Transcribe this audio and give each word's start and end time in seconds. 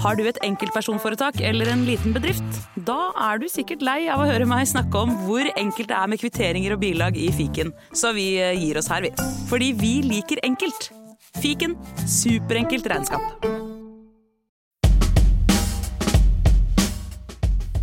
Har 0.00 0.16
du 0.16 0.22
et 0.24 0.38
enkeltpersonforetak 0.46 1.42
eller 1.44 1.68
en 1.68 1.82
liten 1.84 2.14
bedrift? 2.16 2.60
Da 2.88 3.10
er 3.20 3.40
du 3.40 3.44
sikkert 3.52 3.82
lei 3.84 4.06
av 4.08 4.22
å 4.22 4.28
høre 4.30 4.46
meg 4.48 4.64
snakke 4.70 4.96
om 4.96 5.12
hvor 5.26 5.44
enkelt 5.60 5.90
det 5.90 5.98
er 5.98 6.08
med 6.08 6.22
kvitteringer 6.22 6.72
og 6.72 6.80
bilag 6.80 7.18
i 7.20 7.28
fiken, 7.36 7.74
så 7.92 8.14
vi 8.16 8.30
eh, 8.40 8.56
gir 8.56 8.80
oss 8.80 8.88
her, 8.88 9.04
vi. 9.04 9.12
Fordi 9.50 9.74
vi 9.76 9.92
liker 10.06 10.40
enkelt. 10.48 10.88
Fiken 11.36 11.76
superenkelt 12.08 12.88
regnskap. 12.88 13.44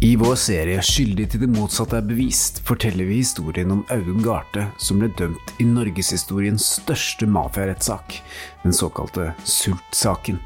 I 0.01 0.11
vår 0.17 0.35
serie 0.41 0.81
'Skyldig 0.81 1.29
til 1.31 1.45
det 1.45 1.53
motsatte 1.53 2.01
er 2.01 2.05
bevist' 2.05 2.61
forteller 2.65 3.05
vi 3.05 3.21
historien 3.21 3.71
om 3.73 3.85
Audun 3.93 4.25
Garthe, 4.25 4.67
som 4.81 5.01
ble 5.01 5.13
dømt 5.21 5.57
i 5.61 5.69
norgeshistoriens 5.69 6.65
største 6.81 7.29
mafiarettssak, 7.29 8.21
den 8.65 8.73
såkalte 8.73 9.33
Sult-saken. 9.45 10.41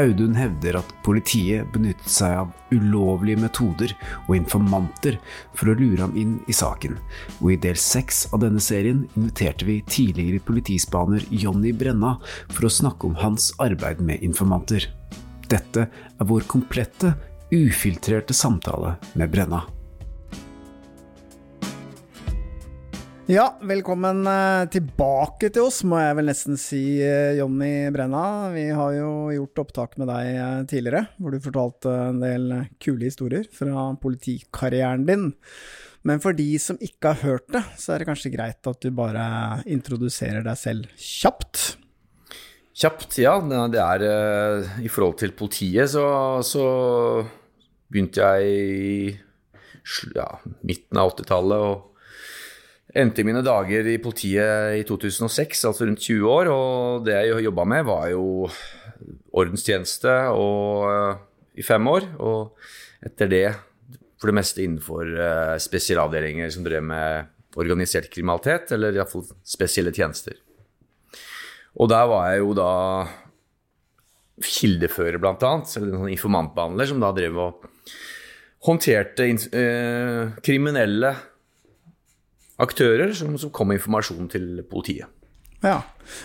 Audun 0.00 0.34
hevder 0.34 0.80
at 0.80 0.92
politiet 1.06 1.68
benyttet 1.74 2.10
seg 2.10 2.34
av 2.42 2.52
ulovlige 2.74 3.38
metoder 3.44 3.92
og 4.24 4.32
informanter 4.36 5.18
for 5.54 5.70
å 5.70 5.76
lure 5.78 6.02
ham 6.02 6.16
inn 6.18 6.38
i 6.50 6.56
saken, 6.56 6.96
og 7.40 7.52
i 7.54 7.58
del 7.62 7.78
seks 7.78 8.24
av 8.32 8.42
denne 8.42 8.62
serien 8.62 9.04
inviterte 9.14 9.68
vi 9.68 9.78
tidligere 9.86 10.42
politispaner 10.46 11.26
Jonny 11.30 11.74
Brenna 11.76 12.16
for 12.48 12.66
å 12.66 12.74
snakke 12.80 13.10
om 13.10 13.18
hans 13.22 13.52
arbeid 13.62 14.02
med 14.02 14.24
informanter. 14.26 14.88
Dette 15.50 15.86
er 15.86 16.30
vår 16.30 16.48
komplette 16.50 17.14
ufiltrerte 17.54 18.34
samtale 18.34 18.96
med 19.14 19.30
Brenna. 19.30 19.62
Ja, 23.24 23.54
velkommen 23.64 24.26
eh, 24.28 24.66
tilbake 24.68 25.48
til 25.48 25.64
oss, 25.64 25.78
må 25.88 25.96
jeg 25.96 26.16
vel 26.18 26.26
nesten 26.28 26.58
si, 26.60 27.00
eh, 27.00 27.38
Jonny 27.38 27.88
Brenna. 27.88 28.50
Vi 28.52 28.66
har 28.68 28.90
jo 28.98 29.12
gjort 29.32 29.62
opptak 29.62 29.94
med 29.96 30.10
deg 30.10 30.26
eh, 30.28 30.58
tidligere, 30.68 31.06
hvor 31.16 31.32
du 31.32 31.40
fortalte 31.40 31.94
en 32.10 32.18
del 32.20 32.52
kule 32.84 33.08
historier 33.08 33.46
fra 33.48 33.86
politikarrieren 34.02 35.06
din. 35.08 35.24
Men 36.04 36.20
for 36.20 36.36
de 36.36 36.50
som 36.60 36.76
ikke 36.84 37.14
har 37.14 37.22
hørt 37.22 37.48
det, 37.56 37.62
så 37.80 37.94
er 37.94 38.04
det 38.04 38.10
kanskje 38.10 38.34
greit 38.34 38.68
at 38.68 38.84
du 38.84 38.92
bare 38.92 39.24
introduserer 39.72 40.44
deg 40.44 40.60
selv 40.60 40.92
kjapt. 41.00 41.78
Kjapt, 42.76 43.16
ja. 43.24 43.38
Det 43.72 43.80
er 43.86 44.84
I 44.84 44.92
forhold 44.92 45.16
til 45.24 45.32
politiet, 45.32 45.94
så, 45.96 46.04
så 46.44 46.68
begynte 47.88 48.20
jeg 48.20 48.52
i 48.52 49.18
ja, 50.12 50.28
midten 50.60 51.00
av 51.00 51.16
80-tallet 51.16 51.68
og 51.72 51.93
endte 52.94 53.24
mine 53.26 53.42
dager 53.44 53.88
i 53.90 53.98
politiet 54.02 54.78
i 54.78 54.84
2006, 54.86 55.64
altså 55.68 55.88
rundt 55.88 56.02
20 56.06 56.30
år. 56.30 56.50
Og 56.54 57.06
det 57.06 57.16
jeg 57.18 57.46
jobba 57.48 57.66
med, 57.68 57.86
var 57.88 58.08
jo 58.12 58.24
ordenstjeneste 59.34 60.14
og, 60.34 61.18
i 61.58 61.66
fem 61.66 61.90
år. 61.90 62.08
Og 62.22 62.54
etter 63.04 63.30
det 63.30 63.46
for 64.20 64.30
det 64.30 64.38
meste 64.38 64.62
innenfor 64.64 65.10
uh, 65.18 65.56
spesialavdelinger 65.60 66.52
som 66.54 66.64
drev 66.64 66.86
med 66.86 67.32
organisert 67.60 68.08
kriminalitet, 68.10 68.72
eller 68.74 68.96
iallfall 68.96 69.26
spesielle 69.46 69.92
tjenester. 69.94 70.38
Og 71.78 71.90
der 71.90 72.06
var 72.10 72.30
jeg 72.30 72.40
jo 72.40 72.54
da 72.56 72.70
kildefører, 74.42 75.20
blant 75.22 75.44
annet, 75.46 75.70
eller 75.76 75.92
en 75.92 76.02
sånn 76.02 76.14
informantbehandler 76.14 76.90
som 76.90 77.02
da 77.02 77.12
drev 77.14 77.38
og 77.42 77.68
håndterte 78.64 79.28
eh, 79.28 80.34
kriminelle 80.42 81.12
aktører 82.62 83.12
som, 83.16 83.34
som, 83.40 83.52
kom 83.54 83.70
med 83.70 83.80
informasjon 83.80 84.30
til 84.32 84.48
politiet. 84.70 85.10
Ja, 85.64 85.78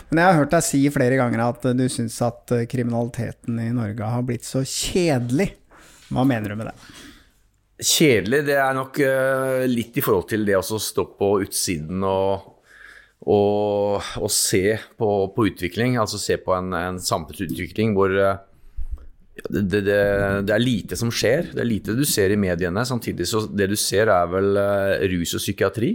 men 0.09 0.19
jeg 0.19 0.27
har 0.27 0.39
hørt 0.41 0.51
deg 0.53 0.65
si 0.67 0.81
flere 0.91 1.17
ganger 1.19 1.45
at 1.45 1.63
du 1.77 1.85
syns 1.91 2.17
at 2.25 2.51
eh, 2.51 2.65
kriminaliteten 2.69 3.59
i 3.63 3.69
Norge 3.71 4.09
har 4.11 4.25
blitt 4.27 4.47
så 4.47 4.65
kjedelig. 4.67 5.53
Hva 6.09 6.25
mener 6.27 6.51
du 6.51 6.59
med 6.59 6.67
det? 6.71 6.75
Kjedelig, 7.79 8.41
det 8.49 8.57
er 8.59 8.75
nok 8.75 8.99
uh, 8.99 9.63
litt 9.69 9.95
i 9.95 10.03
forhold 10.03 10.27
til 10.27 10.43
det 10.43 10.57
å 10.57 10.79
stå 10.83 11.05
på 11.15 11.29
utsiden 11.45 12.03
og, 12.03 12.49
og, 13.23 14.09
og 14.19 14.33
se 14.35 14.75
på, 14.99 15.09
på, 15.31 15.47
utvikling. 15.47 15.95
Altså 16.01 16.19
se 16.19 16.35
på 16.43 16.57
en, 16.57 16.73
en 16.75 16.99
samfunnsutvikling 16.99 17.95
hvor 17.95 18.11
uh, 18.11 18.41
det, 19.47 19.63
det, 19.85 19.85
det, 19.87 20.51
er 20.51 20.65
lite 20.65 20.99
som 20.99 21.13
skjer. 21.13 21.53
Det 21.53 21.63
er 21.63 21.71
lite 21.71 21.95
du 21.95 22.03
ser 22.03 22.35
i 22.35 22.41
mediene. 22.41 22.83
Samtidig 22.83 23.29
så 23.31 23.45
det 23.47 23.69
du 23.71 23.77
ser, 23.79 24.11
er 24.11 24.27
vel 24.33 24.59
rus 25.15 25.37
og 25.39 25.45
psykiatri. 25.45 25.93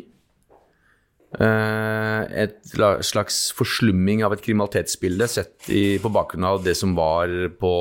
Uh, 1.34 2.22
et 2.30 2.60
slags 3.02 3.48
forslumming 3.58 4.22
av 4.26 4.36
et 4.36 4.42
kriminalitetsbilde 4.44 5.26
sett 5.30 5.70
i, 5.72 5.96
på 5.98 6.12
bakgrunn 6.14 6.46
av 6.46 6.60
det 6.62 6.76
som 6.78 6.94
var 6.94 7.32
på 7.58 7.72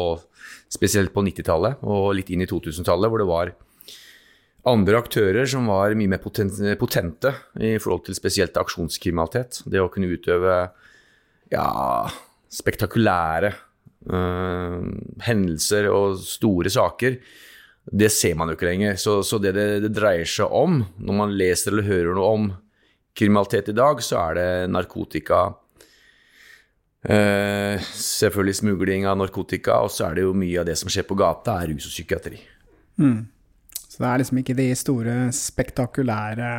spesielt 0.74 1.14
på 1.14 1.22
90-tallet 1.22 1.84
og 1.86 2.16
litt 2.18 2.32
inn 2.34 2.42
i 2.42 2.50
2000-tallet, 2.50 3.12
hvor 3.12 3.22
det 3.22 3.30
var 3.30 3.54
andre 4.74 5.02
aktører 5.04 5.46
som 5.50 5.68
var 5.70 5.94
mye 6.00 6.16
mer 6.16 6.24
potente 6.24 7.34
i 7.60 7.76
forhold 7.78 8.08
til 8.08 8.18
spesielt 8.18 8.58
aksjonskriminalitet. 8.58 9.62
Det 9.70 9.82
å 9.84 9.92
kunne 9.92 10.10
utøve 10.16 10.56
ja, 11.54 11.68
spektakulære 12.50 13.54
uh, 14.10 14.80
hendelser 15.28 15.92
og 15.92 16.18
store 16.26 16.72
saker, 16.74 17.20
det 17.92 18.10
ser 18.16 18.38
man 18.40 18.50
jo 18.50 18.58
ikke 18.58 18.72
lenger. 18.72 18.98
Så, 18.98 19.20
så 19.28 19.38
det, 19.44 19.54
det, 19.58 19.68
det 19.84 19.94
dreier 19.94 20.30
seg 20.30 20.50
om, 20.50 20.82
når 20.98 21.20
man 21.20 21.38
leser 21.38 21.74
eller 21.74 21.92
hører 21.92 22.18
noe 22.18 22.36
om 22.40 22.52
kriminalitet 23.18 23.70
i 23.70 23.78
dag, 23.78 24.02
så 24.04 24.20
er 24.30 24.40
det 24.40 24.48
narkotika. 24.74 25.44
Uh, 27.04 27.76
selvfølgelig 28.00 28.60
smugling 28.62 29.06
av 29.10 29.20
narkotika, 29.20 29.82
og 29.84 29.92
så 29.92 30.08
er 30.08 30.18
det 30.18 30.26
jo 30.28 30.36
mye 30.38 30.62
av 30.62 30.70
det 30.70 30.78
som 30.80 30.92
skjer 30.92 31.06
på 31.10 31.18
gata, 31.20 31.60
er 31.60 31.74
rus 31.74 31.90
og 31.90 31.94
psykiatri. 31.94 32.40
Mm. 33.02 33.26
Så 33.84 34.00
det 34.00 34.10
er 34.10 34.22
liksom 34.22 34.40
ikke 34.42 34.56
de 34.58 34.70
store, 34.78 35.18
spektakulære 35.36 36.54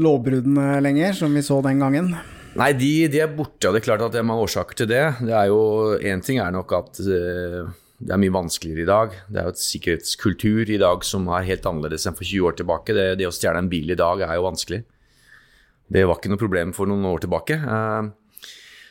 lovbruddene 0.00 0.80
lenger, 0.82 1.12
som 1.18 1.34
vi 1.36 1.42
så 1.44 1.60
den 1.66 1.82
gangen? 1.82 2.14
Nei, 2.58 2.72
de, 2.74 2.90
de, 3.12 3.20
er 3.22 3.30
borte, 3.30 3.68
og 3.68 3.76
det 3.76 3.82
er 3.82 3.86
klart 3.86 4.02
at 4.02 4.14
det 4.14 4.22
er 4.22 4.26
mange 4.26 4.46
årsaker 4.48 4.80
til 4.80 4.88
det. 4.90 5.04
Det 5.20 5.36
er 5.36 5.50
jo, 5.52 5.60
Én 6.00 6.24
ting 6.24 6.40
er 6.42 6.50
nok 6.54 6.72
at 6.80 7.02
uh, 7.04 7.68
det 8.00 8.14
er 8.14 8.22
mye 8.22 8.34
vanskeligere 8.34 8.86
i 8.86 8.88
dag. 8.88 9.18
Det 9.28 9.38
er 9.38 9.46
jo 9.46 9.54
et 9.54 9.62
sikkerhetskultur 9.62 10.72
i 10.72 10.80
dag 10.80 11.04
som 11.06 11.28
er 11.28 11.46
helt 11.46 11.68
annerledes 11.68 12.08
enn 12.08 12.16
for 12.16 12.26
20 12.26 12.48
år 12.48 12.56
tilbake. 12.58 12.96
Det, 12.96 13.06
det 13.20 13.28
å 13.28 13.34
stjele 13.34 13.60
en 13.60 13.70
bil 13.70 13.92
i 13.92 13.98
dag 13.98 14.24
er 14.24 14.38
jo 14.38 14.48
vanskelig. 14.48 14.80
Det 15.90 16.06
var 16.06 16.18
ikke 16.18 16.30
noe 16.32 16.40
problem 16.40 16.74
for 16.76 16.90
noen 16.90 17.08
år 17.10 17.24
tilbake. 17.24 17.58
Uh, 17.60 18.12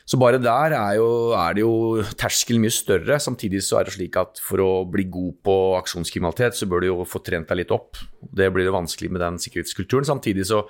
så 0.10 0.18
bare 0.18 0.42
der 0.42 0.74
er, 0.74 0.96
jo, 0.98 1.08
er 1.38 1.56
det 1.56 1.62
jo 1.62 2.04
terskelen 2.18 2.64
mye 2.64 2.74
større. 2.74 3.20
Samtidig 3.22 3.62
så 3.62 3.78
er 3.80 3.88
det 3.88 3.94
slik 3.94 4.18
at 4.18 4.42
for 4.42 4.64
å 4.64 4.70
bli 4.90 5.06
god 5.12 5.38
på 5.46 5.58
aksjonskriminalitet, 5.78 6.58
så 6.58 6.68
bør 6.68 6.82
du 6.82 6.90
jo 6.90 7.00
få 7.08 7.22
trent 7.22 7.48
deg 7.52 7.62
litt 7.62 7.74
opp. 7.76 8.02
Det 8.20 8.50
blir 8.52 8.66
jo 8.68 8.76
vanskelig 8.76 9.12
med 9.14 9.22
den 9.22 9.38
sikkerhetskulturen. 9.42 10.10
Samtidig 10.10 10.50
så 10.50 10.64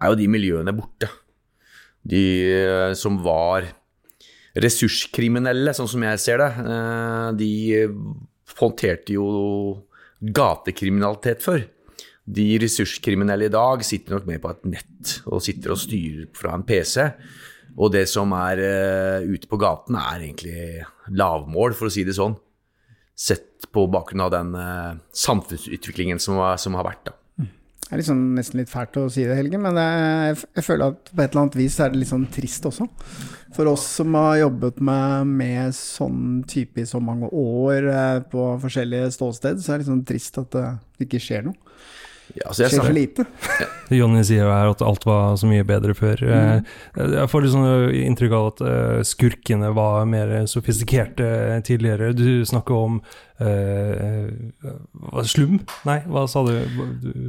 er 0.00 0.14
jo 0.14 0.20
de 0.22 0.30
miljøene 0.32 0.74
borte 0.76 1.10
de 2.08 2.22
eh, 2.52 2.92
som 2.98 3.18
var 3.24 3.66
ressurskriminelle, 4.58 5.74
sånn 5.76 5.90
som 5.90 6.04
jeg 6.06 6.22
ser 6.22 6.42
det, 6.42 6.50
eh, 6.64 7.26
de 7.38 7.50
håndterte 8.58 9.14
jo 9.14 9.26
gatekriminalitet 10.34 11.44
før. 11.44 11.62
De 12.28 12.46
ressurskriminelle 12.60 13.48
i 13.48 13.52
dag 13.52 13.84
sitter 13.86 14.16
nok 14.16 14.26
med 14.28 14.42
på 14.42 14.50
et 14.52 14.66
nett 14.76 15.12
og 15.30 15.40
sitter 15.44 15.72
og 15.72 15.80
styrer 15.80 16.26
fra 16.36 16.52
en 16.56 16.66
PC. 16.68 17.06
Og 17.78 17.92
det 17.94 18.04
som 18.10 18.32
er 18.36 18.60
uh, 18.60 19.28
ute 19.28 19.48
på 19.48 19.58
gaten, 19.60 19.96
er 19.96 20.24
egentlig 20.24 20.82
lavmål, 21.14 21.76
for 21.78 21.88
å 21.88 21.94
si 21.94 22.04
det 22.04 22.16
sånn. 22.18 22.34
Sett 23.18 23.68
på 23.74 23.86
bakgrunn 23.90 24.26
av 24.26 24.34
den 24.34 24.52
uh, 24.58 24.98
samfunnsutviklingen 25.14 26.20
som, 26.22 26.40
som, 26.60 26.76
har 26.78 26.86
vært. 26.88 27.08
da. 27.08 27.14
Det 27.88 27.94
er 27.94 28.02
liksom 28.02 28.18
nesten 28.36 28.60
litt 28.60 28.68
fælt 28.68 28.98
å 29.00 29.06
si 29.08 29.22
det, 29.24 29.36
Helge, 29.38 29.60
men 29.62 29.78
jeg, 29.80 30.42
jeg 30.58 30.66
føler 30.66 30.92
at 30.92 31.08
på 31.08 31.22
et 31.22 31.30
eller 31.30 31.44
annet 31.46 31.54
vis 31.56 31.78
er 31.80 31.94
det 31.94 32.02
litt 32.02 32.10
sånn 32.10 32.26
trist 32.34 32.66
også. 32.68 32.84
For 33.56 33.70
oss 33.70 33.86
som 34.02 34.18
har 34.18 34.42
jobbet 34.42 34.82
med, 34.84 35.30
med 35.38 35.76
sånn 35.76 36.42
type 36.50 36.82
i 36.82 36.90
så 36.90 37.00
mange 37.00 37.30
år 37.32 37.88
eh, 37.88 38.18
på 38.28 38.50
forskjellige 38.60 39.08
ståsted, 39.16 39.62
så 39.64 39.72
er 39.72 39.78
det 39.78 39.86
litt 39.86 39.92
sånn 39.94 40.04
trist 40.10 40.36
at 40.42 40.52
det 40.52 41.06
ikke 41.06 41.22
skjer 41.22 41.48
noe. 41.48 41.56
Ja, 42.36 42.50
altså 42.50 42.68
skjer 42.68 42.82
for 42.84 42.92
lite. 42.94 43.24
Jonny 43.94 44.20
sier 44.26 44.44
jo 44.44 44.50
her 44.52 44.70
at 44.74 44.82
alt 44.84 45.04
var 45.08 45.36
så 45.40 45.48
mye 45.48 45.64
bedre 45.66 45.94
før. 45.96 46.20
Mm. 46.20 46.66
Eh, 47.00 47.12
jeg 47.14 47.30
får 47.32 47.44
litt 47.44 47.54
sånn 47.54 47.94
inntrykk 48.02 48.34
av 48.36 48.48
at 48.50 48.62
eh, 48.68 48.98
skurkene 49.08 49.70
var 49.76 50.04
mer 50.10 50.34
sofistikerte 50.50 51.28
tidligere. 51.64 52.12
Du 52.16 52.44
snakker 52.48 52.76
om 52.76 52.98
uh, 53.40 54.28
slum? 55.28 55.60
Nei, 55.88 56.00
hva 56.10 56.26
sa 56.28 56.42
du? 56.44 56.52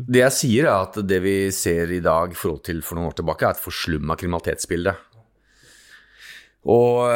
Det 0.09 0.23
jeg 0.25 0.35
sier, 0.35 0.67
er 0.67 0.89
at 0.89 0.99
det 1.07 1.21
vi 1.23 1.37
ser 1.55 1.93
i 1.95 2.01
dag 2.03 2.35
i 2.35 2.39
forhold 2.39 2.65
til 2.67 2.83
for 2.83 2.99
noen 2.99 3.13
år 3.13 3.19
tilbake, 3.21 3.47
er 3.47 3.55
et 3.55 3.63
forslumma 3.63 4.19
kriminalitetsbilde. 4.19 4.95
Og, 6.69 7.07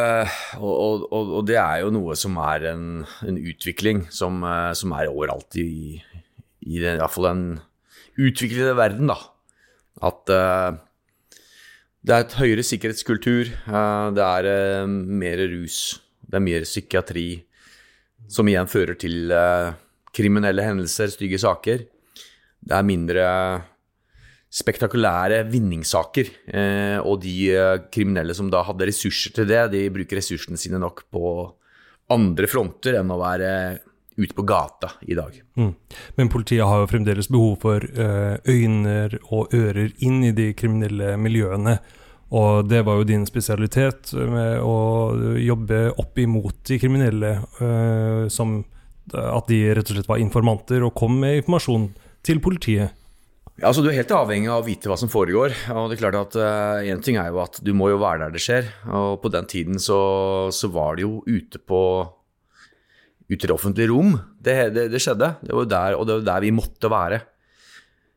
og, 0.56 1.04
og, 1.12 1.12
og, 1.20 1.42
det 1.46 1.60
er 1.60 1.82
jo 1.84 1.92
noe 1.92 2.16
som 2.16 2.38
er 2.40 2.70
en, 2.72 2.88
en 3.28 3.38
utvikling 3.44 4.06
som, 4.08 4.40
som, 4.72 4.96
er 4.96 5.12
overalt 5.12 5.60
i, 5.60 6.00
i 6.64 6.80
i 6.80 6.80
hvert 6.80 7.12
fall 7.12 7.28
en 7.28 7.46
utviklede 8.20 8.76
verden, 8.78 9.10
da. 9.12 9.18
At 10.04 10.30
uh, 10.34 10.76
det 12.04 12.14
er 12.16 12.26
et 12.26 12.38
høyere 12.40 12.66
sikkerhetskultur, 12.68 13.52
uh, 13.70 14.12
det 14.16 14.24
er 14.26 14.84
uh, 14.84 14.90
mer 14.90 15.42
rus, 15.54 16.02
det 16.28 16.40
er 16.40 16.46
mer 16.46 16.68
psykiatri. 16.68 17.46
som 18.32 18.48
igjen 18.48 18.70
fører 18.72 18.98
til 19.00 19.32
eh, 19.34 19.74
kriminelle 20.16 20.66
hendelser, 20.66 21.12
stygge 21.12 21.40
saker. 21.42 21.86
Det 22.64 22.76
er 22.78 22.88
mindre 22.88 23.26
spektakulære 24.54 25.44
vinningssaker. 25.50 26.30
Eh, 26.54 27.00
og 27.02 27.22
de 27.24 27.36
eh, 27.52 27.82
kriminelle 27.94 28.36
som 28.38 28.52
da 28.54 28.64
hadde 28.68 28.88
ressurser 28.90 29.36
til 29.36 29.50
det, 29.50 29.66
de 29.74 29.88
bruker 29.94 30.22
ressursene 30.22 30.60
sine 30.60 30.82
nok 30.82 31.06
på 31.14 31.34
andre 32.14 32.50
fronter 32.52 33.00
enn 33.00 33.12
å 33.14 33.22
være 33.22 33.50
ute 34.18 34.34
på 34.34 34.46
gata 34.48 34.92
i 35.02 35.16
dag. 35.18 35.36
Mm. 35.58 35.74
Men 36.16 36.30
politiet 36.30 36.66
har 36.68 36.84
jo 36.84 36.90
fremdeles 36.92 37.30
behov 37.32 37.58
for 37.64 37.84
uh, 37.98 38.38
øyne 38.48 39.20
og 39.30 39.54
ører 39.54 39.94
inn 40.06 40.24
i 40.28 40.34
de 40.36 40.52
kriminelle 40.58 41.16
miljøene. 41.18 41.78
Og 42.34 42.66
det 42.66 42.82
var 42.86 42.98
jo 42.98 43.06
din 43.06 43.28
spesialitet, 43.30 44.14
med 44.16 44.58
å 44.66 44.78
jobbe 45.38 45.86
opp 46.02 46.18
imot 46.18 46.64
de 46.70 46.80
kriminelle. 46.82 47.36
Uh, 47.60 48.30
som 48.34 48.62
at 49.14 49.50
de 49.52 49.58
rett 49.76 49.90
og 49.90 49.98
slett 49.98 50.08
var 50.08 50.22
informanter 50.24 50.84
og 50.86 50.96
kom 50.96 51.18
med 51.20 51.42
informasjon 51.42 51.90
til 52.24 52.40
politiet. 52.40 52.94
Ja, 53.60 53.68
altså 53.70 53.84
Du 53.84 53.90
er 53.92 54.00
helt 54.00 54.14
avhengig 54.16 54.50
av 54.50 54.64
å 54.64 54.66
vite 54.66 54.90
hva 54.90 54.96
som 54.98 55.12
foregår. 55.12 55.54
og 55.76 55.92
det 55.92 55.98
er 55.98 56.02
klart 56.02 56.18
at 56.18 56.38
Én 56.88 56.98
uh, 56.98 57.04
ting 57.04 57.20
er 57.22 57.30
jo 57.30 57.44
at 57.44 57.60
du 57.62 57.74
må 57.78 57.92
jo 57.92 58.00
være 58.02 58.26
der 58.26 58.34
det 58.34 58.42
skjer. 58.42 58.70
og 58.90 59.22
På 59.22 59.30
den 59.30 59.46
tiden 59.46 59.78
så, 59.78 60.50
så 60.50 60.72
var 60.74 60.96
det 60.96 61.06
jo 61.06 61.22
ute 61.28 61.60
på 61.60 61.82
ute 63.34 63.46
i 63.46 63.50
det 63.50 63.56
offentlige 63.56 63.92
rom. 63.92 64.16
Det, 64.38 64.56
det, 64.76 64.88
det, 64.94 65.02
skjedde. 65.02 65.34
Det 65.44 65.56
var 65.58 65.70
der, 65.72 65.98
og 65.98 66.08
det 66.08 66.20
var 66.20 66.28
der 66.30 66.46
vi 66.46 66.54
måtte 66.56 66.92
være. 66.92 67.20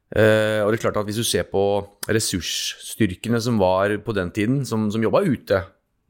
Uh, 0.07 0.63
og 0.63 0.71
det 0.71 0.77
er 0.77 0.83
klart 0.85 1.01
at 1.01 1.09
Hvis 1.09 1.19
du 1.19 1.27
ser 1.27 1.49
på 1.51 1.61
ressursstyrkene 2.07 3.41
som 3.43 3.59
var 3.59 3.91
på 4.07 4.15
den 4.15 4.31
tiden, 4.31 4.61
som, 4.69 4.87
som 4.95 5.03
jobba 5.03 5.25
ute 5.27 5.65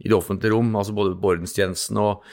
i 0.05 0.11
det 0.11 0.17
offentlige 0.17 0.53
rom, 0.53 0.75
altså 0.77 0.93
både 0.93 1.15
på 1.17 1.31
ordenstjenesten 1.33 1.97
og, 2.03 2.27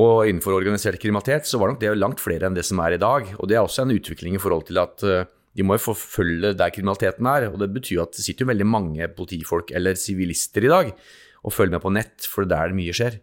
og, 0.00 0.24
innenfor 0.24 0.56
organisert 0.56 0.96
kriminalitet, 1.02 1.44
så 1.44 1.60
var 1.60 1.74
nok 1.74 1.82
det 1.82 1.92
langt 1.98 2.24
flere 2.24 2.48
enn 2.48 2.56
det 2.56 2.64
som 2.64 2.80
er 2.80 2.96
i 2.96 3.02
dag. 3.02 3.34
Og 3.36 3.50
Det 3.50 3.58
er 3.58 3.60
også 3.60 3.84
en 3.84 3.92
utvikling 3.92 4.38
i 4.38 4.40
forhold 4.40 4.64
til 4.70 4.80
at 4.80 5.04
uh, 5.04 5.28
de 5.54 5.66
må 5.66 5.76
jo 5.76 5.86
forfølge 5.92 6.54
der 6.56 6.72
kriminaliteten 6.72 7.28
er. 7.30 7.50
og 7.52 7.60
Det 7.60 7.70
betyr 7.74 8.06
at 8.06 8.16
det 8.16 8.24
sitter 8.24 8.46
jo 8.46 8.52
veldig 8.54 8.66
mange 8.66 9.10
politifolk 9.12 9.70
eller 9.76 10.00
sivilister 10.00 10.64
i 10.64 10.72
dag 10.72 10.90
og 11.44 11.52
følger 11.52 11.76
med 11.76 11.84
på 11.84 11.92
nett, 11.92 12.24
for 12.24 12.48
det 12.48 12.56
er 12.56 12.72
der 12.72 12.76
mye 12.76 12.94
skjer. 12.96 13.20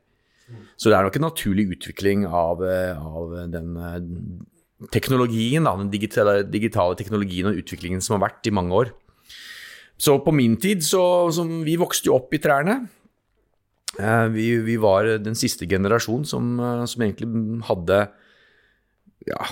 Så 0.80 0.89
det 0.89 0.98
er 0.98 1.06
nok 1.06 1.18
en 1.19 1.27
naturlig 1.27 1.68
utvikling 1.75 2.25
av, 2.25 2.63
eh, 2.65 2.98
av 2.98 3.36
den 3.53 3.75
eh, 3.77 4.88
teknologien, 4.94 5.68
da, 5.68 5.75
den 5.77 5.92
digitale, 5.94 6.42
digitale, 6.50 6.98
teknologien 6.98 7.51
og 7.51 7.59
utviklingen 7.62 8.01
som 8.01 8.18
har 8.18 8.30
vært 8.30 8.50
i 8.50 8.56
mange 8.56 8.74
år. 8.74 8.94
Så 10.01 10.18
på 10.25 10.33
min 10.33 10.57
tid, 10.57 10.81
så, 10.81 11.30
Vi 11.62 11.77
vokste 11.77 12.09
jo 12.09 12.15
opp 12.18 12.33
i 12.33 12.42
trærne. 12.42 12.88
Eh, 14.00 14.27
vi, 14.33 14.57
vi 14.65 14.77
var 14.81 15.06
den 15.21 15.38
siste 15.38 15.68
generasjon 15.69 16.25
som, 16.25 16.57
som 16.88 17.01
egentlig 17.04 17.30
hadde 17.68 18.07
ja, 19.27 19.45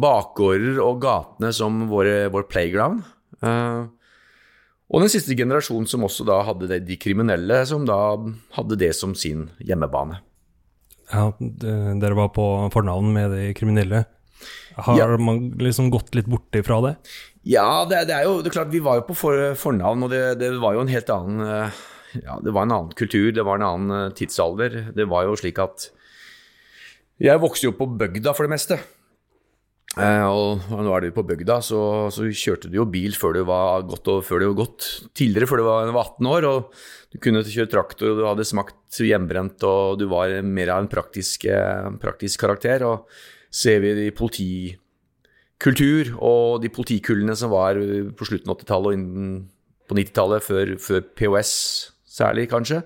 bakgårder 0.00 0.80
og 0.80 1.02
gatene 1.02 1.52
som 1.52 1.88
våre, 1.90 2.30
vår 2.32 2.48
playground. 2.48 3.04
Og 4.90 5.04
den 5.04 5.12
siste 5.12 5.36
generasjonen 5.38 5.86
som 5.86 6.02
også 6.02 6.24
da 6.26 6.40
hadde 6.48 6.80
de 6.82 6.96
kriminelle, 6.98 7.60
som 7.68 7.84
da 7.86 8.16
hadde 8.56 8.80
det 8.80 8.90
som 8.96 9.14
sin 9.14 9.50
hjemmebane. 9.62 10.18
Ja, 11.10 11.26
Dere 11.38 12.16
var 12.18 12.30
på 12.34 12.46
fornavn 12.74 13.12
med 13.14 13.34
de 13.34 13.50
kriminelle. 13.56 14.04
Har 14.80 14.98
ja. 14.98 15.08
man 15.18 15.50
liksom 15.60 15.90
gått 15.92 16.14
litt 16.14 16.28
borti 16.30 16.62
fra 16.64 16.78
det? 16.84 16.94
Ja, 17.48 17.84
det, 17.88 18.04
det, 18.08 18.16
er 18.16 18.28
jo 18.28 18.40
det 18.40 18.50
er 18.50 18.58
klart 18.58 18.72
vi 18.72 18.82
var 18.84 19.00
jo 19.00 19.06
på 19.08 19.16
for, 19.16 19.42
fornavn, 19.58 20.04
og 20.06 20.12
det, 20.12 20.22
det, 20.40 20.52
var 20.60 20.76
jo 20.76 20.84
en 20.84 20.92
helt 20.92 21.10
annen 21.12 21.42
eh, 21.46 21.80
ja, 22.20 22.36
Det 22.44 22.52
var 22.52 22.66
en 22.66 22.74
annen 22.76 22.96
kultur, 22.96 23.30
det 23.32 23.44
var 23.46 23.60
en 23.60 23.66
annen 23.66 23.96
eh, 23.96 24.14
tidsalder. 24.16 24.78
Det 24.96 25.08
var 25.10 25.28
jo 25.28 25.36
slik 25.40 25.60
at 25.62 25.90
Jeg 27.20 27.40
vokste 27.42 27.68
jo 27.68 27.76
på 27.76 27.88
bygda 28.00 28.34
for 28.36 28.46
det 28.46 28.54
meste. 28.54 28.80
Eh, 29.98 30.22
og 30.22 30.62
nå 30.70 30.92
er 30.94 31.02
du 31.02 31.10
på 31.16 31.24
bygda, 31.26 31.56
så, 31.66 32.06
så, 32.14 32.22
kjørte 32.30 32.68
du 32.70 32.76
jo 32.78 32.84
bil 32.86 33.10
før 33.18 33.34
du 33.34 33.40
var 33.48 33.82
godt, 33.88 34.06
og 34.12 34.20
før 34.22 34.38
du 34.38 34.44
var 34.52 34.60
godt 34.60 34.86
tidligere, 35.18 35.48
før 35.50 35.58
du 35.58 35.64
var 35.66 35.90
18 35.90 36.28
år. 36.30 36.46
og 36.46 36.70
Du 37.10 37.18
kunne 37.22 37.42
kjøre 37.42 37.66
traktor, 37.72 38.12
og 38.12 38.18
du 38.20 38.22
hadde 38.28 38.46
smakt 38.46 39.00
hjemmebrent, 39.02 39.58
og 39.66 39.98
du 39.98 40.06
var 40.12 40.30
mer 40.46 40.70
av 40.76 40.80
en 40.84 40.92
praktisk, 40.92 41.44
eh, 41.50 41.90
praktisk 42.02 42.38
karakter. 42.46 42.78
Og 42.86 43.02
ser 43.50 43.82
vi 43.82 44.06
i 44.06 44.14
politikultur 44.14 46.14
og 46.22 46.62
de 46.62 46.70
politikullene 46.70 47.34
som 47.34 47.50
var 47.50 47.74
på 48.14 48.24
slutten 48.28 48.50
av 48.52 48.62
80-tallet 48.62 48.86
og 48.86 48.94
innen 48.94 49.50
på 49.90 49.98
90-tallet, 49.98 50.38
før, 50.46 50.76
før, 50.78 51.02
POS 51.18 51.50
særlig, 52.06 52.46
kanskje, 52.50 52.84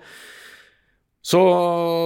så, 1.24 1.40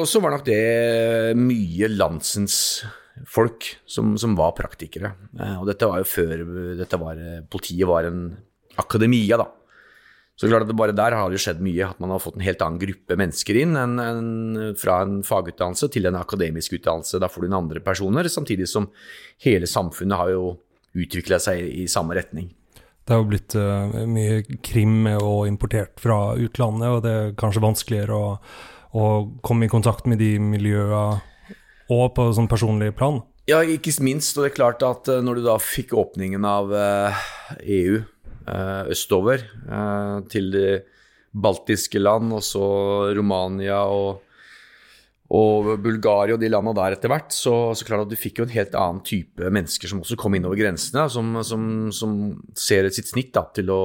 så 0.07 0.21
var 0.23 0.31
nok 0.35 0.47
det 0.47 1.35
mye 1.39 1.87
landsens 1.91 2.83
folk 3.27 3.67
som, 3.89 4.17
som 4.21 4.37
var 4.39 4.55
praktikere. 4.59 5.15
Eh, 5.39 5.57
og 5.59 5.67
dette 5.71 5.89
var 5.89 6.03
jo 6.03 6.09
før 6.09 6.45
var, 7.01 7.23
politiet 7.51 7.89
var 7.89 8.09
en 8.09 8.27
akademia, 8.79 9.41
da. 9.41 9.49
Så 10.39 10.47
klart 10.47 10.69
at 10.69 10.77
bare 10.79 10.95
der 10.95 11.17
har 11.19 11.33
det 11.33 11.41
skjedd 11.43 11.59
mye, 11.67 11.89
at 11.89 11.99
man 11.99 12.13
har 12.15 12.23
fått 12.23 12.37
en 12.39 12.45
helt 12.47 12.61
annen 12.63 12.79
gruppe 12.79 13.17
mennesker 13.19 13.57
inn 13.59 13.75
enn, 13.75 13.97
en, 13.99 14.29
fra 14.79 15.01
en 15.03 15.17
fagutdannelse 15.27 15.89
til 15.91 16.07
en 16.07 16.19
akademisk 16.21 16.77
utdannelse. 16.79 17.19
Da 17.19 17.27
får 17.27 17.43
du 17.43 17.49
inn 17.49 17.57
andre 17.59 17.83
personer, 17.83 18.29
samtidig 18.31 18.69
som 18.71 18.87
hele 19.43 19.67
samfunnet 19.67 20.21
har 20.21 20.31
jo 20.37 20.53
utvikla 20.95 21.41
seg 21.43 21.65
i 21.83 21.89
samme 21.91 22.15
retning. 22.15 22.53
Det 23.03 23.17
har 23.17 23.25
jo 23.25 23.31
blitt 23.33 23.57
uh, 23.59 24.05
mye 24.07 24.59
krim 24.63 25.09
og 25.17 25.49
importert 25.51 25.99
fra 25.99 26.37
utlandet, 26.39 26.87
og 26.93 27.03
det 27.03 27.15
er 27.17 27.37
kanskje 27.41 27.65
vanskeligere 27.65 28.15
å, 28.15 28.33
å 28.95 29.05
komme 29.43 29.67
i 29.67 29.73
kontakt 29.73 30.07
med 30.07 30.23
de 30.23 30.37
miljøene 30.39 31.19
og 31.89 32.15
på 32.17 32.29
sånn 32.37 32.51
personlig 32.51 32.93
plan? 32.99 33.23
Ja, 33.49 33.63
ikke 33.65 33.95
minst. 34.05 34.37
Og 34.37 34.45
det 34.45 34.53
er 34.53 34.59
klart 34.59 34.85
at 34.85 35.09
eh, 35.09 35.25
når 35.25 35.41
du 35.41 35.49
da 35.49 35.57
fikk 35.63 35.97
åpningen 35.97 36.45
av 36.45 36.73
EU 36.77 37.99
eh, 37.99 38.05
e 38.05 38.53
eh, 38.53 38.89
østover 38.93 39.45
til 40.33 40.51
de 40.53 40.69
baltiske 41.33 42.01
land, 42.01 42.33
og 42.33 42.43
så 42.45 42.65
Romania 43.17 43.83
og, 43.93 44.23
og 45.37 45.75
Bulgaria 45.85 46.37
og 46.37 46.43
de 46.43 46.51
landene 46.51 46.77
der 46.77 46.97
etter 46.97 47.13
hvert, 47.13 47.33
så, 47.37 47.55
så 47.77 47.89
klart 47.89 48.07
at 48.07 48.13
du 48.13 48.21
fikk 48.21 48.41
jo 48.41 48.49
en 48.49 48.55
helt 48.55 48.77
annen 48.77 49.03
type 49.07 49.53
mennesker 49.53 49.93
som 49.93 50.01
også 50.01 50.17
kom 50.21 50.37
innover 50.37 50.61
grensene, 50.61 51.05
som, 51.13 51.37
som, 51.45 51.63
som 51.95 52.15
ser 52.57 52.89
sitt 52.93 53.13
snitt 53.13 53.35
da, 53.37 53.45
til, 53.55 53.69
å, 53.73 53.83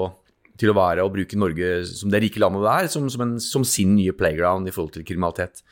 til 0.60 0.72
å 0.72 0.78
være 0.80 1.04
og 1.04 1.12
bruke 1.16 1.40
Norge 1.40 1.84
som 1.92 2.12
det 2.12 2.24
rike 2.24 2.42
landet 2.44 2.64
det 2.64 2.78
er, 2.78 2.94
som, 2.96 3.12
en, 3.28 3.36
som 3.44 3.68
sin 3.68 3.96
nye 4.00 4.16
playground 4.16 4.72
i 4.72 4.76
forhold 4.76 4.96
til 4.96 5.08
kriminalitet. 5.08 5.64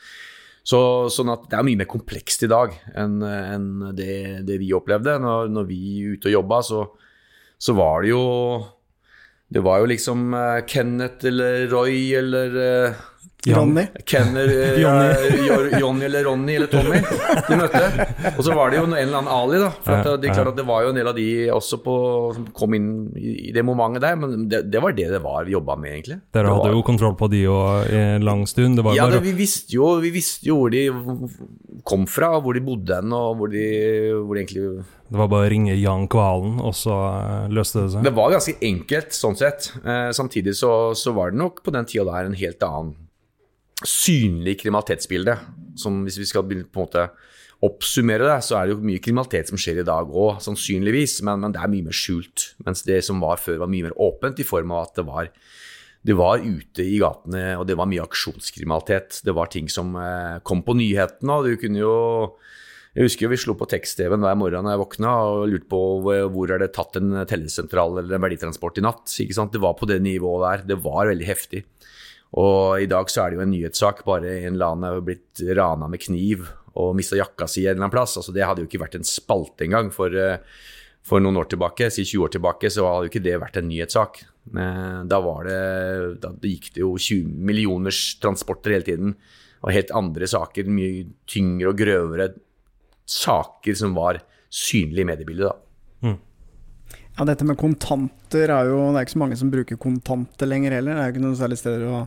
Så, 0.62 0.78
sånn 1.10 1.32
at 1.32 1.48
det 1.50 1.58
er 1.58 1.66
mye 1.66 1.80
mer 1.80 1.88
komplekst 1.90 2.44
i 2.46 2.50
dag 2.50 2.74
enn, 2.94 3.16
enn 3.26 3.70
det, 3.98 4.44
det, 4.46 4.60
vi 4.62 4.70
opplevde. 4.76 5.16
Når, 5.22 5.50
når 5.50 5.66
vi 5.66 5.80
ute 6.14 6.30
og 6.30 6.36
jobba, 6.36 6.60
så, 6.62 6.84
så, 7.58 7.74
var 7.78 8.04
det 8.04 8.12
jo 8.12 8.22
Det 9.52 9.60
var 9.60 9.82
jo 9.82 9.90
liksom 9.90 10.30
uh, 10.32 10.62
Kenneth 10.64 11.26
eller 11.28 11.66
Roy 11.68 12.14
eller 12.16 12.54
uh, 12.56 13.00
Ronny. 13.46 13.86
Kenner, 14.06 14.48
uh, 14.78 15.78
Johnny 15.80 16.04
eller 16.04 16.24
Ronny 16.24 16.54
eller 16.54 16.70
Tommy 16.70 17.00
de 17.48 17.58
møtte. 17.58 18.06
Og 18.36 18.44
så 18.46 18.54
var 18.54 18.70
det 18.70 18.78
jo 18.78 18.84
en 18.86 18.94
eller 18.94 19.18
annen 19.18 19.32
Ali, 19.32 19.58
da. 19.58 19.72
For 19.82 19.96
at, 19.96 20.22
det, 20.22 20.30
klart 20.30 20.52
at 20.52 20.60
det 20.60 20.66
var 20.68 20.84
jo 20.86 20.92
en 20.92 21.00
del 21.00 21.10
av 21.10 21.18
de 21.18 21.26
også 21.50 21.80
på, 21.82 21.96
som 22.36 22.46
kom 22.54 22.78
inn 22.78 22.88
i 23.18 23.50
det 23.54 23.66
momentet 23.66 24.06
der. 24.06 24.20
Men 24.20 24.46
det, 24.50 24.64
det 24.70 24.82
var 24.84 24.94
det 24.94 25.08
det 25.12 25.22
var 25.24 25.48
vi 25.48 25.56
jobba 25.56 25.76
med, 25.80 25.96
egentlig. 25.96 26.20
Dere 26.34 26.54
hadde 26.54 26.70
var, 26.70 26.78
jo 26.78 26.86
kontroll 26.86 27.18
på 27.18 27.30
de 27.32 27.42
òg 27.50 27.90
i 27.90 28.00
en 28.16 28.26
lang 28.28 28.46
stund? 28.46 28.78
ja, 28.94 29.06
bare... 29.08 29.22
vi, 29.24 29.34
visste 29.36 29.74
jo, 29.74 29.96
vi 30.02 30.14
visste 30.14 30.46
jo 30.48 30.62
hvor 30.62 30.72
de 30.72 30.86
kom 31.88 32.06
fra, 32.06 32.36
hvor 32.42 32.54
de 32.54 32.62
bodde 32.64 33.00
hen, 33.00 33.14
og 33.16 33.40
hvor 33.40 33.50
de, 33.52 33.66
hvor 34.22 34.38
de 34.38 34.44
egentlig 34.44 34.66
det 35.12 35.18
var 35.20 35.28
bare 35.28 35.44
å 35.44 35.52
ringe 35.52 35.74
Jan 35.76 36.06
Kvalen, 36.08 36.54
og 36.64 36.72
så 36.72 36.94
eh, 37.18 37.50
løste 37.52 37.82
det 37.82 37.90
seg? 37.92 38.06
Det 38.06 38.14
var 38.16 38.32
ganske 38.32 38.54
enkelt, 38.64 39.12
sånn 39.12 39.36
sett. 39.36 39.68
Eh, 39.84 40.08
samtidig 40.16 40.54
så, 40.56 40.70
så, 40.96 41.12
var 41.12 41.34
det 41.34 41.40
nok 41.42 41.60
på 41.66 41.74
den 41.74 41.84
tida 41.88 42.06
der 42.08 42.30
en 42.30 42.38
helt 42.38 42.64
annen 42.64 42.94
synlig 43.88 44.58
kriminalitetsbilde. 44.62 45.36
Som 45.78 46.02
hvis 46.06 46.18
vi 46.20 46.28
skal 46.28 46.44
på 46.46 46.58
en 46.58 46.66
måte 46.76 47.06
oppsummere 47.62 48.26
det, 48.26 48.38
så 48.44 48.58
er 48.58 48.66
det 48.66 48.74
jo 48.74 48.86
mye 48.88 49.02
kriminalitet 49.02 49.50
som 49.50 49.60
skjer 49.60 49.82
i 49.82 49.86
dag 49.86 50.10
òg, 50.10 50.40
sannsynligvis, 50.42 51.20
men, 51.26 51.44
men, 51.44 51.54
det 51.54 51.62
er 51.62 51.70
mye 51.70 51.86
mer 51.86 51.96
skjult. 51.96 52.52
Mens 52.66 52.82
det 52.86 52.98
som 53.06 53.22
var 53.22 53.38
før, 53.40 53.60
var 53.62 53.70
mye 53.70 53.86
mer 53.86 53.94
åpent, 54.02 54.42
i 54.42 54.46
form 54.46 54.74
av 54.74 54.88
at 54.88 54.98
det 54.98 55.06
var, 55.06 55.30
det 56.02 56.16
var 56.18 56.42
ute 56.42 56.82
i 56.82 56.98
gatene, 56.98 57.44
og 57.60 57.68
det 57.70 57.78
var 57.78 57.90
mye 57.90 58.02
aksjonskriminalitet. 58.02 59.22
Det 59.22 59.36
var 59.36 59.52
ting 59.52 59.70
som 59.70 59.94
eh, 59.94 60.40
kom 60.42 60.64
på 60.66 60.74
nyhetene, 60.78 61.38
og 61.38 61.46
du 61.46 61.56
kunne 61.62 61.84
jo 61.84 61.94
jeg 62.92 63.06
husker 63.06 63.30
vi 63.32 63.38
slo 63.40 63.54
på 63.56 63.64
tekst-TV-en 63.72 64.20
hver 64.20 64.34
morgen 64.36 64.66
da 64.68 64.74
jeg 64.74 64.82
våkna 64.82 65.12
og 65.24 65.46
lurte 65.48 65.68
på 65.70 65.78
hvor 66.04 66.50
er 66.52 66.60
det 66.60 66.74
tatt 66.76 66.98
en 67.00 67.22
tellesentral 67.24 67.94
eller 68.02 68.18
en 68.18 68.24
verditransport 68.26 68.82
i 68.82 68.84
natt. 68.84 69.08
Det 69.08 69.62
var 69.62 69.78
på 69.78 69.88
det 69.88 69.96
nivået 70.04 70.42
der. 70.44 70.64
Det 70.74 70.76
var 70.84 71.08
veldig 71.08 71.24
heftig. 71.24 71.62
Og 72.40 72.80
i 72.80 72.88
dag 72.88 73.10
så 73.12 73.24
er 73.24 73.32
det 73.32 73.38
jo 73.38 73.44
en 73.44 73.52
nyhetssak. 73.52 74.04
Bare 74.08 74.38
en 74.40 74.54
eller 74.54 74.72
annen 74.72 74.88
har 74.88 75.04
blitt 75.04 75.42
rana 75.56 75.88
med 75.90 76.00
kniv 76.00 76.46
og 76.80 76.94
mista 76.96 77.18
jakka 77.18 77.48
si 77.50 77.66
en 77.66 77.74
eller 77.74 77.84
annen 77.84 77.94
plass. 77.94 78.16
Altså, 78.16 78.32
det 78.32 78.46
hadde 78.46 78.64
jo 78.64 78.70
ikke 78.70 78.80
vært 78.80 78.96
en 78.96 79.04
spalte 79.04 79.66
engang 79.66 79.90
for, 79.92 80.14
eh, 80.16 80.40
for 81.04 81.20
noen 81.20 81.36
år 81.36 81.50
tilbake. 81.52 81.90
Si 81.92 82.04
20 82.08 82.24
år 82.24 82.32
tilbake 82.38 82.70
så 82.72 82.86
hadde 82.88 83.08
jo 83.08 83.12
ikke 83.12 83.24
det 83.26 83.40
vært 83.42 83.58
en 83.60 83.68
nyhetssak. 83.68 84.24
Da 85.06 85.20
var 85.22 85.44
det 85.44 86.20
Da 86.20 86.32
gikk 86.42 86.72
det 86.74 86.80
jo 86.82 86.96
20 86.96 87.28
millioners 87.28 88.18
transporter 88.18 88.72
hele 88.72 88.84
tiden. 88.84 89.16
Og 89.62 89.72
helt 89.72 89.90
andre 89.90 90.26
saker. 90.26 90.64
Mye 90.64 91.06
tyngre 91.26 91.68
og 91.68 91.76
grøvere 91.78 92.32
saker 93.06 93.74
som 93.76 93.94
var 93.94 94.22
synlige 94.50 95.04
i 95.04 95.04
mediebildet. 95.04 95.52
da. 95.52 95.56
Ja, 97.18 97.26
dette 97.28 97.44
med 97.44 97.58
kontanter 97.60 98.48
er 98.48 98.70
jo 98.70 98.86
Det 98.92 99.02
er 99.02 99.04
ikke 99.04 99.16
så 99.18 99.20
mange 99.20 99.36
som 99.36 99.50
bruker 99.52 99.80
kontanter 99.80 100.48
lenger 100.48 100.78
heller. 100.78 100.96
Det 100.96 101.02
er 101.02 101.10
jo 101.10 101.14
ikke 101.16 101.26
noen 101.26 101.38
særlig 101.42 101.60
steder 101.60 101.84
å 101.90 102.06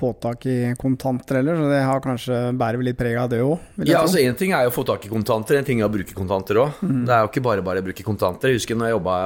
få 0.00 0.12
tak 0.22 0.44
i 0.46 0.56
kontanter 0.78 1.40
heller, 1.40 1.58
så 1.58 1.66
det 1.68 1.80
har 1.82 2.02
kanskje 2.04 2.36
bærer 2.56 2.78
vel 2.78 2.86
litt 2.88 2.98
preg 2.98 3.16
av 3.18 3.26
det 3.32 3.40
òg. 3.42 3.58
Ja, 3.82 4.04
altså 4.04 4.20
Én 4.22 4.36
ting 4.38 4.54
er 4.54 4.64
jo 4.64 4.70
å 4.70 4.74
få 4.76 4.84
tak 4.86 5.04
i 5.04 5.10
kontanter, 5.10 5.58
en 5.58 5.66
ting 5.66 5.82
er 5.82 5.88
å 5.88 5.92
bruke 5.92 6.14
kontanter 6.16 6.60
òg. 6.62 6.78
Det 6.80 7.10
er 7.10 7.24
jo 7.24 7.30
ikke 7.32 7.42
bare 7.44 7.64
bare 7.66 7.82
å 7.82 7.86
bruke 7.88 8.06
kontanter. 8.06 8.52
Jeg 8.52 8.62
husker 8.62 8.78
når 8.78 8.90
jeg 8.90 8.96
jobba 8.96 9.16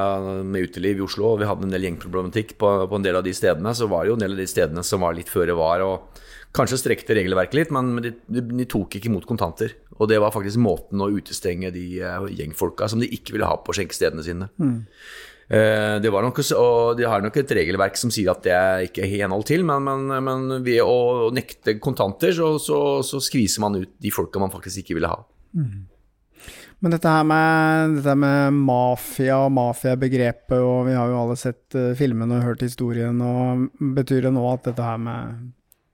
med 0.41 0.71
uteliv 0.71 1.03
i 1.03 1.05
Oslo, 1.05 1.35
og 1.35 1.43
vi 1.43 1.51
hadde 1.51 1.69
en 1.69 1.77
del 1.77 1.85
gjengproblematikk 1.91 2.57
på, 2.59 2.73
på 2.91 2.99
en 2.99 3.07
del 3.07 3.21
av 3.21 3.27
de 3.29 3.37
stedene, 3.37 3.75
så 3.77 3.91
var 3.93 4.05
det 4.05 4.15
jo 4.15 4.19
en 4.19 4.25
del 4.25 4.37
av 4.39 4.41
de 4.41 4.49
stedene 4.51 4.87
som 4.89 5.05
var 5.05 5.19
litt 5.21 5.31
føre 5.31 5.57
var, 5.59 5.85
og 5.85 6.25
kanskje 6.55 6.81
strekte 6.81 7.17
regelverket 7.19 7.59
litt, 7.59 7.75
men 7.75 7.93
de, 8.01 8.15
de, 8.31 8.43
de 8.63 8.67
tok 8.71 8.97
ikke 8.97 9.11
imot 9.13 9.29
kontanter. 9.29 9.77
Og 9.99 10.11
det 10.11 10.19
var 10.23 10.35
faktisk 10.35 10.59
måten 10.63 11.03
å 11.03 11.11
utestenge 11.15 11.71
de 11.75 11.85
uh, 12.03 12.27
gjengfolka 12.27 12.89
som 12.91 13.03
de 13.03 13.11
ikke 13.15 13.37
ville 13.37 13.47
ha 13.49 13.61
på 13.63 13.77
skjenkestedene 13.77 14.27
sine. 14.27 14.51
Eh, 15.49 16.01
det 16.01 16.09
var 16.09 16.25
nok, 16.25 16.39
og 16.57 16.97
De 16.97 17.05
har 17.05 17.21
nok 17.21 17.37
et 17.37 17.51
regelverk 17.59 17.99
som 18.01 18.13
sier 18.13 18.33
at 18.33 18.45
det 18.47 18.53
er 18.57 18.85
ikke 18.87 19.05
i 19.05 19.19
henhold 19.21 19.45
til, 19.49 19.65
men, 19.67 19.85
men, 19.85 20.13
men 20.25 20.63
ved 20.65 20.81
å 20.81 21.31
nekte 21.37 21.77
kontanter, 21.85 22.33
så, 22.33 22.55
så, 22.63 22.79
så 23.05 23.21
skviser 23.23 23.65
man 23.65 23.77
ut 23.83 23.93
de 24.01 24.13
folka 24.15 24.41
man 24.41 24.53
faktisk 24.55 24.85
ikke 24.85 24.99
ville 24.99 25.11
ha. 25.11 25.21
Men 26.85 26.93
dette 26.93 27.09
her 27.09 27.25
med, 27.29 27.99
dette 28.01 28.15
med 28.19 28.57
mafia 28.57 29.39
og 29.45 29.53
mafiabegrepet, 29.57 30.57
og 30.59 30.89
vi 30.89 30.97
har 30.97 31.13
jo 31.13 31.21
alle 31.23 31.37
sett 31.41 31.77
uh, 31.79 31.93
filmene 31.97 32.41
og 32.41 32.49
hørt 32.49 32.65
historien, 32.65 33.21
og 33.25 33.69
betyr 33.97 34.27
det 34.27 34.35
nå 34.35 34.45
at 34.51 34.67
dette 34.69 34.85
her 34.85 35.01
med 35.01 35.53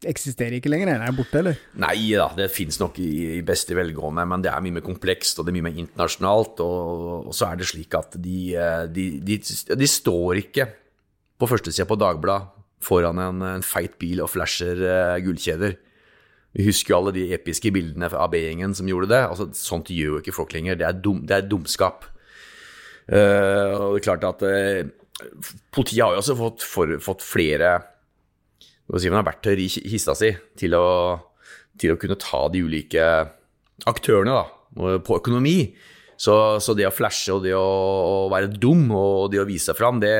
eksisterer 0.09 0.57
ikke 0.57 0.71
lenger, 0.73 0.95
Den 0.95 1.02
er 1.04 1.16
borte, 1.16 1.40
eller? 1.42 1.59
Nei 1.80 2.12
da, 2.16 2.30
det 2.37 2.50
fins 2.54 2.78
nok 2.80 2.99
i, 3.02 3.40
beste 3.47 3.76
velgående, 3.76 4.25
men 4.28 4.45
det 4.45 4.52
er 4.52 4.62
mye 4.64 4.78
mer 4.78 4.87
komplekst 4.87 5.38
og 5.38 5.47
det 5.47 5.52
er 5.52 5.59
mye 5.59 5.69
mer 5.69 5.83
internasjonalt. 5.83 6.62
Og, 6.64 7.28
og 7.30 7.37
så 7.37 7.50
er 7.50 7.61
det 7.61 7.69
slik 7.69 7.97
at 7.99 8.16
de, 8.16 8.38
eh, 8.57 8.87
de, 8.88 9.11
de, 9.25 9.38
de 9.76 9.90
står 9.90 10.40
ikke 10.47 10.71
på 11.40 11.49
førstesida 11.50 11.88
på 11.88 11.99
Dagbladet 12.00 12.57
foran 12.85 13.21
en, 13.21 13.45
en 13.45 13.64
feit 13.64 13.99
bil 14.00 14.23
og 14.25 14.30
flasher 14.33 14.78
uh, 14.80 15.19
gullkjeder. 15.21 15.75
Vi 16.57 16.64
husker 16.66 16.95
jo 16.95 16.99
alle 16.99 17.12
de 17.14 17.26
episke 17.37 17.71
bildene 17.75 18.09
av 18.09 18.30
B-gjengen 18.33 18.73
som 18.76 18.88
gjorde 18.88 19.11
det. 19.12 19.21
Altså, 19.21 19.50
sånt 19.54 19.92
gjør 19.92 20.16
jo 20.16 20.23
ikke 20.23 20.35
folk 20.35 20.54
lenger. 20.57 20.78
Det 20.80 20.87
er, 20.88 20.97
dum, 20.97 21.21
det 21.28 21.37
er 21.37 21.47
dumskap. 21.50 22.09
Uh, 23.04 23.76
og 23.76 23.99
det 23.99 24.00
er 24.00 24.07
klart 24.07 24.26
at 24.28 24.47
uh, 24.47 24.97
Politiet 25.75 26.00
har 26.00 26.14
jo 26.14 26.23
også 26.23 26.35
fått, 26.38 26.62
for, 26.64 26.92
fått 27.04 27.25
flere 27.26 27.75
man 28.90 29.20
har 29.20 29.28
verktøy 29.28 29.54
i 29.54 29.68
kista 29.70 30.16
si 30.18 30.32
til 30.59 30.75
å, 30.78 30.87
til 31.78 31.94
å 31.94 32.00
kunne 32.00 32.18
ta 32.20 32.47
de 32.52 32.64
ulike 32.66 33.06
aktørene 33.88 34.35
da, 34.35 34.99
på 35.06 35.20
økonomi. 35.20 35.73
Så, 36.20 36.35
så, 36.61 36.75
det 36.76 36.85
å 36.85 36.92
flashe 36.92 37.32
og 37.32 37.47
det 37.47 37.54
å, 37.56 37.64
å, 37.64 38.16
være 38.28 38.50
dum 38.52 38.90
og 38.92 39.30
det 39.32 39.40
å 39.40 39.47
vise 39.49 39.70
seg 39.70 39.78
fram, 39.78 40.02
det, 40.02 40.12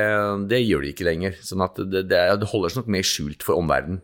det 0.49 0.63
gjør 0.63 0.81
de 0.81 0.95
ikke 0.95 1.05
lenger. 1.05 1.35
Sånn 1.45 1.61
at 1.61 1.77
det, 1.77 2.07
det, 2.09 2.23
det 2.41 2.49
holder 2.49 2.73
seg 2.73 2.81
nok 2.81 2.89
mer 2.95 3.05
skjult 3.05 3.45
for 3.45 3.61
omverdenen. 3.61 4.01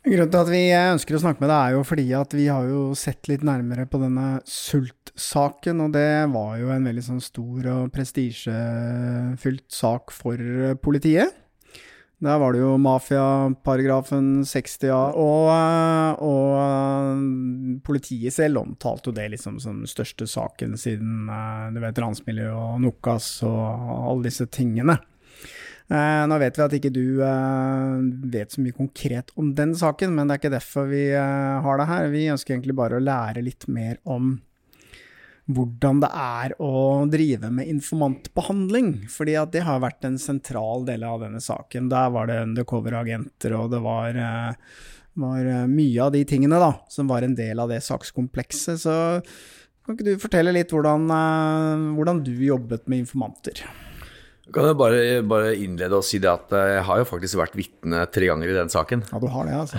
Grunnen 0.00 0.30
til 0.32 0.38
at 0.40 0.48
vi 0.48 0.62
ønsker 0.72 1.18
å 1.18 1.20
snakke 1.20 1.42
med 1.42 1.50
deg, 1.50 1.58
er 1.60 1.74
jo 1.74 1.82
fordi 1.84 2.06
at 2.16 2.32
vi 2.32 2.46
har 2.48 2.68
jo 2.70 2.84
sett 2.96 3.28
litt 3.28 3.42
nærmere 3.44 3.84
på 3.90 3.98
denne 4.00 4.38
sultsaken, 4.48 5.82
og 5.84 5.92
det 5.98 6.08
var 6.32 6.54
jo 6.62 6.70
en 6.72 6.86
veldig 6.88 7.04
sånn 7.04 7.20
stor 7.20 7.66
og 7.74 7.90
prestisjefylt 7.92 9.66
sak 9.74 10.14
for 10.14 10.40
politiet. 10.80 11.34
Der 12.20 12.36
var 12.36 12.52
det 12.52 12.60
jo 12.60 12.74
mafiaparagrafen 12.76 14.42
60 14.44 14.74
A, 14.92 14.98
og, 15.16 15.46
og, 16.20 17.22
politiet 17.86 18.34
selv 18.36 18.60
omtalte 18.60 19.08
jo 19.08 19.14
det 19.16 19.30
liksom 19.32 19.56
som 19.62 19.78
den 19.80 19.88
største 19.88 20.28
saken 20.28 20.76
siden 20.76 21.30
du 21.72 21.80
vet, 21.80 22.00
ransmiljøet 22.04 22.52
og 22.52 22.82
Nokas 22.84 23.30
og 23.48 23.62
alle 24.10 24.28
disse 24.28 24.44
tingene. 24.52 24.98
Nå 25.90 26.36
vet 26.38 26.60
vi 26.60 26.66
at 26.66 26.76
ikke 26.76 26.92
du 26.94 27.24
vet 28.30 28.52
så 28.52 28.60
mye 28.62 28.76
konkret 28.76 29.32
om 29.40 29.54
den 29.56 29.72
saken, 29.74 30.12
men 30.14 30.28
det 30.28 30.36
er 30.36 30.42
ikke 30.44 30.54
derfor 30.58 30.92
vi 30.92 31.06
har 31.16 31.80
det 31.80 31.88
her. 31.88 32.12
Vi 32.12 32.28
ønsker 32.36 32.54
egentlig 32.54 32.76
bare 32.78 33.00
å 33.00 33.02
lære 33.02 33.42
litt 33.48 33.64
mer 33.72 33.96
om 34.04 34.36
hvordan 35.56 36.00
det 36.02 36.10
er 36.16 36.54
å 36.62 36.72
drive 37.10 37.50
med 37.54 37.68
informantbehandling. 37.70 39.06
fordi 39.10 39.36
at 39.40 39.52
det 39.52 39.64
har 39.66 39.82
vært 39.82 40.04
en 40.04 40.18
sentral 40.18 40.86
del 40.86 41.04
av 41.04 41.20
denne 41.24 41.40
saken. 41.40 41.90
Der 41.90 42.10
var 42.10 42.30
det 42.30 42.40
undercover-agenter, 42.44 43.56
og 43.58 43.70
det 43.70 43.80
var, 43.84 44.08
eh, 44.08 44.54
var, 45.14 45.38
eh, 45.38 45.66
mye 45.66 46.00
av 46.02 46.12
de 46.12 46.24
tingene 46.24 46.58
da, 46.58 46.80
som 46.88 47.08
var 47.08 47.22
en 47.22 47.34
del 47.34 47.58
av 47.58 47.68
det 47.68 47.82
sakskomplekset. 47.82 48.78
Så 48.78 49.22
kan 49.84 49.96
ikke 49.96 50.04
du 50.04 50.16
fortelle 50.18 50.52
litt 50.52 50.70
hvordan, 50.70 51.10
eh, 51.10 51.94
hvordan 51.96 52.24
du 52.24 52.32
jobbet 52.32 52.88
med 52.88 53.06
informanter? 53.06 53.62
Kan 54.52 54.64
jeg 54.64 54.76
bare, 54.76 55.22
bare, 55.22 55.54
innlede 55.54 55.94
og 55.94 56.02
si 56.02 56.18
det 56.18 56.26
at 56.26 56.50
jeg 56.50 56.82
har 56.82 56.98
jo 56.98 57.04
faktisk 57.04 57.38
vært 57.38 57.54
vitne 57.54 58.02
tre 58.10 58.26
ganger 58.26 58.48
i 58.50 58.56
den 58.56 58.68
saken. 58.68 59.04
Ja, 59.12 59.20
du 59.22 59.28
har 59.30 59.46
det, 59.46 59.54
altså. 59.54 59.78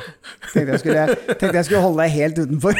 Tenkte 0.53 0.71
jeg 0.71 0.79
skulle, 0.79 1.15
tenkte 1.27 1.57
jeg 1.57 1.65
skulle 1.65 1.81
holde 1.81 2.05
deg 2.05 2.11
helt 2.11 2.39
utenfor. 2.39 2.73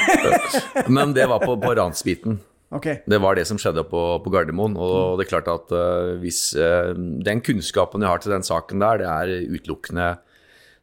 Men 0.95 1.11
det 1.11 1.27
var 1.27 1.43
på, 1.43 1.57
på 1.59 1.75
ransbiten. 1.75 2.39
Okay. 2.71 3.01
Det 3.03 3.19
var 3.19 3.35
det 3.35 3.43
som 3.49 3.57
skjedde 3.59 3.83
på, 3.89 4.01
på 4.23 4.31
Gardermoen. 4.31 4.77
Og 4.79 5.19
det 5.19 5.25
er 5.25 5.31
klart 5.33 5.49
at 5.51 5.73
uh, 5.75 6.15
hvis 6.21 6.53
uh, 6.55 6.95
den 6.95 7.43
kunnskapen 7.43 8.03
jeg 8.03 8.11
har 8.11 8.21
til 8.23 8.31
den 8.31 8.45
saken 8.47 8.83
der, 8.83 9.01
det 9.01 9.09
er 9.11 9.49
utelukkende 9.51 10.11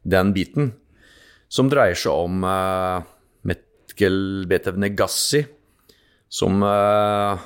den 0.05 0.33
biten, 0.35 0.73
som 1.49 1.69
dreier 1.71 1.97
seg 1.97 2.13
om 2.13 2.45
uh, 2.45 3.01
Metkel 3.49 4.45
Betev 4.49 4.77
Negassi, 4.79 5.41
som 6.29 6.61
uh, 6.61 7.41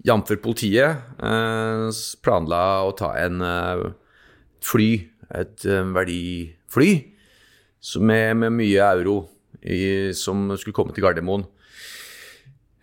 jf. 0.00 0.32
politiet 0.40 1.04
uh, 1.20 1.92
planla 2.24 2.62
å 2.88 2.94
ta 2.96 3.12
en 3.20 3.44
fly, 4.64 4.88
et 5.28 5.66
verdifly, 5.92 6.92
med, 8.00 8.40
med 8.40 8.56
mye 8.56 8.88
euro, 8.96 9.18
i, 9.60 10.12
som 10.16 10.48
skulle 10.56 10.76
komme 10.76 10.96
til 10.96 11.04
Gardermoen. 11.04 11.44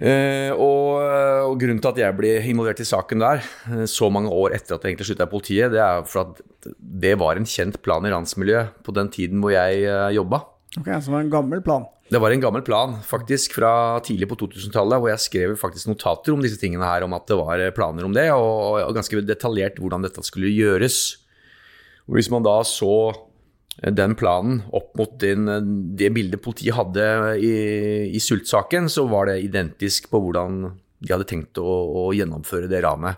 Eh, 0.01 0.49
og, 0.55 0.97
og, 1.45 1.59
grunnen 1.61 1.77
til 1.77 1.91
at 1.91 1.99
jeg 2.01 2.17
ble 2.17 2.31
involvert 2.49 2.79
i 2.81 2.87
saken 2.89 3.21
der, 3.21 3.43
eh, 3.69 3.83
så 3.85 4.09
mange 4.09 4.31
år 4.33 4.55
etter 4.57 4.73
at 4.73 4.81
jeg 4.81 4.95
egentlig 4.95 5.11
slutta 5.11 5.27
i 5.27 5.33
politiet, 5.33 5.73
det 5.75 5.81
er 5.83 6.01
for 6.09 6.23
at 6.23 6.69
det 6.79 7.13
var 7.21 7.37
en 7.37 7.45
kjent 7.45 7.77
plan 7.85 8.05
i 8.07 8.13
ransmiljøet 8.13 8.81
på 8.81 8.95
den 8.97 9.11
tiden 9.13 9.41
hvor 9.43 9.53
jeg 9.53 9.85
uh, 9.85 10.09
jobba. 10.13 10.41
Ok, 10.79 10.87
Så 10.89 11.09
det 11.09 11.13
var 11.13 11.25
en 11.25 11.33
gammel 11.33 11.61
plan? 11.65 11.85
Det 12.11 12.19
var 12.21 12.33
en 12.33 12.41
gammel 12.43 12.63
plan, 12.65 12.97
faktisk, 13.05 13.55
fra 13.59 14.01
tidlig 14.03 14.27
på 14.31 14.39
2000-tallet, 14.41 14.99
hvor 14.99 15.11
jeg 15.13 15.23
skrev 15.23 15.53
faktisk 15.59 15.91
notater 15.91 16.33
om 16.33 16.41
disse 16.43 16.59
tingene 16.59 16.85
her, 16.85 17.05
om 17.05 17.13
at 17.15 17.29
det 17.29 17.37
var 17.39 17.63
planer 17.77 18.07
om 18.07 18.13
det, 18.15 18.27
og, 18.33 18.81
og 18.81 18.97
ganske 18.97 19.21
detaljert 19.25 19.79
hvordan 19.79 20.05
dette 20.05 20.25
skulle 20.25 20.51
gjøres. 20.51 20.99
Og 22.09 22.17
hvis 22.17 22.29
man 22.33 22.43
da 22.43 22.57
så 22.67 22.93
den 23.81 24.13
planen 24.13 24.61
opp 24.77 24.93
mot 24.99 25.15
den, 25.21 25.49
det 25.97 26.11
bildet 26.13 26.43
politiet 26.43 26.77
hadde 26.77 27.05
i, 27.41 27.53
i 28.13 28.21
sultsaken, 28.21 28.89
så 28.91 29.07
var 29.09 29.31
det 29.31 29.41
identisk 29.47 30.11
på 30.11 30.21
hvordan 30.21 30.63
de 31.01 31.09
hadde 31.09 31.25
tenkt 31.29 31.57
å, 31.57 31.65
å, 31.65 32.03
gjennomføre 32.13 32.69
det 32.69 32.83
ranet. 32.85 33.17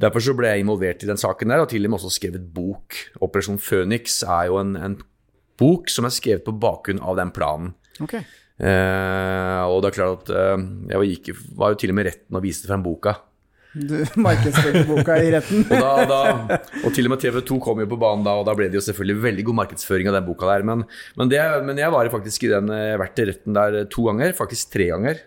Derfor 0.00 0.24
så 0.24 0.34
ble 0.36 0.52
jeg 0.52 0.64
involvert 0.64 1.04
i 1.04 1.08
den 1.08 1.20
saken 1.20 1.52
der, 1.52 1.62
og 1.64 1.70
til 1.72 1.84
og 1.84 1.92
med 1.92 2.00
også 2.00 2.12
skrevet 2.12 2.44
bok. 2.52 2.96
'Operasjon 3.20 3.60
Phoenix' 3.60 4.20
er 4.24 4.50
jo 4.50 4.60
en, 4.60 4.76
en 4.76 4.98
bok 5.60 5.88
som 5.92 6.08
er 6.08 6.12
skrevet 6.12 6.44
på 6.44 6.56
bakgrunn 6.60 7.00
av 7.04 7.16
den 7.20 7.32
planen. 7.36 7.74
Okay. 8.00 8.24
Eh, 8.60 9.62
og 9.64 9.80
det 9.80 9.90
er 9.90 9.96
klart 9.96 10.28
at 10.28 10.32
eh, 10.36 10.64
jeg 10.92 11.00
var, 11.00 11.08
gikk, 11.08 11.32
var 11.56 11.72
jo 11.72 11.80
til 11.80 11.92
og 11.92 11.96
med 11.96 12.08
retten 12.10 12.36
og 12.36 12.44
viste 12.44 12.68
frem 12.68 12.84
boka. 12.84 13.16
Du 13.70 13.96
markedsførte 14.26 14.84
boka 14.88 15.16
i 15.22 15.30
retten. 15.34 15.64
og, 15.68 15.74
da, 15.78 16.06
da, 16.10 16.60
og, 16.82 16.88
til 16.96 17.06
og 17.06 17.14
med 17.14 17.22
TV 17.22 17.40
2 17.52 17.58
kom 17.62 17.82
jo 17.84 17.88
på 17.90 17.98
banen 18.02 18.26
da, 18.26 18.36
og 18.40 18.46
da 18.48 18.54
ble 18.58 18.68
det 18.70 18.80
jo 18.80 18.84
selvfølgelig 18.88 19.24
veldig 19.26 19.48
god 19.50 19.60
markedsføring 19.62 20.10
av 20.10 20.18
den 20.18 20.28
boka 20.28 20.48
der. 20.50 20.66
Men, 20.66 20.86
men, 21.20 21.32
det, 21.32 21.42
men 21.66 21.78
jeg 21.78 21.94
var 21.94 22.10
faktisk 22.12 22.48
i 22.48 22.54
den, 22.54 22.72
vært 23.00 23.22
i 23.22 23.28
retten 23.30 23.56
der 23.56 23.82
to 23.92 24.08
ganger, 24.10 24.34
faktisk 24.38 24.72
tre 24.74 24.90
ganger. 24.92 25.26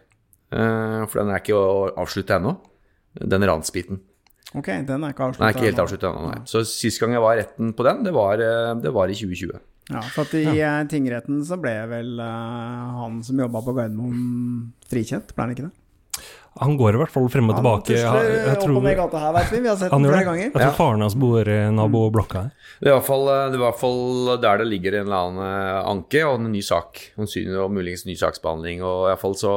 Uh, 0.54 1.04
for 1.10 1.24
den 1.24 1.32
er 1.34 1.42
ikke 1.42 1.60
avslutta 1.98 2.38
ennå, 2.38 2.58
den 3.34 3.48
ransbiten. 3.50 4.04
Ok, 4.54 4.70
den 4.86 5.06
er 5.06 5.14
ikke 5.14 5.30
avslutta 5.30 5.46
Nei, 5.48 5.54
ikke 5.56 5.70
helt 5.72 5.80
avslutta 5.82 6.10
ennå, 6.12 6.26
nei. 6.30 6.42
Så 6.50 6.62
sist 6.70 7.02
gang 7.02 7.16
jeg 7.16 7.24
var 7.24 7.38
i 7.38 7.42
retten 7.42 7.72
på 7.74 7.86
den, 7.88 8.04
det 8.06 8.14
var, 8.14 8.42
eh, 8.42 8.74
det 8.84 8.92
var 8.94 9.10
i 9.10 9.16
2020. 9.18 9.62
Ja, 9.90 10.02
for 10.14 10.28
at 10.28 10.36
i 10.38 10.44
ja. 10.46 10.76
Eh, 10.80 10.84
tingretten 10.92 11.42
så 11.48 11.58
ble 11.60 11.74
vel 11.90 12.14
uh, 12.22 13.00
han 13.02 13.18
som 13.26 13.42
jobba 13.42 13.64
på 13.66 13.74
Gardermoen 13.80 14.20
frikjent, 14.92 15.34
ble 15.34 15.48
han 15.48 15.56
ikke 15.56 15.66
det? 15.66 15.74
Han 16.62 16.76
går 16.78 16.94
i 16.94 17.00
hvert 17.02 17.14
fall 17.14 17.26
frem 17.34 17.50
og 17.50 17.58
tilbake. 17.58 17.96
Han 17.98 18.20
tusler 18.20 18.58
tror, 18.62 18.74
opp 18.76 18.80
og 18.80 18.86
ned 18.86 18.98
gata 19.00 19.22
her, 19.24 19.32
vet 19.38 19.54
vi. 19.54 19.62
Vi 19.64 19.70
har 19.72 19.78
sett 19.80 19.94
den 19.94 20.06
flere 20.06 20.26
ganger. 20.28 20.44
Jeg 20.44 20.54
tror 20.54 20.66
ja. 20.66 20.74
faren 20.78 21.06
hans 21.06 21.16
bor 21.24 21.50
i 21.50 21.58
naboblokka 21.74 22.44
her. 22.44 22.68
Det 22.78 22.88
er, 22.88 22.92
i 22.92 22.94
hvert 22.94 23.08
fall, 23.08 23.26
det 23.30 23.58
er 23.58 23.58
i 23.58 23.64
hvert 23.64 23.80
fall 23.80 24.34
der 24.44 24.62
det 24.62 24.68
ligger 24.70 25.00
en 25.00 25.08
eller 25.08 25.30
annen 25.30 25.48
eh, 25.48 25.80
anke 25.94 26.22
og 26.28 26.38
en 26.38 26.52
ny 26.54 26.62
sak. 26.66 27.02
Og 27.18 27.74
muligens 27.74 28.06
ny 28.10 28.18
saksbehandling. 28.20 28.84
Og 28.86 29.08
i 29.08 29.10
hvert 29.12 29.24
fall 29.24 29.38
så 29.40 29.56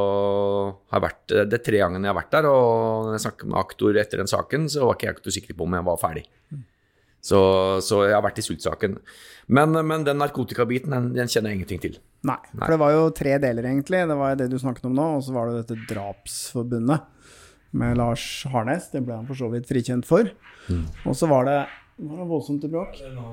har 0.89 1.01
jeg 1.01 1.07
vært 1.09 1.37
Det 1.37 1.61
er 1.61 1.67
tre 1.69 1.83
gangene 1.85 2.09
jeg 2.09 2.15
har 2.15 2.21
vært 2.23 2.33
der, 2.39 2.49
og 2.49 3.11
når 3.11 3.19
jeg 3.19 3.27
snakket 3.27 3.53
med 3.53 3.61
aktor 3.61 4.01
etter 4.05 4.25
den 4.25 4.33
saken, 4.33 4.71
så 4.73 4.89
var 4.89 4.97
ikke 4.97 5.11
jeg 5.11 5.19
aktor 5.19 5.37
sikker 5.37 5.59
på 5.59 5.69
om 5.69 5.77
jeg 5.77 5.89
var 5.91 6.01
ferdig. 6.01 6.27
Så, 7.27 7.39
så 7.83 8.05
jeg 8.07 8.15
har 8.15 8.23
vært 8.23 8.39
i 8.39 8.45
sultsaken. 8.47 8.99
Men, 9.51 9.75
men 9.89 10.05
den 10.07 10.21
narkotikabiten, 10.23 10.95
den, 10.95 11.09
den 11.17 11.31
kjenner 11.31 11.51
jeg 11.51 11.61
ingenting 11.61 11.83
til. 11.83 11.99
Nei, 12.27 12.39
for 12.55 12.75
det 12.75 12.79
var 12.83 12.95
jo 12.95 13.09
tre 13.15 13.35
deler, 13.43 13.67
egentlig. 13.73 14.05
Det 14.11 14.19
var 14.19 14.39
det 14.39 14.47
du 14.53 14.59
snakket 14.63 14.87
om 14.87 14.95
nå, 14.95 15.09
og 15.19 15.27
så 15.27 15.35
var 15.35 15.51
det 15.51 15.65
dette 15.65 15.89
drapsforbundet 15.91 17.11
med 17.77 17.99
Lars 17.99 18.25
Harnes. 18.53 18.89
Det 18.95 19.03
ble 19.07 19.19
han 19.19 19.27
for 19.29 19.39
så 19.39 19.51
vidt 19.53 19.67
frikjent 19.69 20.07
for. 20.09 20.31
Og 21.07 21.19
så 21.19 21.29
var 21.31 21.51
det 21.51 21.59
Var 21.97 22.19
det 22.23 22.29
voldsomt 22.29 22.61
til 22.63 22.71
bråk? 22.75 22.99
Nå 23.17 23.29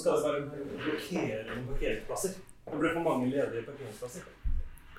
skal 0.00 0.16
det 0.16 0.22
bare 0.24 0.40
blokkere 0.84 1.44
noen 1.48 1.66
parkeringsplasser. 1.70 2.34
Det 2.64 2.80
ble 2.80 2.90
for 2.94 3.04
mange 3.04 3.28
ledige 3.30 3.62
parkeringsplasser. 3.66 4.26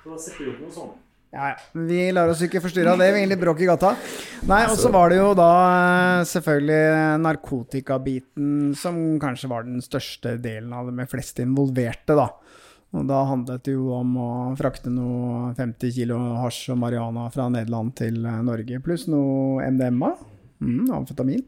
Så 0.02 0.12
da 0.12 0.18
setter 0.22 0.44
vi 0.44 0.52
opp 0.52 0.62
noe 0.64 0.74
sånt. 0.74 1.02
Ja, 1.34 1.50
ja. 1.52 1.56
Vi 1.86 2.00
lar 2.14 2.30
oss 2.32 2.40
ikke 2.46 2.62
forstyrre 2.64 2.94
av 2.94 3.00
det. 3.02 3.10
Vi 3.12 3.20
egentlig 3.20 3.40
bråk 3.42 3.60
i 3.60 3.68
gata. 3.68 3.92
Nei, 4.48 4.62
og 4.70 4.78
så 4.78 4.90
var 4.94 5.10
det 5.12 5.18
jo 5.18 5.32
da 5.36 5.50
eh, 5.66 6.26
selvfølgelig 6.30 7.18
narkotikabiten 7.24 8.52
som 8.78 9.00
kanskje 9.22 9.50
var 9.50 9.66
den 9.66 9.82
største 9.84 10.36
delen 10.42 10.72
av 10.76 10.88
det, 10.88 10.96
med 10.96 11.10
flest 11.10 11.42
involverte, 11.42 12.16
da. 12.16 12.30
Og 12.96 13.04
da 13.10 13.24
handlet 13.28 13.66
det 13.66 13.74
jo 13.74 13.90
om 13.96 14.14
å 14.22 14.30
frakte 14.56 14.92
noe 14.92 15.50
50 15.58 15.92
kilo 15.98 16.16
hasj 16.40 16.70
og 16.72 16.80
marihuana 16.80 17.26
fra 17.34 17.50
Nederland 17.52 17.96
til 17.98 18.22
eh, 18.22 18.40
Norge, 18.46 18.80
pluss 18.84 19.08
noe 19.10 19.66
MDMA. 19.66 20.14
Mm, 20.62 20.86
amfetamin. 20.94 21.42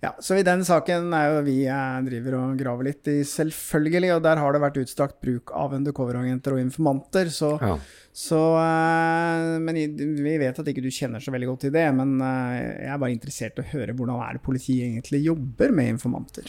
Ja, 0.00 0.14
så 0.24 0.38
i 0.40 0.44
den 0.44 0.62
saken 0.64 1.12
er 1.12 1.26
jo 1.28 1.40
vi 1.44 1.58
eh, 1.68 1.96
driver 2.06 2.38
og 2.38 2.60
graver 2.60 2.86
litt 2.88 3.08
i, 3.12 3.18
selvfølgelig. 3.28 4.14
Og 4.14 4.22
der 4.24 4.40
har 4.40 4.56
det 4.56 4.62
vært 4.62 4.80
utstrakt 4.80 5.18
bruk 5.20 5.52
av 5.52 5.74
undercoveragenter 5.76 6.56
og 6.56 6.62
informanter. 6.62 7.28
Så, 7.28 7.52
Ja. 7.60 7.76
så 8.16 8.40
eh, 8.62 9.58
Men 9.60 9.76
vi 9.76 10.38
vet 10.40 10.58
at 10.58 10.72
ikke 10.72 10.84
du 10.84 10.88
kjenner 10.88 11.20
så 11.20 11.34
veldig 11.34 11.52
godt 11.52 11.66
til 11.66 11.76
det. 11.76 11.84
Men 11.92 12.16
eh, 12.16 12.86
jeg 12.86 12.94
er 12.94 13.02
bare 13.02 13.12
interessert 13.12 13.60
i 13.60 13.64
å 13.64 13.72
høre 13.74 13.92
hvordan 13.92 14.24
er 14.24 14.38
det 14.38 14.46
politiet 14.46 14.88
egentlig 14.88 15.20
jobber 15.26 15.76
med 15.76 15.92
informanter. 15.98 16.48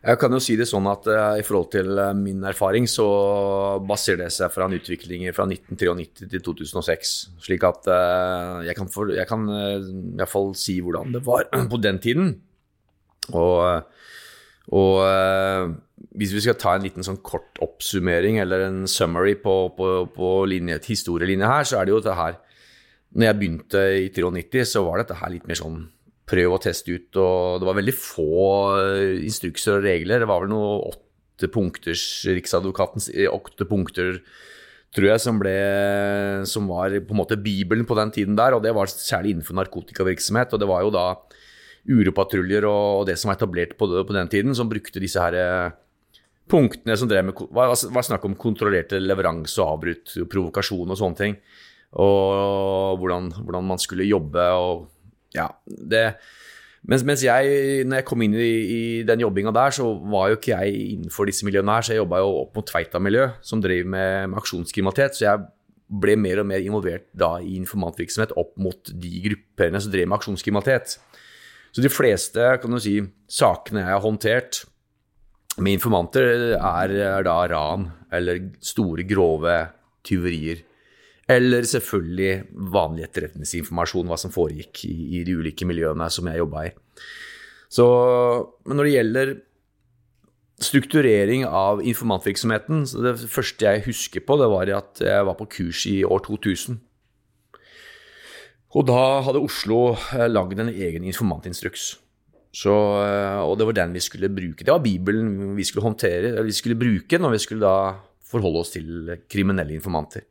Jeg 0.00 0.16
kan 0.16 0.32
jo 0.32 0.40
si 0.40 0.54
det 0.56 0.64
sånn 0.64 0.86
at 0.88 1.04
uh, 1.12 1.36
i 1.36 1.42
forhold 1.44 1.66
til 1.74 1.90
uh, 2.00 2.14
min 2.16 2.40
erfaring, 2.48 2.86
så 2.88 3.04
baserer 3.84 4.22
det 4.22 4.30
seg 4.32 4.48
fra 4.48 4.64
en 4.64 4.72
utvikling 4.72 5.26
fra 5.36 5.44
1993 5.44 6.30
til 6.32 6.44
2006. 6.46 7.10
Slik 7.44 7.66
at 7.68 7.84
uh, 7.92 8.64
jeg 8.64 8.78
kan, 8.78 8.88
for, 8.88 9.12
jeg 9.12 9.28
kan 9.28 9.44
i 9.44 10.16
hvert 10.16 10.32
fall 10.32 10.54
si 10.56 10.78
hvordan 10.80 11.12
det 11.12 11.20
var 11.28 11.50
på 11.72 11.82
den 11.84 12.00
tiden. 12.00 12.32
Og, 13.36 13.86
og 14.76 14.96
eh, 15.04 15.72
hvis 16.18 16.34
vi 16.34 16.42
skal 16.44 16.58
ta 16.58 16.74
en 16.76 16.84
liten 16.86 17.06
sånn 17.06 17.20
kort 17.26 17.60
oppsummering 17.62 18.40
eller 18.42 18.66
en 18.66 18.82
summary 18.90 19.36
på, 19.38 19.56
på, 19.76 19.90
på 20.14 20.32
linje, 20.50 20.80
historielinje 20.88 21.50
her, 21.50 21.68
så 21.68 21.80
er 21.80 21.86
det 21.86 21.94
jo 21.94 22.02
det 22.04 22.18
her 22.18 22.38
Når 23.10 23.26
jeg 23.26 23.38
begynte 23.38 23.86
i 23.98 24.10
93, 24.14 24.66
så 24.74 24.84
var 24.86 25.00
dette 25.00 25.18
her 25.18 25.32
litt 25.34 25.48
mer 25.50 25.58
sånn 25.58 25.80
prøv 26.30 26.56
og 26.56 26.62
test 26.64 26.88
ut. 26.90 27.08
Og 27.18 27.60
det 27.60 27.68
var 27.68 27.78
veldig 27.78 27.96
få 27.96 28.34
eh, 28.78 29.16
instrukser 29.26 29.78
og 29.78 29.86
regler. 29.86 30.22
Det 30.22 30.30
var 30.30 30.44
vel 30.44 30.52
noe 30.52 30.76
åtte 30.92 31.50
punkters 31.52 32.04
Riksadvokatens 32.28 33.10
eh, 33.14 33.30
åtte 33.30 33.66
punkter, 33.68 34.20
tror 34.94 35.08
jeg, 35.12 35.22
som 35.22 35.38
ble 35.38 35.56
Som 36.50 36.70
var 36.70 36.90
på 36.90 37.14
en 37.14 37.20
måte 37.20 37.38
Bibelen 37.40 37.86
på 37.86 37.98
den 37.98 38.14
tiden 38.14 38.38
der. 38.38 38.56
Og 38.56 38.62
det 38.62 38.74
var 38.76 38.90
særlig 38.92 39.34
innenfor 39.34 39.58
narkotikavirksomhet. 39.58 40.54
Og 40.54 40.62
det 40.62 40.70
var 40.70 40.86
jo 40.86 40.94
da 40.94 41.06
uropatruljer 41.88 42.66
og, 42.68 43.06
det 43.08 43.16
som 43.20 43.30
var 43.30 43.38
etablert 43.38 43.76
på, 43.78 43.88
på 43.88 44.16
den 44.16 44.28
tiden, 44.32 44.56
som 44.56 44.68
brukte 44.70 45.02
disse 45.02 45.22
her 45.22 45.36
eh, 45.38 45.78
punktene 46.50 46.96
som 46.98 47.08
drev 47.10 47.30
med 47.30 47.42
var, 47.54 47.72
var 47.72 48.06
snakk 48.06 48.26
om 48.26 48.36
kontrollerte 48.38 49.00
leveranse 49.00 49.60
og 49.62 49.76
avbrutt, 49.76 50.16
provokasjon 50.30 50.90
og 50.90 50.98
sånne 50.98 51.20
ting. 51.20 51.38
Og 52.00 53.00
hvordan, 53.00 53.32
hvordan 53.40 53.66
man 53.72 53.80
skulle 53.82 54.06
jobbe 54.06 54.44
og 54.58 54.86
ja, 55.34 55.48
det 55.66 56.04
mens, 56.88 57.04
mens 57.04 57.22
jeg, 57.22 57.84
når 57.84 58.00
jeg 58.00 58.06
kom 58.08 58.22
inn 58.24 58.34
i, 58.34 58.50
i 58.50 58.82
den 59.06 59.20
jobbinga 59.20 59.52
der, 59.52 59.74
så 59.76 59.84
var 60.10 60.30
jo 60.30 60.38
ikke 60.38 60.54
jeg 60.54 60.84
innenfor 60.94 61.28
disse 61.28 61.44
miljøene 61.46 61.76
her, 61.76 61.84
så 61.84 61.92
jeg 61.92 62.00
jobba 62.00 62.22
jo 62.22 62.30
opp 62.44 62.56
mot 62.56 62.68
Tveita-miljø, 62.70 63.26
som 63.44 63.60
drev 63.62 63.84
med, 63.84 64.30
med 64.32 64.40
aksjonskriminalitet. 64.40 65.18
Så 65.18 65.26
jeg 65.26 65.44
ble 65.90 66.14
mer 66.16 66.40
og 66.40 66.48
mer 66.48 66.64
involvert 66.64 67.08
da 67.18 67.34
i 67.42 67.58
informantvirksomhet 67.58 68.32
opp 68.40 68.54
mot 68.62 68.92
de 69.02 69.12
gruppene 69.26 69.82
som 69.82 69.92
drev 69.92 70.08
med 70.08 70.20
aksjonskriminalitet. 70.20 70.96
Så 71.70 71.84
de 71.84 71.90
fleste 71.92 72.46
kan 72.62 72.74
du 72.74 72.80
si, 72.82 72.96
sakene 73.30 73.84
jeg 73.84 73.94
har 73.94 74.02
håndtert 74.04 74.64
med 75.60 75.76
informanter, 75.76 76.54
er, 76.56 76.94
er 76.94 77.26
da 77.26 77.36
ran 77.50 77.88
eller 78.14 78.42
store, 78.64 79.04
grove 79.08 79.54
tyverier. 80.06 80.64
Eller 81.30 81.66
selvfølgelig 81.68 82.32
vanlig 82.74 83.06
etterretningsinformasjon, 83.06 84.08
hva 84.10 84.18
som 84.18 84.32
foregikk 84.34 84.82
i, 84.88 85.20
i 85.20 85.22
de 85.26 85.36
ulike 85.38 85.68
miljøene 85.68 86.08
som 86.10 86.26
jeg 86.26 86.42
jobba 86.42 86.66
i. 86.66 86.72
Så, 87.70 87.86
men 88.66 88.80
når 88.80 88.88
det 88.88 88.94
gjelder 88.96 89.32
strukturering 90.60 91.46
av 91.46 91.80
informantvirksomheten, 91.86 92.82
så 92.88 93.04
det 93.04 93.14
første 93.30 93.68
jeg 93.68 93.84
husker 93.86 94.24
på, 94.26 94.36
det 94.40 94.48
var 94.50 94.72
at 94.80 95.02
jeg 95.06 95.28
var 95.28 95.38
på 95.38 95.48
kurs 95.54 95.84
i 95.88 96.00
år 96.04 96.24
2000. 96.26 96.80
Og 98.78 98.86
da 98.86 99.00
hadde 99.26 99.42
Oslo 99.42 99.80
eh, 100.14 100.28
lagd 100.30 100.60
en 100.60 100.70
egen 100.70 101.06
informantinstruks. 101.10 101.92
Så, 102.50 102.74
eh, 103.02 103.40
og 103.42 103.56
det 103.58 103.66
var 103.68 103.78
den 103.78 103.94
vi 103.94 104.02
skulle 104.02 104.30
bruke. 104.32 104.66
Det 104.66 104.74
var 104.74 104.82
Bibelen 104.82 105.56
vi 105.56 105.66
skulle 105.66 105.86
håndtere, 105.86 106.34
eller 106.34 106.46
vi 106.46 106.54
skulle 106.54 106.78
bruke 106.78 107.18
når 107.18 107.34
vi 107.34 107.42
skulle 107.42 107.66
da 107.66 107.96
forholde 108.30 108.62
oss 108.62 108.74
til 108.74 109.16
kriminelle 109.30 109.74
informanter. 109.74 110.26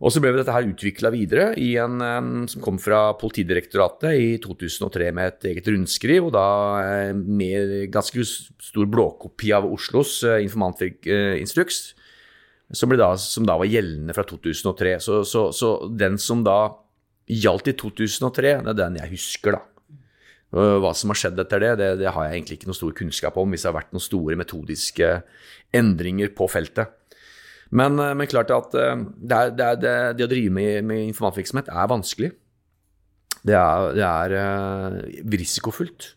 Og 0.00 0.12
så 0.12 0.20
ble 0.22 0.32
dette 0.32 0.52
her 0.52 0.64
utvikla 0.64 1.10
videre 1.12 1.50
i 1.60 1.74
en, 1.80 2.00
en 2.00 2.46
som 2.48 2.62
kom 2.64 2.78
fra 2.80 3.10
Politidirektoratet 3.20 4.16
i 4.16 4.28
2003 4.40 5.10
med 5.16 5.28
et 5.28 5.48
eget 5.50 5.68
rundskriv, 5.68 6.28
og 6.28 6.32
da 6.36 6.44
eh, 6.80 7.12
med 7.12 7.90
ganske 7.92 8.24
stor 8.24 8.88
blåkopi 8.88 9.52
av 9.56 9.68
Oslos 9.68 10.22
eh, 10.24 10.40
informantinstruks, 10.46 11.82
som, 12.72 12.96
som 13.20 13.48
da 13.48 13.58
var 13.60 13.68
gjeldende 13.68 14.16
fra 14.16 14.24
2003. 14.24 14.96
Så, 15.04 15.20
så, 15.28 15.50
så 15.52 15.74
den 15.92 16.16
som 16.22 16.46
da 16.48 16.62
gjaldt 17.30 17.70
i 17.72 17.76
2003, 17.78 18.54
det 18.66 18.72
er 18.72 18.78
den 18.78 19.00
jeg 19.00 19.12
husker, 19.14 19.58
da. 19.58 19.66
Hva 20.50 20.90
som 20.98 21.12
har 21.12 21.18
skjedd 21.20 21.38
etter 21.38 21.62
det, 21.62 21.74
det, 21.78 21.88
det 22.00 22.10
har 22.10 22.26
jeg 22.26 22.40
egentlig 22.40 22.56
ikke 22.58 22.70
noe 22.72 22.78
stor 22.78 22.94
kunnskap 22.98 23.36
om, 23.38 23.52
hvis 23.52 23.62
det 23.62 23.68
har 23.70 23.76
vært 23.76 23.92
noen 23.94 24.02
store 24.02 24.38
metodiske 24.40 25.10
endringer 25.78 26.32
på 26.34 26.48
feltet. 26.50 26.90
Men, 27.70 28.00
eh, 28.02 28.16
men 28.18 28.26
klart 28.30 28.50
at 28.50 28.74
eh, 28.74 28.96
det, 28.98 29.36
er, 29.36 29.52
det, 29.54 29.66
er, 29.66 29.78
det, 29.78 29.96
det 30.18 30.26
å 30.26 30.30
drive 30.32 30.54
med, 30.56 30.80
med 30.88 31.04
informantvirksomhet 31.12 31.70
er 31.70 31.92
vanskelig. 31.92 32.32
Det 33.46 33.54
er, 33.56 33.92
det 33.96 34.06
er 34.06 34.34
eh, 34.40 34.98
risikofullt. 35.38 36.14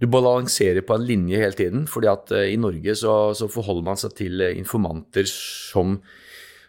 Du 0.00 0.06
balanserer 0.08 0.80
på 0.86 0.96
en 0.96 1.04
linje 1.04 1.40
hele 1.42 1.56
tiden, 1.56 1.84
fordi 1.90 2.08
at 2.08 2.32
eh, 2.32 2.52
i 2.54 2.58
Norge 2.60 2.94
så, 2.96 3.34
så 3.36 3.50
forholder 3.52 3.84
man 3.90 4.00
seg 4.00 4.14
til 4.16 4.40
eh, 4.40 4.56
informanter 4.56 5.28
som 5.28 5.98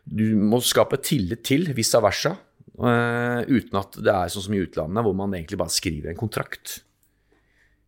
du 0.03 0.25
må 0.35 0.59
skape 0.65 0.99
tillit 1.05 1.45
til, 1.47 1.69
vice 1.77 2.01
versa, 2.03 2.35
eh, 2.79 3.41
uten 3.49 3.79
at 3.81 3.97
det 3.99 4.13
er 4.13 4.31
sånn 4.31 4.45
som 4.47 4.55
i 4.55 4.61
utlandet, 4.63 5.03
hvor 5.05 5.17
man 5.17 5.35
egentlig 5.35 5.59
bare 5.61 5.73
skriver 5.73 6.11
en 6.11 6.19
kontrakt. 6.19 6.79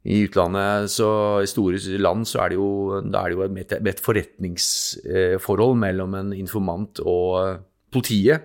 I 0.04 0.26
utlandet, 0.26 0.92
så 0.92 1.08
i 1.40 1.48
store 1.48 1.80
land, 2.04 2.28
så 2.28 2.42
er 2.44 2.52
det 2.52 2.58
jo, 2.60 2.70
er 3.00 3.32
det 3.32 3.38
jo 3.38 3.46
et, 3.48 3.78
et 3.94 4.04
forretningsforhold 4.04 5.78
mellom 5.80 6.18
en 6.20 6.34
informant 6.36 7.00
og 7.08 7.64
politiet, 7.94 8.44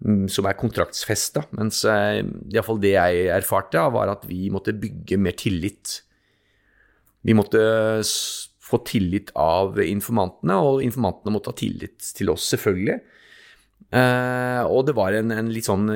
mm, 0.00 0.24
som 0.32 0.48
er 0.48 0.56
kontraktsfesta. 0.56 1.44
Mens 1.58 1.82
eh, 1.84 2.22
iallfall 2.54 2.80
det 2.80 2.94
jeg 2.94 3.28
erfarte, 3.36 3.84
var 3.92 4.14
at 4.14 4.24
vi 4.30 4.48
måtte 4.54 4.72
bygge 4.72 5.20
mer 5.20 5.36
tillit. 5.36 5.98
Vi 7.28 7.36
måtte 7.36 7.60
få 8.68 8.80
tillit 8.88 9.32
av 9.36 9.76
informantene, 9.84 10.56
og 10.64 10.84
informantene 10.84 11.34
måtte 11.34 11.52
ha 11.52 11.60
tillit 11.60 12.12
til 12.16 12.32
oss, 12.32 12.48
selvfølgelig. 12.54 13.00
Eh, 13.88 14.62
og 14.68 14.84
det 14.84 14.92
var 14.98 15.16
en, 15.16 15.32
en 15.32 15.48
litt 15.48 15.68
sånn 15.68 15.88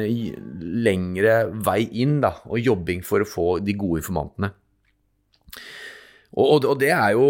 lengre 0.84 1.36
vei 1.66 1.82
inn, 2.00 2.20
da, 2.24 2.32
og 2.48 2.62
jobbing 2.62 3.02
for 3.04 3.20
å 3.20 3.28
få 3.28 3.46
de 3.60 3.76
gode 3.76 4.00
informantene. 4.00 4.52
Og, 6.32 6.46
og, 6.46 6.68
og 6.72 6.78
det 6.80 6.88
er 6.96 7.10
jo 7.12 7.26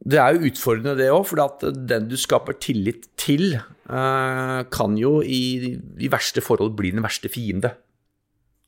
Det 0.00 0.16
er 0.16 0.32
jo 0.32 0.48
utfordrende, 0.48 0.96
det 0.96 1.10
òg, 1.12 1.26
for 1.28 1.68
den 1.76 2.08
du 2.08 2.16
skaper 2.18 2.56
tillit 2.58 3.04
til, 3.20 3.54
eh, 3.60 4.60
kan 4.72 4.96
jo 4.98 5.20
i, 5.22 5.76
i 5.76 6.10
verste 6.10 6.42
forhold 6.42 6.74
bli 6.78 6.90
den 6.96 7.04
verste 7.04 7.30
fiende. 7.30 7.76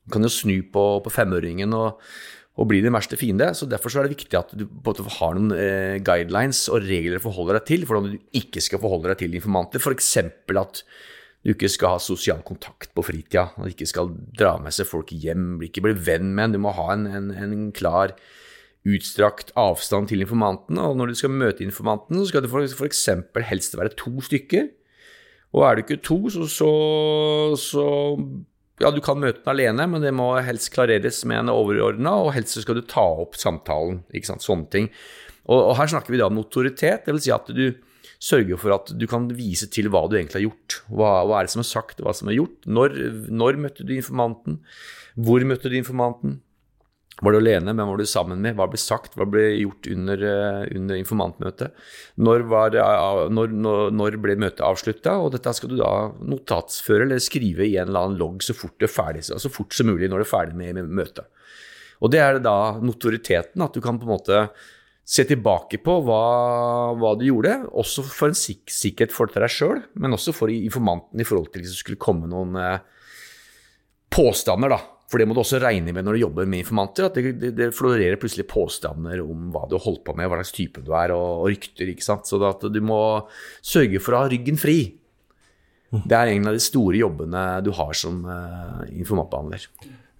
Du 0.05 0.13
kan 0.13 0.23
jo 0.23 0.31
snu 0.31 0.61
på, 0.71 0.85
på 1.03 1.11
femøringen 1.11 1.73
og, 1.73 1.99
og 2.55 2.69
blir 2.69 2.85
din 2.85 2.95
verste 2.95 3.17
fiende. 3.19 3.49
Så 3.57 3.67
derfor 3.67 3.91
så 3.91 3.99
er 3.99 4.07
det 4.07 4.15
viktig 4.15 4.37
at 4.39 4.53
du 4.55 4.63
både 4.65 5.03
har 5.17 5.35
noen 5.35 5.51
eh, 5.57 5.97
guidelines 6.03 6.65
og 6.71 6.85
regler 6.87 7.19
å 7.19 7.25
forholde 7.25 7.57
deg 7.57 7.67
til 7.67 7.83
for 7.83 7.97
hvordan 7.97 8.15
du 8.15 8.39
ikke 8.39 8.63
skal 8.63 8.81
forholde 8.83 9.11
deg 9.11 9.23
til 9.23 9.35
informanter. 9.35 9.83
F.eks. 9.83 10.13
at 10.23 10.81
du 11.45 11.51
ikke 11.53 11.69
skal 11.69 11.97
ha 11.97 12.01
sosial 12.01 12.39
kontakt 12.47 12.89
på 12.95 13.03
fritida, 13.05 13.51
at 13.53 13.67
du 13.67 13.75
ikke 13.75 13.89
skal 13.91 14.09
dra 14.33 14.55
med 14.61 14.73
seg 14.73 14.87
folk 14.89 15.11
hjem, 15.13 15.59
ikke 15.67 15.83
bli 15.85 15.93
venn 16.07 16.31
med 16.31 16.47
en. 16.47 16.55
Du 16.55 16.63
må 16.63 16.73
ha 16.73 16.87
en, 16.95 17.05
en, 17.05 17.29
en 17.35 17.67
klar, 17.75 18.15
utstrakt 18.85 19.51
avstand 19.59 20.09
til 20.09 20.23
informantene. 20.23 20.87
Og 20.87 20.97
når 20.97 21.11
du 21.11 21.19
skal 21.19 21.35
møte 21.35 21.65
informanten, 21.65 22.17
så 22.17 22.31
skal 22.31 22.45
det 22.45 22.53
f.eks. 22.55 23.05
helst 23.51 23.77
være 23.77 23.93
to 23.99 24.15
stykker. 24.25 24.71
Og 25.55 25.67
er 25.67 25.75
du 25.75 25.85
ikke 25.85 26.01
to, 26.03 26.17
så, 26.31 26.47
så, 26.51 26.71
så 27.59 27.85
ja, 28.81 28.91
du 28.91 28.99
kan 29.03 29.19
møte 29.21 29.39
den 29.39 29.51
alene, 29.53 29.87
men 29.87 30.03
det 30.03 30.11
må 30.15 30.33
helst 30.43 30.73
klareres 30.75 31.21
med 31.29 31.45
en 31.45 31.53
overordna, 31.53 32.17
og 32.25 32.33
helst 32.35 32.57
skal 32.59 32.79
du 32.79 32.83
ta 32.89 33.05
opp 33.23 33.37
samtalen. 33.39 34.01
ikke 34.11 34.33
sant, 34.33 34.43
Sånne 34.43 34.67
ting. 34.71 34.89
Og, 35.45 35.59
og 35.59 35.75
her 35.79 35.91
snakker 35.91 36.11
vi 36.11 36.19
da 36.19 36.27
om 36.27 36.35
notoritet, 36.35 37.05
dvs. 37.05 37.27
Si 37.27 37.33
at 37.33 37.51
du 37.55 37.65
sørger 38.25 38.59
for 38.59 38.73
at 38.75 38.91
du 38.97 39.05
kan 39.09 39.27
vise 39.35 39.67
til 39.71 39.89
hva 39.93 40.05
du 40.09 40.17
egentlig 40.17 40.41
har 40.41 40.47
gjort. 40.47 40.79
Hva, 40.89 41.11
hva 41.27 41.39
er 41.39 41.47
det 41.47 41.53
som 41.53 41.63
er 41.63 41.69
sagt, 41.69 42.01
hva 42.03 42.13
som 42.15 42.31
er 42.31 42.39
gjort? 42.39 42.57
Når, 42.67 42.97
når 43.31 43.61
møtte 43.61 43.85
du 43.87 43.93
informanten? 43.95 44.59
Hvor 45.15 45.45
møtte 45.47 45.71
du 45.71 45.77
informanten? 45.79 46.39
Var 47.23 47.31
du 47.31 47.37
alene? 47.39 47.71
Hvem 47.71 47.87
var 47.87 47.99
du 47.99 48.07
sammen 48.09 48.41
med? 48.43 48.57
Hva 48.57 48.67
ble 48.67 48.79
sagt? 48.81 49.13
Hva 49.15 49.23
ble 49.29 49.45
gjort 49.53 49.87
under, 49.87 50.23
eh, 50.27 50.65
under 50.75 50.99
informantmøtet? 50.99 51.71
Når, 52.19 52.43
var, 52.51 52.75
når, 53.31 53.53
når, 53.95 54.17
ble 54.19 54.35
møtet 54.35 54.65
avslutta? 54.67 55.15
Og 55.23 55.31
dette 55.31 55.53
skal 55.55 55.71
du 55.71 55.77
da 55.79 55.93
notatsføre 56.19 57.07
eller 57.07 57.23
skrive 57.23 57.69
i 57.69 57.77
en 57.79 57.87
eller 57.87 58.09
annen 58.09 58.19
logg 58.19 58.43
så 58.43 58.55
fort 58.57 58.75
det 58.81 58.89
er 58.89 58.95
ferdig, 58.97 59.23
så 59.29 59.51
fort 59.51 59.75
som 59.75 59.87
mulig 59.87 60.09
når 60.11 60.23
du 60.23 60.25
er 60.25 60.33
ferdig 60.33 60.59
med, 60.59 60.75
med 60.75 60.91
møtet. 61.03 61.29
Og 62.03 62.11
det 62.11 62.19
er 62.19 62.41
da 62.43 62.75
notoriteten, 62.83 63.63
at 63.63 63.71
du 63.71 63.79
kan 63.83 63.95
på 64.01 64.03
en 64.09 64.17
måte 64.17 64.41
se 65.07 65.23
tilbake 65.29 65.79
på 65.85 65.95
hva, 66.03 66.19
hva 66.99 67.13
du 67.15 67.23
gjorde, 67.29 67.61
også 67.71 68.03
for 68.09 68.33
en 68.33 68.35
sik 68.35 68.65
sikkerhet 68.73 69.13
for 69.15 69.31
deg 69.31 69.53
sjøl, 69.53 69.79
men 70.01 70.17
også 70.17 70.33
for 70.35 70.51
informanten 70.51 71.21
i 71.21 71.27
forhold 71.27 71.53
til 71.53 71.63
hvis 71.63 71.77
det 71.77 71.79
skulle 71.79 72.01
komme 72.01 72.27
noen 72.27 72.57
eh, 72.59 72.83
påstander, 74.11 74.75
da 74.75 74.81
for 75.11 75.21
det 75.21 75.27
må 75.29 75.35
du 75.37 75.41
også 75.43 75.59
regne 75.61 75.93
med 75.93 76.05
når 76.05 76.17
du 76.17 76.23
jobber 76.23 76.47
med 76.49 76.63
informanter, 76.63 77.07
at 77.07 77.17
det, 77.17 77.35
det, 77.41 77.51
det 77.57 77.71
florerer 77.77 78.17
plutselig 78.21 78.47
påstander 78.49 79.21
om 79.21 79.51
hva 79.53 79.67
du 79.69 79.77
har 79.77 79.85
holdt 79.85 80.01
på 80.07 80.15
med, 80.17 80.29
hva 80.31 80.39
slags 80.41 80.55
type 80.55 80.81
du 80.85 80.93
er, 80.97 81.13
og, 81.13 81.43
og 81.43 81.49
rykter. 81.53 81.91
ikke 81.91 82.05
sant? 82.05 82.25
Så 82.29 82.41
at 82.45 82.65
du 82.73 82.81
må 82.81 82.99
sørge 83.61 84.01
for 84.01 84.17
å 84.17 84.23
ha 84.23 84.31
ryggen 84.31 84.57
fri. 84.59 84.79
Det 85.95 86.17
er 86.17 86.33
en 86.33 86.49
av 86.49 86.57
de 86.57 86.63
store 86.63 86.97
jobbene 86.99 87.43
du 87.63 87.69
har 87.77 87.93
som 87.95 88.25
uh, 88.27 88.81
informantbehandler. 88.89 89.67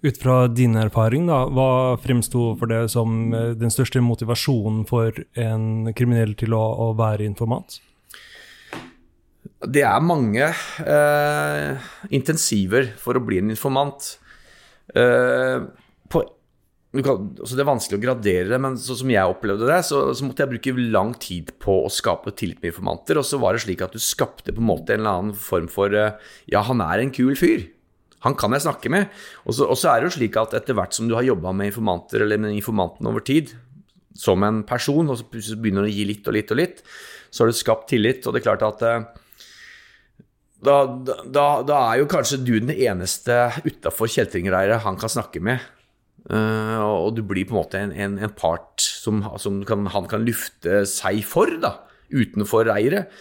Ut 0.06 0.20
fra 0.22 0.36
din 0.52 0.76
erfaring, 0.78 1.26
da, 1.28 1.42
hva 1.50 1.96
fremsto 1.98 2.52
for 2.60 2.70
deg 2.70 2.86
som 2.92 3.32
eh, 3.34 3.54
den 3.58 3.72
største 3.72 3.98
motivasjonen 4.04 4.84
for 4.86 5.16
en 5.40 5.88
kriminell 5.96 6.36
til 6.38 6.54
å, 6.54 6.62
å 6.84 6.90
være 6.98 7.26
informant? 7.26 7.80
Det 9.66 9.82
er 9.88 10.04
mange 10.04 10.50
uh, 10.52 11.88
intensiver 12.14 12.92
for 13.00 13.18
å 13.18 13.24
bli 13.24 13.40
en 13.42 13.50
informant. 13.56 14.12
Uh, 14.96 15.68
på, 16.08 16.22
kan, 17.04 17.28
altså 17.36 17.56
det 17.58 17.62
er 17.64 17.68
vanskelig 17.68 17.98
å 17.98 18.04
gradere 18.04 18.48
det, 18.48 18.58
men 18.62 18.78
sånn 18.80 19.00
som 19.02 19.12
jeg 19.12 19.32
opplevde 19.32 19.68
det, 19.68 19.78
så, 19.84 20.00
så, 20.16 20.24
måtte 20.24 20.44
jeg 20.44 20.54
bruke 20.54 20.88
lang 20.94 21.12
tid 21.20 21.52
på 21.62 21.82
å 21.84 21.92
skape 21.92 22.32
tillit 22.38 22.62
med 22.62 22.72
informanter. 22.72 23.20
Og 23.20 23.26
så 23.28 23.40
var 23.42 23.54
det 23.54 23.64
slik 23.66 23.84
at 23.84 23.96
du 23.96 24.02
skapte 24.02 24.54
på 24.54 24.62
en 24.62 24.70
måte 24.70 24.94
en 24.94 25.02
eller 25.02 25.20
annen 25.20 25.38
form 25.38 25.68
for 25.72 25.92
uh, 25.92 26.14
Ja, 26.52 26.64
han 26.66 26.82
er 26.84 27.02
en 27.02 27.12
kul 27.14 27.36
fyr. 27.38 27.68
Han 28.24 28.34
kan 28.38 28.54
jeg 28.56 28.64
snakke 28.64 28.90
med. 28.92 29.12
Og 29.44 29.54
så, 29.58 29.90
er 29.90 30.00
det 30.00 30.08
jo 30.08 30.16
slik 30.16 30.38
at 30.40 30.56
etter 30.56 30.76
hvert 30.76 30.96
som 30.96 31.10
du 31.10 31.14
har 31.18 31.26
jobba 31.26 31.52
med 31.54 31.70
informanter 31.70 32.24
eller 32.24 32.40
med 32.42 32.56
informanten 32.56 33.06
over 33.06 33.22
tid, 33.26 33.52
som 34.16 34.42
en 34.46 34.62
person, 34.66 35.12
og 35.12 35.20
så 35.20 35.26
begynner 35.60 35.84
du 35.84 35.90
å 35.90 35.92
gi 35.92 36.06
litt 36.08 36.26
og 36.26 36.34
litt 36.38 36.52
og 36.54 36.58
litt, 36.62 36.80
så 37.28 37.44
har 37.44 37.52
du 37.52 37.58
skapt 37.58 37.90
tillit. 37.92 38.24
Og 38.24 38.32
det 38.32 38.40
er 38.40 38.48
klart 38.48 38.64
at 38.66 38.86
uh, 38.86 39.25
da, 40.66 40.76
da, 41.24 41.46
da, 41.66 41.78
er 41.92 42.02
jo 42.02 42.10
kanskje 42.10 42.40
du 42.42 42.54
den 42.58 42.74
eneste 42.74 43.36
utafor 43.66 44.10
kjeltringreiret 44.10 44.84
han 44.84 44.98
kan 45.00 45.12
snakke 45.12 45.42
med. 45.44 45.64
Uh, 46.26 46.82
og 46.82 47.14
du 47.14 47.22
blir 47.22 47.46
på 47.46 47.54
en 47.54 47.60
måte 47.60 47.78
en, 47.78 47.92
en, 47.94 48.16
en 48.18 48.32
part 48.34 48.82
som, 48.82 49.22
som 49.38 49.60
kan, 49.66 49.86
han 49.94 50.08
kan 50.10 50.24
lufte 50.26 50.82
seg 50.90 51.22
for, 51.26 51.52
da, 51.62 51.76
utenfor 52.10 52.66
reiret. 52.66 53.12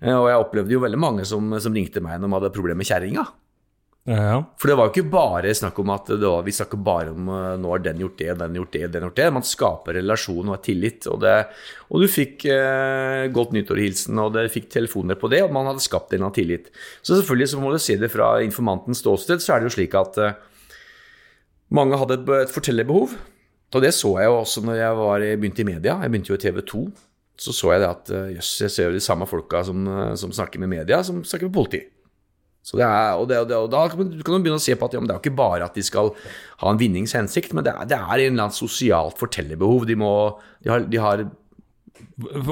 Uh, 0.00 0.16
og 0.16 0.28
jeg 0.30 0.44
opplevde 0.46 0.76
jo 0.76 0.84
veldig 0.84 1.00
mange 1.00 1.26
som, 1.28 1.52
som 1.60 1.76
ringte 1.76 2.02
meg 2.04 2.18
når 2.18 2.28
de 2.28 2.38
hadde 2.38 2.54
problemer 2.56 2.80
med 2.80 2.88
kjerringa. 2.88 3.26
Ja. 4.04 4.42
For 4.60 4.68
det 4.68 4.74
var 4.76 4.88
jo 4.88 4.92
ikke 4.92 5.12
bare 5.14 5.52
snakk 5.56 5.78
om 5.80 5.90
at 5.94 6.10
var, 6.12 6.42
vi 6.44 6.52
snakker 6.52 6.80
bare 6.84 7.14
om 7.14 7.28
uh, 7.32 7.54
nå 7.56 7.70
har 7.72 7.80
den 7.86 8.02
gjort 8.02 8.18
det, 8.20 8.34
den 8.36 8.58
gjort 8.58 8.74
det, 8.76 8.88
den 8.92 9.06
gjort 9.06 9.16
det. 9.16 9.28
Man 9.32 9.46
skaper 9.48 9.96
relasjon 9.96 10.50
og 10.52 10.60
tillit. 10.66 11.08
Og, 11.08 11.22
det, 11.24 11.32
og 11.88 12.04
du 12.04 12.08
fikk 12.10 12.44
eh, 12.52 13.24
godt 13.32 13.54
nyttårhilsen, 13.56 14.20
og 14.20 14.34
det 14.36 14.50
fikk 14.52 14.68
telefoner 14.74 15.16
på 15.20 15.30
det, 15.32 15.40
og 15.46 15.54
man 15.56 15.70
hadde 15.70 15.84
skapt 15.84 16.12
en 16.16 16.26
av 16.28 16.34
tillit. 16.36 16.68
Så 17.00 17.16
selvfølgelig 17.16 17.54
så 17.54 17.62
må 17.62 17.72
du 17.72 17.80
se 17.80 17.96
det 18.00 18.12
fra 18.12 18.34
informantens 18.44 19.00
ståsted, 19.00 19.40
så 19.40 19.54
er 19.54 19.62
det 19.62 19.70
jo 19.70 19.76
slik 19.78 19.96
at 19.96 20.20
eh, 20.20 20.36
mange 21.72 21.96
hadde 21.96 22.20
et, 22.20 22.34
et 22.44 22.52
fortellerbehov. 22.52 23.16
Og 23.74 23.82
det 23.82 23.94
så 23.96 24.12
jeg 24.20 24.28
jo 24.28 24.38
også 24.42 24.66
når 24.68 24.78
jeg 24.82 25.00
var, 25.00 25.28
begynte 25.40 25.64
i 25.64 25.70
media. 25.72 25.96
Jeg 26.04 26.12
begynte 26.12 26.34
jo 26.34 26.36
i 26.36 26.44
TV 26.44 26.60
2. 26.60 26.84
Så 27.40 27.56
så 27.56 27.72
jeg 27.72 27.82
det 27.82 27.88
at 27.88 28.12
jøss, 28.36 28.52
jeg 28.62 28.70
ser 28.70 28.92
jo 28.92 28.94
de 28.94 29.02
samme 29.02 29.26
folka 29.26 29.64
som, 29.66 29.80
som 30.20 30.30
snakker 30.30 30.60
med 30.62 30.70
media, 30.76 31.00
som 31.02 31.24
snakker 31.26 31.48
med 31.48 31.56
politi. 31.56 31.80
Er, 32.64 33.18
og, 33.20 33.26
det, 33.28 33.38
og, 33.42 33.48
det, 33.50 33.56
og, 33.60 33.66
da 33.72 33.82
kan 33.92 34.08
du 34.08 34.24
begynne 34.24 34.56
å 34.56 34.62
se 34.62 34.72
på 34.78 34.88
at 34.88 34.94
ja, 34.96 35.00
det 35.04 35.12
er 35.12 35.18
jo 35.18 35.22
ikke 35.26 35.36
bare 35.36 35.66
at 35.68 35.74
de 35.76 35.84
skal 35.84 36.14
ha 36.62 36.70
en 36.72 36.80
vinningshensikt, 36.80 37.52
men 37.52 37.66
det 37.66 37.74
er, 37.74 37.88
det 37.90 37.98
er 37.98 38.12
en 38.14 38.30
eller 38.32 38.46
annen 38.46 38.56
sosialt 38.56 39.20
fortellerbehov. 39.20 39.84
De, 39.90 39.96
må, 40.00 40.12
de 40.64 40.72
har, 40.72 40.86
de 40.88 41.02
har 41.02 41.26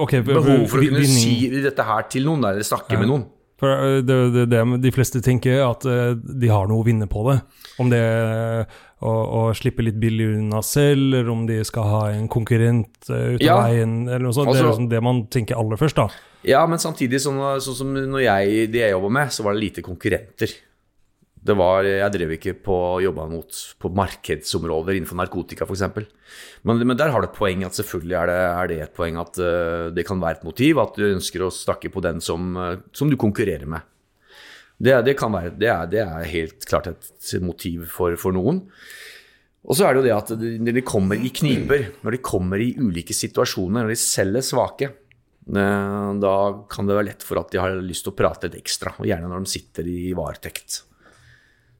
okay, 0.04 0.20
behov 0.20 0.66
for 0.68 0.82
å 0.82 0.84
kunne 0.84 1.00
vinning. 1.00 1.16
si 1.16 1.62
dette 1.64 1.86
her 1.88 2.04
til 2.12 2.28
noen, 2.28 2.44
eller 2.50 2.66
snakke 2.66 2.98
ja. 2.98 3.00
med 3.00 3.08
noen. 3.08 3.24
For 3.62 3.70
eh, 3.70 4.00
det, 4.02 4.16
det, 4.34 4.46
det, 4.50 4.62
de 4.82 4.94
fleste 4.94 5.22
tenker, 5.22 5.60
at 5.62 5.86
eh, 5.86 6.16
de 6.18 6.50
har 6.50 6.66
noe 6.70 6.82
å 6.82 6.86
vinne 6.86 7.06
på 7.10 7.22
det. 7.30 7.38
Om 7.80 7.92
det 7.92 8.00
er 8.02 8.66
å, 9.02 9.12
å 9.12 9.44
slippe 9.56 9.84
litt 9.86 10.00
billig 10.02 10.32
unna 10.36 10.64
selv, 10.66 11.14
eller 11.14 11.30
om 11.30 11.46
de 11.46 11.60
skal 11.66 11.86
ha 11.90 12.02
en 12.14 12.28
konkurrent 12.30 13.08
uh, 13.10 13.34
ut 13.34 13.40
av 13.40 13.46
ja. 13.46 13.56
veien, 13.64 13.96
eller 14.06 14.26
noe 14.28 14.34
sånt. 14.36 14.50
Altså, 14.50 14.60
det 14.60 14.66
er 14.66 14.70
liksom 14.70 14.90
det 14.92 15.00
man 15.02 15.24
tenker 15.32 15.58
aller 15.58 15.80
først, 15.80 15.98
da. 15.98 16.26
Ja, 16.46 16.64
men 16.70 16.82
samtidig, 16.82 17.22
sånn, 17.22 17.40
sånn 17.62 17.78
som 17.78 17.94
når 17.94 18.24
jeg, 18.26 18.68
de 18.74 18.82
jeg 18.82 18.94
jobba 18.94 19.10
med, 19.18 19.34
så 19.34 19.46
var 19.46 19.56
det 19.56 19.64
lite 19.64 19.86
konkurrenter. 19.86 20.54
Det 21.42 21.54
var, 21.58 21.82
jeg 21.82 22.14
drev 22.14 22.34
ikke 22.36 22.54
på 22.62 22.76
jobba 23.02 23.24
mot 23.26 23.56
på 23.82 23.90
markedsområder 23.98 24.94
innenfor 24.94 25.18
narkotika 25.18 25.66
f.eks. 25.66 25.82
Men, 26.62 26.82
men 26.86 26.98
der 26.98 27.10
har 27.10 27.22
du 27.22 27.26
et 27.26 27.34
poeng 27.34 27.64
at 27.66 27.74
selvfølgelig 27.74 28.18
er 28.20 28.30
det, 28.30 28.36
er 28.46 28.70
det 28.70 28.76
et 28.84 28.94
poeng 28.94 29.18
at 29.18 29.40
uh, 29.42 29.88
det 29.94 30.06
kan 30.06 30.22
være 30.22 30.38
et 30.38 30.46
motiv 30.46 30.78
at 30.78 30.94
du 30.94 31.08
ønsker 31.08 31.42
å 31.42 31.50
snakke 31.50 31.90
på 31.90 32.04
den 32.04 32.22
som, 32.22 32.54
uh, 32.54 32.76
som 32.94 33.10
du 33.10 33.18
konkurrerer 33.18 33.66
med. 33.66 33.82
Det, 34.82 34.94
det, 35.06 35.16
være, 35.18 35.50
det, 35.58 35.70
er, 35.70 35.90
det, 35.90 36.04
er, 36.04 36.30
helt 36.30 36.66
klart 36.66 36.88
et 36.90 37.34
motiv 37.42 37.88
for, 37.90 38.14
for 38.18 38.34
noen. 38.34 38.62
Og 39.62 39.78
så 39.78 39.86
er 39.86 39.94
det 39.94 40.02
jo 40.02 40.06
det 40.08 40.16
at 40.16 40.32
når 40.38 40.78
de 40.78 40.86
kommer 40.86 41.18
i 41.18 41.30
kniper, 41.30 41.88
når 42.02 42.16
de 42.16 42.22
kommer 42.22 42.62
i 42.62 42.72
ulike 42.78 43.14
situasjoner, 43.14 43.82
når 43.82 43.94
de 43.94 43.98
selv 43.98 44.38
er 44.38 44.46
svake, 44.46 44.90
Eh, 45.48 46.14
da 46.22 46.34
kan 46.70 46.86
det 46.86 46.96
være 46.96 47.08
lett 47.10 47.24
for 47.26 47.40
at 47.40 47.50
de 47.50 47.58
har 47.58 47.74
lyst 47.82 48.06
til 48.06 48.14
å 48.14 48.18
prate 48.18 48.48
litt 48.48 48.60
ekstra, 48.62 48.94
og 48.98 49.08
gjerne 49.08 49.30
når 49.30 49.44
de 49.44 49.50
sitter 49.50 49.88
i 49.90 50.12
varetekt. 50.16 50.82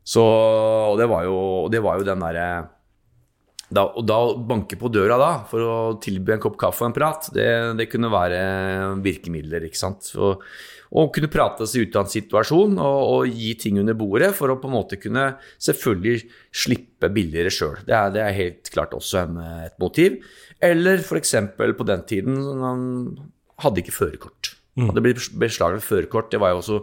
Så 0.02 0.22
Og 0.22 0.98
det 0.98 1.06
var 1.10 1.26
jo, 1.28 1.36
det 1.70 1.82
var 1.82 1.98
jo 1.98 2.06
den 2.06 2.24
derre 2.24 2.46
da, 3.72 3.86
og 3.88 4.04
da 4.04 4.18
banke 4.48 4.76
på 4.76 4.90
døra 4.92 5.16
da, 5.20 5.30
for 5.48 5.64
å 5.64 5.76
tilby 6.02 6.34
en 6.34 6.42
kopp 6.42 6.58
kaffe 6.60 6.84
og 6.84 6.90
en 6.90 6.96
prat, 6.96 7.28
det, 7.32 7.48
det 7.78 7.88
kunne 7.88 8.10
være 8.12 8.42
virkemidler. 9.04 9.66
ikke 9.68 9.80
sant? 9.80 10.10
Og 10.18 11.12
kunne 11.14 11.30
prate 11.32 11.66
seg 11.68 11.88
ut 11.88 11.96
av 11.96 12.04
en 12.04 12.12
situasjon 12.12 12.76
og, 12.76 13.00
og, 13.14 13.32
gi 13.32 13.54
ting 13.60 13.80
under 13.80 13.96
bordet 13.96 14.32
for 14.36 14.52
å 14.52 14.58
på 14.60 14.68
en 14.68 14.76
måte 14.76 15.00
kunne 15.00 15.30
selvfølgelig 15.56 16.26
slippe 16.64 17.08
billigere 17.14 17.52
sjøl. 17.54 17.78
Det, 17.86 17.96
det, 18.16 18.24
er 18.24 18.40
helt 18.40 18.72
klart 18.74 18.96
også 18.98 19.22
en, 19.24 19.40
et 19.70 19.78
motiv. 19.80 20.20
Eller 20.62 21.00
f.eks. 21.00 21.36
på 21.56 21.88
den 21.88 22.04
tiden 22.08 22.42
han 22.60 22.82
hadde 23.62 23.82
ikke 23.82 23.96
førerkort. 23.96 24.56
Mm. 24.72 24.86
Hadde 24.88 25.02
blitt 25.04 25.26
beslaglagt 25.36 25.84
førerkort. 25.84 26.30
Det 26.32 26.40
var 26.40 26.54
jo 26.54 26.62
også 26.62 26.78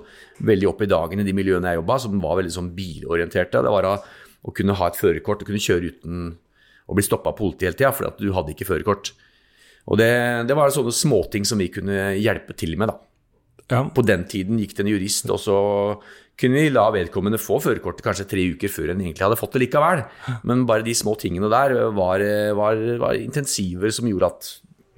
veldig 0.45 0.67
oppe 0.69 0.85
i 0.85 0.91
dagen 0.91 1.21
i 1.21 1.25
de 1.25 1.33
miljøene 1.33 1.71
jeg 1.71 1.81
jobba, 1.81 1.97
som 2.03 2.19
var 2.21 2.37
veldig 2.37 2.53
sånn 2.53 2.69
bilorienterte. 2.77 3.63
Det 3.65 3.73
var 3.73 3.87
å 3.89 4.53
kunne 4.55 4.77
ha 4.77 4.89
et 4.89 4.99
førerkort 4.99 5.41
og 5.41 5.49
kunne 5.49 5.63
kjøre 5.63 5.89
uten 5.95 6.29
å 6.89 6.97
bli 6.97 7.05
stoppa 7.05 7.33
av 7.33 7.37
politiet 7.37 7.69
hele 7.69 7.79
tida 7.79 7.91
fordi 7.93 8.09
at 8.11 8.21
du 8.21 8.31
hadde 8.35 8.53
ikke 8.53 8.69
førerkort. 8.69 9.11
Og 9.89 9.97
det, 9.97 10.09
det, 10.49 10.57
var 10.57 10.73
sånne 10.73 10.93
småting 10.93 11.45
som 11.49 11.61
vi 11.61 11.69
kunne 11.73 12.13
hjelpe 12.19 12.53
til 12.57 12.75
med, 12.77 12.91
da. 12.91 12.99
Ja. 13.69 13.83
På 13.93 14.01
den 14.05 14.25
tiden 14.29 14.57
gikk 14.61 14.75
det 14.77 14.85
en 14.85 14.91
jurist, 14.91 15.29
og 15.29 15.41
så 15.41 15.57
kunne 16.39 16.61
vi 16.61 16.71
la 16.71 16.87
vedkommende 16.93 17.41
få 17.41 17.59
førerkortet 17.61 18.05
kanskje 18.05 18.29
tre 18.31 18.45
uker 18.53 18.71
før 18.71 18.93
en 18.93 19.01
egentlig 19.03 19.25
hadde 19.25 19.37
fått 19.39 19.57
det 19.57 19.65
likevel. 19.65 20.05
Men 20.47 20.65
bare 20.69 20.85
de 20.85 20.95
små 20.97 21.13
tingene 21.19 21.49
der 21.51 21.75
var, 21.97 22.23
var, 22.57 22.81
var 23.01 23.19
intensiver 23.19 23.93
som 23.93 24.09
gjorde 24.09 24.29
at 24.29 24.49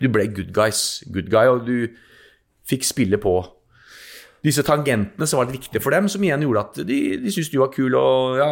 du 0.01 0.07
ble 0.11 0.27
good, 0.33 0.51
guys, 0.55 1.01
good 1.13 1.31
guy, 1.31 1.49
og 1.49 1.65
du 1.67 1.91
fikk 2.69 2.85
spille 2.87 3.19
på 3.21 3.35
disse 4.45 4.63
tangentene 4.65 5.27
som 5.29 5.39
var 5.39 5.47
litt 5.47 5.59
viktige 5.59 5.83
for 5.83 5.93
dem, 5.93 6.07
som 6.09 6.23
igjen 6.25 6.45
gjorde 6.45 6.63
at 6.63 6.79
de, 6.87 6.97
de 7.21 7.33
syntes 7.33 7.51
du 7.53 7.59
var 7.61 7.69
kul 7.73 7.93
og 7.97 8.39
ja, 8.41 8.49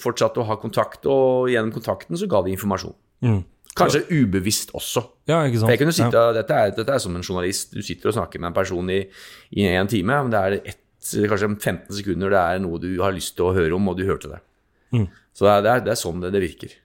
fortsatte 0.00 0.42
å 0.42 0.48
ha 0.50 0.58
kontakt. 0.60 1.08
Og 1.08 1.48
gjennom 1.52 1.72
kontakten 1.74 2.18
så 2.20 2.28
ga 2.30 2.42
de 2.44 2.52
informasjon. 2.52 2.94
Mm. 3.24 3.40
Kanskje 3.78 4.02
ubevisst 4.10 4.74
også. 4.76 5.00
Ja. 5.30 5.40
Jeg 5.48 5.80
kunne 5.80 5.94
sitte, 5.96 6.12
ja. 6.12 6.34
dette, 6.36 6.52
er, 6.52 6.74
dette, 6.76 6.92
er, 6.92 7.00
som 7.00 7.16
en 7.16 7.24
journalist. 7.24 7.72
Du 7.72 7.80
sitter 7.84 8.10
og 8.10 8.18
snakker 8.18 8.42
med 8.42 8.50
en 8.50 8.58
person 8.58 8.92
i, 8.92 9.00
i 9.56 9.68
en 9.70 9.88
time, 9.88 10.18
men 10.26 10.32
det 10.34 10.42
er 10.42 10.58
ett, 10.74 10.82
kanskje 11.30 11.48
15 11.56 11.96
sekunder 11.96 12.30
det 12.30 12.42
er 12.42 12.60
noe 12.62 12.78
du 12.82 12.90
har 13.00 13.14
lyst 13.16 13.34
til 13.38 13.48
å 13.48 13.54
høre 13.56 13.74
om, 13.78 13.88
og 13.88 13.96
du 13.96 14.04
hørte 14.06 14.34
det. 14.34 14.42
Mm. 14.92 15.08
Så 15.32 15.48
det 15.48 15.54
er, 15.56 15.84
det 15.86 15.94
er, 15.94 15.98
sånn 16.02 16.20
det, 16.20 16.34
det 16.34 16.44
virker. 16.44 16.76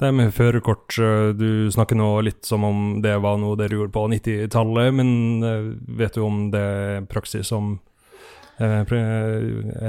Det 0.00 0.10
med 0.14 0.34
førerkort, 0.34 0.98
eh, 0.98 1.30
du 1.36 1.70
snakker 1.72 1.98
nå 1.98 2.10
litt 2.26 2.44
som 2.48 2.66
om 2.66 2.84
det 3.04 3.14
var 3.22 3.40
noe 3.40 3.58
dere 3.60 3.78
gjorde 3.78 3.94
på 3.94 4.04
90-tallet, 4.12 4.92
men 4.98 5.10
eh, 5.46 5.72
vet 6.02 6.18
du 6.18 6.26
om 6.26 6.44
det 6.52 6.62
er 6.62 7.08
praksis 7.10 7.52
som 7.52 7.76
er 8.62 8.84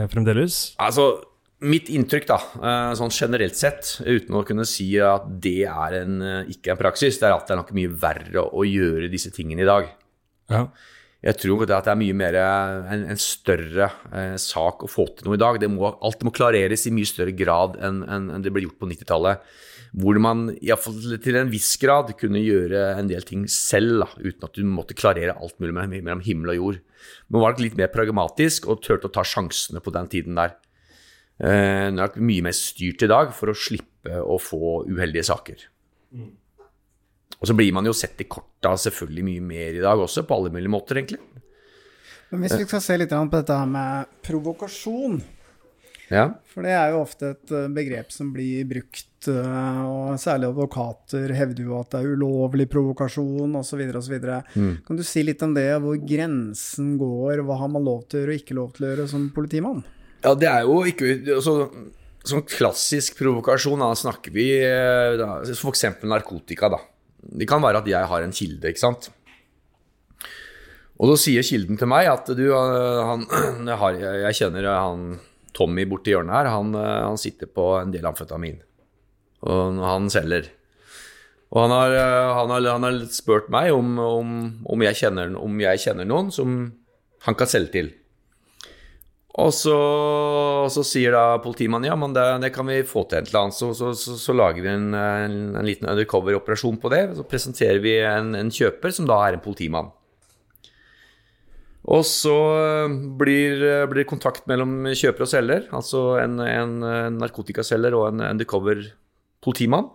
fremdeles? 0.10 0.74
Altså, 0.82 1.12
mitt 1.64 1.90
inntrykk, 1.92 2.26
da, 2.28 2.40
eh, 2.60 2.94
sånn 3.00 3.14
generelt 3.14 3.56
sett, 3.56 4.00
uten 4.04 4.36
å 4.36 4.44
kunne 4.48 4.66
si 4.68 4.90
at 5.00 5.26
det 5.42 5.64
er 5.70 6.00
en, 6.02 6.22
eh, 6.22 6.52
ikke 6.52 6.74
en 6.74 6.82
praksis, 6.82 7.20
det 7.20 7.30
er 7.30 7.36
at 7.36 7.48
det 7.48 7.56
er 7.56 7.62
nok 7.62 7.72
mye 7.72 7.88
verre 7.90 8.44
å, 8.44 8.64
gjøre 8.64 9.12
disse 9.12 9.32
tingene 9.32 9.64
i 9.64 9.70
dag. 9.70 9.88
Ja. 10.50 10.68
Jeg 11.24 11.38
tror 11.40 11.64
at 11.64 11.86
det 11.86 11.92
er 11.92 11.96
mye 11.96 12.14
mer 12.14 12.36
en, 12.36 13.06
en 13.08 13.18
større 13.18 13.92
eh, 14.12 14.36
sak 14.36 14.84
å 14.84 14.92
få 14.92 15.08
til 15.16 15.30
noe 15.30 15.36
i 15.36 15.40
dag. 15.40 15.60
Det 15.60 15.70
må, 15.72 15.88
alt 16.04 16.24
må 16.24 16.34
klareres 16.36 16.86
i 16.86 16.92
mye 16.92 17.08
større 17.08 17.32
grad 17.32 17.78
enn, 17.80 18.04
en, 18.04 18.44
det 18.44 18.52
ble 18.52 18.66
gjort 18.66 18.80
på 18.82 18.90
90-tallet. 18.92 19.40
Hvor 19.94 20.18
man 20.18 20.48
iallfall 20.58 21.20
til 21.22 21.38
en 21.38 21.52
viss 21.54 21.76
grad 21.78 22.16
kunne 22.18 22.42
gjøre 22.42 22.96
en 22.98 23.10
del 23.12 23.26
ting 23.28 23.44
selv, 23.52 24.00
da, 24.02 24.08
uten 24.18 24.48
at 24.48 24.56
du 24.58 24.64
måtte 24.66 24.98
klarere 24.98 25.36
alt 25.38 25.60
mulig 25.62 25.76
mellom, 25.78 26.24
himmel 26.26 26.56
og 26.56 26.58
jord. 26.58 26.80
Man 27.30 27.44
var 27.44 27.54
nok 27.54 27.62
litt 27.62 27.78
mer 27.78 27.92
pragmatisk 27.94 28.66
og 28.72 28.82
turte 28.82 29.12
å 29.12 29.14
ta 29.14 29.22
sjansene 29.28 29.84
på 29.86 29.94
den 29.94 30.10
tiden 30.10 30.40
der. 30.40 30.56
Eh, 31.38 31.46
Det 31.46 31.92
er 31.92 31.92
nok 32.00 32.18
mye 32.18 32.46
mer 32.46 32.58
styrt 32.58 33.06
i 33.06 33.12
dag 33.12 33.34
for 33.38 33.54
å 33.54 33.58
slippe 33.58 34.18
å 34.18 34.40
få 34.42 34.88
uheldige 34.90 35.28
saker. 35.30 35.68
Og 37.44 37.50
så 37.50 37.54
blir 37.58 37.74
man 37.76 37.86
jo 37.86 37.94
sett 37.94 38.22
i 38.24 38.30
korta 38.30 38.74
selvfølgelig 38.80 39.24
mye 39.28 39.46
mer 39.46 39.78
i 39.78 39.84
dag 39.84 40.00
også, 40.00 40.24
på 40.26 40.38
alle 40.38 40.54
mulige 40.54 40.72
måter, 40.72 40.96
egentlig. 41.02 41.20
Men 42.32 42.46
hvis 42.48 42.58
vi 42.58 42.66
skal 42.66 42.82
se 42.82 42.98
litt 42.98 43.12
på 43.14 43.30
dette 43.36 43.58
her 43.60 43.70
med 43.70 44.14
provokasjon, 44.26 45.20
Ja. 46.14 46.28
for 46.46 46.66
det 46.66 46.74
er 46.78 46.92
jo 46.94 47.02
ofte 47.02 47.32
et 47.34 47.52
eh, 47.56 47.70
begrep 47.74 48.12
som 48.14 48.30
blir 48.36 48.68
brukt, 48.70 49.28
eh, 49.32 49.80
og 49.82 50.20
særlig 50.22 50.52
advokater 50.52 51.34
hevder 51.34 51.66
jo 51.66 51.80
at 51.80 51.90
det 51.96 52.04
er 52.04 52.14
ulovlig 52.14 52.68
provokasjon 52.70 53.58
osv. 53.58 53.82
osv. 53.98 54.16
Mm. 54.54 54.76
Kan 54.86 55.00
du 55.00 55.04
si 55.08 55.26
litt 55.26 55.42
om 55.46 55.56
det, 55.58 55.66
hvor 55.82 55.98
grensen 55.98 56.94
går, 57.02 57.42
hva 57.48 57.58
har 57.64 57.74
man 57.74 57.88
lov 57.88 58.06
til 58.06 58.20
å 58.20 58.24
gjøre 58.24 58.38
og 58.38 58.44
ikke 58.44 58.60
lov 58.60 58.72
til 58.78 58.86
å 58.86 58.94
gjøre 58.94 59.10
som 59.16 59.26
politimann? 59.34 59.82
Ja, 60.24 60.36
det 60.40 60.52
er 60.52 60.70
jo 60.70 60.80
ikke 60.88 61.18
altså, 61.40 61.58
Sånn 62.24 62.46
klassisk 62.48 63.18
provokasjon, 63.20 63.82
da 63.84 63.90
snakker 64.00 64.32
vi 64.32 64.46
eh, 64.56 65.18
da, 65.20 65.42
for 65.60 65.74
eksempel 65.74 66.08
narkotika, 66.08 66.70
da. 66.72 66.78
Det 67.20 67.44
kan 67.50 67.60
være 67.60 67.82
at 67.82 67.90
jeg 67.92 68.08
har 68.08 68.24
en 68.24 68.32
kilde, 68.32 68.70
ikke 68.70 68.80
sant. 68.80 69.10
Og 71.04 71.12
så 71.12 71.18
sier 71.26 71.44
kilden 71.44 71.76
til 71.76 71.90
meg 71.92 72.08
at 72.08 72.32
du, 72.38 72.46
han, 72.56 73.26
jeg, 73.68 73.76
har, 73.82 74.00
jeg 74.24 74.40
kjenner 74.40 74.70
han 74.72 75.04
Tommy 75.54 75.86
borti 75.90 76.14
hjørnet 76.14 76.36
her, 76.36 76.52
han, 76.54 76.74
eh, 76.76 77.00
han 77.06 77.20
sitter 77.22 77.50
på 77.50 77.70
en 77.80 77.94
del 77.94 78.06
amfetamin. 78.10 78.60
Og 79.44 79.82
han 79.84 80.10
selger. 80.14 80.50
Og 81.54 81.66
han 81.66 81.74
har, 81.76 81.98
eh, 81.98 82.30
han 82.40 82.54
har, 82.54 82.70
han 82.76 82.88
har 82.88 83.02
spurt 83.14 83.52
meg 83.54 83.74
om, 83.74 83.98
om, 84.00 84.38
om, 84.66 84.86
jeg 84.88 85.04
kjenner, 85.04 85.36
om 85.38 85.60
jeg 85.62 85.84
kjenner 85.86 86.10
noen 86.10 86.32
som 86.34 86.64
han 87.28 87.38
kan 87.38 87.50
selge 87.50 87.76
til. 87.76 87.92
Og 89.42 89.50
så, 89.54 89.76
så 90.70 90.84
sier 90.86 91.16
da 91.16 91.40
politimannen 91.42 91.90
ja, 91.90 91.96
men 91.98 92.14
det, 92.14 92.26
det 92.44 92.52
kan 92.54 92.68
vi 92.70 92.84
få 92.86 93.06
til 93.10 93.22
et 93.22 93.32
eller 93.32 93.48
annet. 93.48 93.58
Så, 93.58 93.72
så, 93.78 93.94
så, 93.98 94.36
lager 94.38 94.62
vi 94.62 94.70
en, 94.70 94.92
en, 94.94 95.38
en 95.58 95.66
liten 95.66 95.90
undercover-operasjon 95.90 96.78
på 96.82 96.92
det. 96.94 97.04
Så 97.18 97.26
presenterer 97.30 97.82
vi 97.82 97.96
en, 98.06 98.36
en 98.38 98.54
kjøper 98.54 98.94
som 98.94 99.10
da 99.10 99.18
er 99.26 99.38
en 99.38 99.46
politimann. 99.46 99.90
Og 101.84 102.06
så 102.08 102.36
blir, 103.20 103.60
blir 103.92 104.04
det 104.04 104.08
kontakt 104.08 104.46
mellom 104.48 104.86
kjøper 104.96 105.26
og 105.26 105.30
selger, 105.30 105.66
altså 105.76 106.14
en, 106.22 106.38
en 106.40 106.78
narkotikaselger 107.20 107.98
og 107.98 108.08
en 108.14 108.24
undercover 108.30 108.86
politimann. 109.44 109.90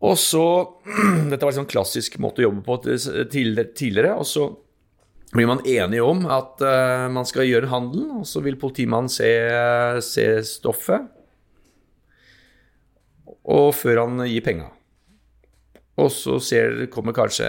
Og 0.00 0.16
så 0.16 0.44
Dette 1.30 1.44
var 1.44 1.52
en 1.52 1.60
sånn 1.60 1.68
klassisk 1.68 2.16
måte 2.24 2.40
å 2.40 2.48
jobbe 2.48 2.64
på 2.64 2.78
tidligere. 3.28 4.14
Og 4.16 4.24
så 4.24 4.48
blir 5.34 5.50
man 5.50 5.60
enige 5.68 6.08
om 6.08 6.24
at 6.32 6.64
man 7.12 7.28
skal 7.28 7.46
gjøre 7.46 7.68
en 7.68 7.74
handel, 7.74 8.06
og 8.22 8.24
så 8.26 8.40
vil 8.42 8.56
politimannen 8.58 9.12
se, 9.12 9.28
se 10.02 10.24
stoffet 10.48 11.04
og 13.50 13.72
før 13.74 14.04
han 14.04 14.22
gir 14.28 14.44
penga. 14.44 14.68
Og 16.00 16.08
så 16.14 16.38
ser, 16.40 16.86
kommer 16.92 17.14
kanskje 17.16 17.48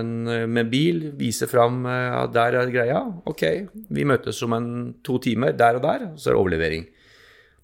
en 0.00 0.14
med 0.50 0.70
bil, 0.72 1.04
viser 1.18 1.50
fram 1.50 1.84
uh, 1.86 2.24
der 2.32 2.58
er 2.58 2.72
greia. 2.72 3.02
Ok, 3.28 3.44
vi 3.92 4.06
møtes 4.08 4.40
om 4.42 4.56
en 4.56 4.68
to 5.06 5.20
timer 5.22 5.54
der 5.54 5.78
og 5.78 5.86
der, 5.86 6.08
og 6.10 6.18
så 6.18 6.30
er 6.30 6.34
det 6.34 6.40
overlevering. 6.40 6.88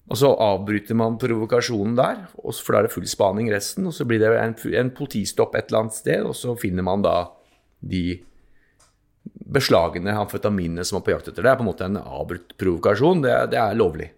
Og 0.09 0.17
så 0.17 0.31
avbryter 0.41 0.97
man 0.97 1.19
provokasjonen 1.21 1.97
der, 1.97 2.23
for 2.33 2.73
da 2.73 2.79
er 2.79 2.87
det 2.87 2.93
full 2.95 3.05
spaning 3.09 3.51
resten. 3.53 3.85
Og 3.89 3.93
så 3.93 4.07
blir 4.09 4.21
det 4.23 4.31
en, 4.39 4.55
en 4.81 4.89
politistopp 4.95 5.53
et 5.57 5.69
eller 5.69 5.83
annet 5.83 5.97
sted, 5.99 6.25
og 6.25 6.33
så 6.37 6.55
finner 6.57 6.85
man 6.85 7.05
da 7.05 7.17
de 7.79 8.17
beslagene 9.49 10.15
amfetaminene 10.17 10.85
som 10.85 10.99
er 10.99 11.05
på 11.05 11.13
jakt 11.13 11.29
etter. 11.29 11.45
Det 11.45 11.51
er 11.51 11.59
på 11.59 11.65
en 11.65 11.69
måte 11.69 11.85
en 11.85 11.99
avbrutt 12.01 12.55
provokasjon. 12.57 13.21
Det, 13.25 13.35
det, 13.53 13.59
er 13.61 13.77
lovlig. 13.77 14.09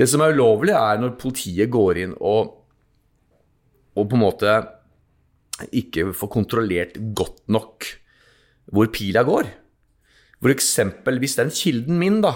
Det 0.00 0.08
som 0.08 0.24
er 0.24 0.32
ulovlig, 0.32 0.72
er 0.76 1.02
når 1.02 1.18
politiet 1.20 1.72
går 1.72 2.00
inn 2.06 2.16
og, 2.16 2.56
og 4.00 4.08
på 4.10 4.18
en 4.18 4.24
måte 4.24 4.58
ikke 5.76 6.10
får 6.16 6.32
kontrollert 6.32 6.96
godt 7.16 7.42
nok 7.52 7.86
hvor 8.70 8.88
pila 8.94 9.22
går. 9.26 9.50
For 10.40 10.52
eksempel 10.52 11.20
hvis 11.20 11.36
den 11.38 11.52
kilden 11.52 12.00
min 12.00 12.20
da 12.24 12.34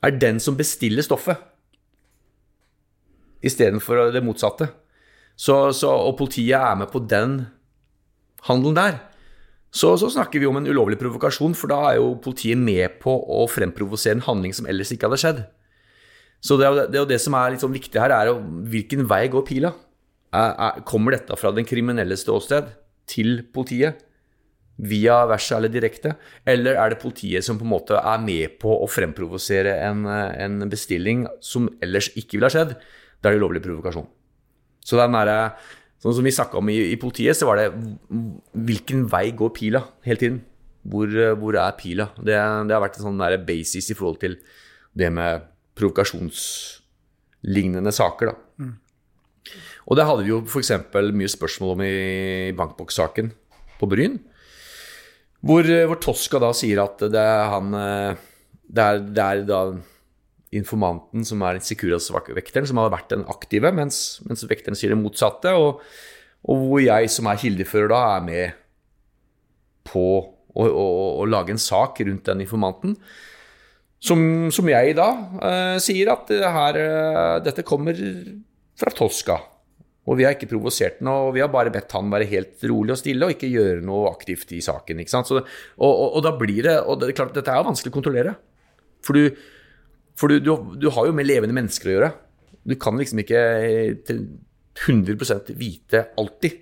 er 0.00 0.16
den 0.16 0.40
som 0.40 0.56
bestiller 0.56 1.04
stoffet, 1.04 1.36
istedenfor 3.44 4.10
det 4.14 4.22
motsatte, 4.24 4.70
så, 5.36 5.72
så, 5.76 5.92
og 5.92 6.16
politiet 6.18 6.56
er 6.56 6.76
med 6.76 6.90
på 6.92 7.02
den 7.08 7.42
handelen 8.48 8.76
der, 8.76 8.98
så, 9.70 9.94
så, 10.00 10.08
snakker 10.10 10.42
vi 10.42 10.48
om 10.48 10.58
en 10.58 10.66
ulovlig 10.66 10.98
provokasjon, 10.98 11.54
for 11.54 11.70
da 11.70 11.78
er 11.92 12.00
jo 12.00 12.16
politiet 12.22 12.58
med 12.58 12.98
på 13.02 13.12
å 13.12 13.44
fremprovosere 13.48 14.18
en 14.18 14.26
handling 14.26 14.56
som 14.56 14.66
ellers 14.66 14.90
ikke 14.90 15.06
hadde 15.06 15.20
skjedd. 15.22 15.42
Så 16.42 16.56
det 16.58 16.70
det, 16.90 17.04
det, 17.12 17.20
som 17.22 17.36
er 17.38 17.54
sånn 17.60 17.76
viktig 17.76 18.00
her, 18.00 18.12
er 18.16 18.32
jo 18.32 18.40
hvilken 18.72 19.06
vei 19.08 19.26
går 19.30 19.44
pila? 19.46 19.72
Er, 20.30 20.52
er, 20.54 20.84
kommer 20.86 21.16
dette 21.16 21.34
fra 21.38 21.50
den 21.54 21.66
kriminelle 21.66 22.16
ståsted 22.18 22.70
til 23.10 23.42
politiet? 23.54 24.06
Via 24.80 25.18
verset 25.28 25.58
eller 25.58 25.72
direkte? 25.72 26.14
Eller 26.48 26.78
er 26.80 26.92
det 26.92 27.02
politiet 27.02 27.44
som 27.44 27.58
på 27.60 27.66
en 27.66 27.74
måte 27.74 27.98
er 27.98 28.22
med 28.22 28.54
på 28.62 28.70
å 28.80 28.86
fremprovosere 28.88 29.74
en, 29.84 30.06
en 30.08 30.70
bestilling 30.70 31.26
som 31.44 31.68
ellers 31.84 32.08
ikke 32.14 32.38
ville 32.38 32.48
ha 32.48 32.54
skjedd? 32.54 32.72
Da 33.20 33.28
er 33.28 33.36
det 33.36 33.42
ulovlig 33.42 33.62
provokasjon. 33.66 34.08
Så 34.80 34.96
den 35.00 35.18
derre 35.18 35.52
Sånn 36.00 36.16
som 36.16 36.24
vi 36.24 36.32
snakka 36.32 36.56
om 36.56 36.64
i, 36.72 36.94
i, 36.94 36.96
politiet, 36.96 37.36
så 37.36 37.44
var 37.44 37.60
det 37.60 37.76
hvilken 38.56 39.04
vei 39.12 39.36
går 39.36 39.52
pila 39.52 39.84
hele 40.06 40.16
tiden? 40.16 40.40
Hvor, 40.88 41.04
hvor 41.36 41.52
er 41.60 41.76
pila? 41.76 42.08
Det, 42.16 42.32
det, 42.32 42.72
har 42.72 42.80
vært 42.80 42.96
en 42.96 43.04
sånn 43.10 43.20
basis 43.44 43.92
i 43.92 43.96
forhold 43.98 44.16
til 44.22 44.40
det 44.96 45.10
med 45.12 45.44
provokasjonslignende 45.76 47.92
saker, 47.92 48.32
da. 48.32 48.34
Og 49.88 49.96
det 49.98 50.06
hadde 50.06 50.24
vi 50.26 50.32
jo 50.32 50.40
f.eks. 50.44 50.72
mye 51.16 51.30
spørsmål 51.30 51.76
om 51.76 51.84
i 51.86 52.50
bankbokssaken 52.56 53.32
på 53.80 53.88
Bryn. 53.90 54.18
Hvor, 55.40 55.64
hvor, 55.64 55.96
Tosca 56.02 56.40
da 56.42 56.50
sier 56.52 56.82
at 56.82 57.00
det 57.00 57.20
er 57.20 57.46
han 57.48 57.72
Det 57.72 58.82
er, 58.84 58.98
det 59.00 59.22
er 59.24 59.46
da 59.48 59.60
informanten, 60.54 61.24
som 61.26 61.42
er 61.46 61.60
Securas-vekteren, 61.62 62.66
som 62.66 62.80
har 62.82 62.90
vært 62.92 63.12
den 63.12 63.24
aktive, 63.30 63.70
mens, 63.74 64.20
mens 64.26 64.42
vekteren 64.50 64.78
sier 64.78 64.94
det 64.94 65.00
motsatte. 65.00 65.54
Og, 65.54 65.82
og, 66.42 66.66
hvor 66.66 66.82
jeg 66.82 67.10
som 67.12 67.30
er 67.30 67.40
kildefører 67.40 67.92
da, 67.92 68.02
er 68.16 68.26
med 68.26 68.60
på 69.90 70.06
å, 70.20 70.64
å, 70.66 70.86
å, 71.22 71.26
lage 71.30 71.54
en 71.54 71.62
sak 71.62 72.02
rundt 72.06 72.26
den 72.26 72.42
informanten. 72.46 72.96
Som, 74.00 74.48
som 74.54 74.68
jeg 74.70 74.94
da 74.96 75.10
eh, 75.44 75.76
sier 75.82 76.08
at 76.08 76.30
det 76.32 76.50
her, 76.54 76.78
eh, 76.80 77.34
dette 77.44 77.66
kommer 77.68 77.98
fra 78.80 78.92
Tosca. 78.96 79.38
Og 80.10 80.16
vi 80.18 80.24
har 80.26 80.34
ikke 80.34 80.48
provosert 80.50 81.02
noe, 81.04 81.28
og 81.28 81.34
vi 81.36 81.42
har 81.44 81.50
bare 81.52 81.72
bedt 81.72 81.92
han 81.94 82.10
være 82.10 82.28
helt 82.30 82.64
rolig 82.66 82.94
og 82.94 82.98
stille 82.98 83.26
og 83.26 83.34
ikke 83.34 83.50
gjøre 83.52 83.84
noe 83.86 84.08
aktivt 84.10 84.54
i 84.56 84.62
saken. 84.64 85.02
ikke 85.02 85.12
sant? 85.12 85.28
Så, 85.28 85.38
og, 85.38 85.90
og, 85.90 86.06
og, 86.08 86.20
da 86.24 86.32
blir 86.40 86.64
det 86.66 86.76
Og 86.82 86.98
det 86.98 87.10
er 87.10 87.18
klart, 87.20 87.34
dette 87.36 87.52
er 87.52 87.66
vanskelig 87.66 87.92
å 87.92 87.98
kontrollere. 87.98 88.34
For 89.06 89.16
du, 89.16 89.36
for 90.18 90.32
du, 90.32 90.40
du, 90.42 90.54
du, 90.80 90.88
har 90.96 91.08
jo 91.08 91.16
med 91.16 91.28
levende 91.28 91.56
mennesker 91.56 91.92
å 91.92 91.94
gjøre. 91.94 92.10
Du 92.68 92.74
kan 92.80 92.98
liksom 93.00 93.22
ikke 93.22 93.44
til 94.08 94.24
100% 94.80 95.52
vite 95.58 96.08
alltid 96.20 96.58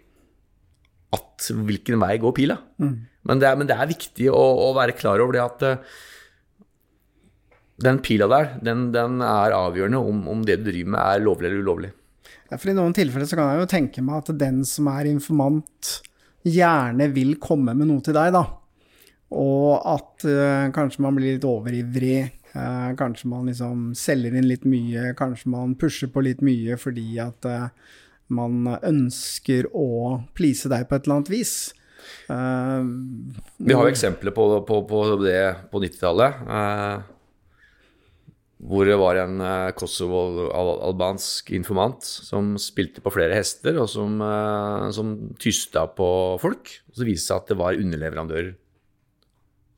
at 1.15 1.49
hvilken 1.55 2.01
vei 2.03 2.17
går 2.21 2.35
pila. 2.37 2.59
Mm. 2.83 2.95
Men, 3.29 3.41
det 3.41 3.49
er, 3.49 3.59
men, 3.61 3.69
det 3.71 3.77
er, 3.77 3.91
viktig 3.91 4.29
å, 4.33 4.43
å, 4.69 4.73
være 4.77 4.97
klar 4.99 5.23
over 5.25 5.37
det 5.37 5.45
at 5.45 5.65
uh, 5.65 5.97
den 7.85 8.01
pila 8.05 8.29
der, 8.31 8.51
den, 8.65 8.89
den 8.95 9.23
er 9.25 9.57
avgjørende 9.57 10.01
om, 10.03 10.25
om, 10.33 10.45
det 10.47 10.59
du 10.61 10.69
driver 10.71 10.95
med 10.97 11.05
er 11.05 11.25
lovlig 11.25 11.51
eller 11.51 11.65
ulovlig. 11.65 11.93
Ja, 12.49 12.57
for 12.57 12.71
I 12.73 12.77
noen 12.77 12.97
tilfeller 12.97 13.29
så 13.29 13.39
kan 13.39 13.53
jeg 13.53 13.63
jo 13.63 13.71
tenke 13.71 14.05
meg 14.05 14.23
at 14.23 14.33
den 14.41 14.63
som 14.69 14.89
er 14.93 15.11
informant, 15.11 15.99
gjerne 16.47 17.11
vil 17.13 17.37
komme 17.43 17.75
med 17.77 17.91
noe 17.91 18.05
til 18.05 18.17
deg, 18.17 18.33
da. 18.37 18.45
Og 19.37 19.75
at 19.85 20.25
uh, 20.25 20.71
kanskje 20.73 21.05
man 21.05 21.19
blir 21.19 21.37
litt 21.37 21.49
overivrig 21.49 22.39
Uh, 22.57 22.95
kanskje 22.97 23.29
man 23.29 23.47
liksom 23.47 23.91
selger 23.99 24.33
inn 24.39 24.47
litt 24.49 24.65
mye, 24.65 25.13
kanskje 25.19 25.51
man 25.53 25.75
pusher 25.79 26.09
på 26.09 26.23
litt 26.25 26.41
mye 26.41 26.79
fordi 26.81 27.19
at 27.21 27.45
uh, 27.45 27.69
man 28.33 28.65
ønsker 28.73 29.69
å 29.77 30.23
please 30.37 30.71
deg 30.73 30.87
på 30.89 30.97
et 30.97 31.05
eller 31.07 31.19
annet 31.19 31.31
vis. 31.33 31.53
Vi 32.29 33.75
har 33.75 33.85
jo 33.85 33.93
eksempler 33.93 34.33
på, 34.37 34.47
på, 34.69 34.81
på 34.89 35.01
det 35.21 35.43
på 35.73 35.81
90-tallet. 35.83 36.43
Hvor 38.59 38.89
det 38.89 38.97
var 38.99 39.21
en 39.21 39.39
uh, 39.39 39.71
kosovo-albansk 39.79 41.53
informant 41.55 42.03
som 42.03 42.57
spilte 42.59 43.03
på 43.05 43.13
flere 43.15 43.37
hester, 43.39 43.77
og 43.79 43.87
som, 43.91 44.17
uh, 44.19 44.89
som 44.95 45.13
tysta 45.39 45.85
på 45.95 46.09
folk. 46.43 46.73
Og 46.91 46.99
så 46.99 47.07
viste 47.07 47.23
det 47.23 47.29
seg 47.29 47.45
at 47.45 47.53
det 47.53 47.59
var 47.61 47.79
underleverandører. 47.79 48.57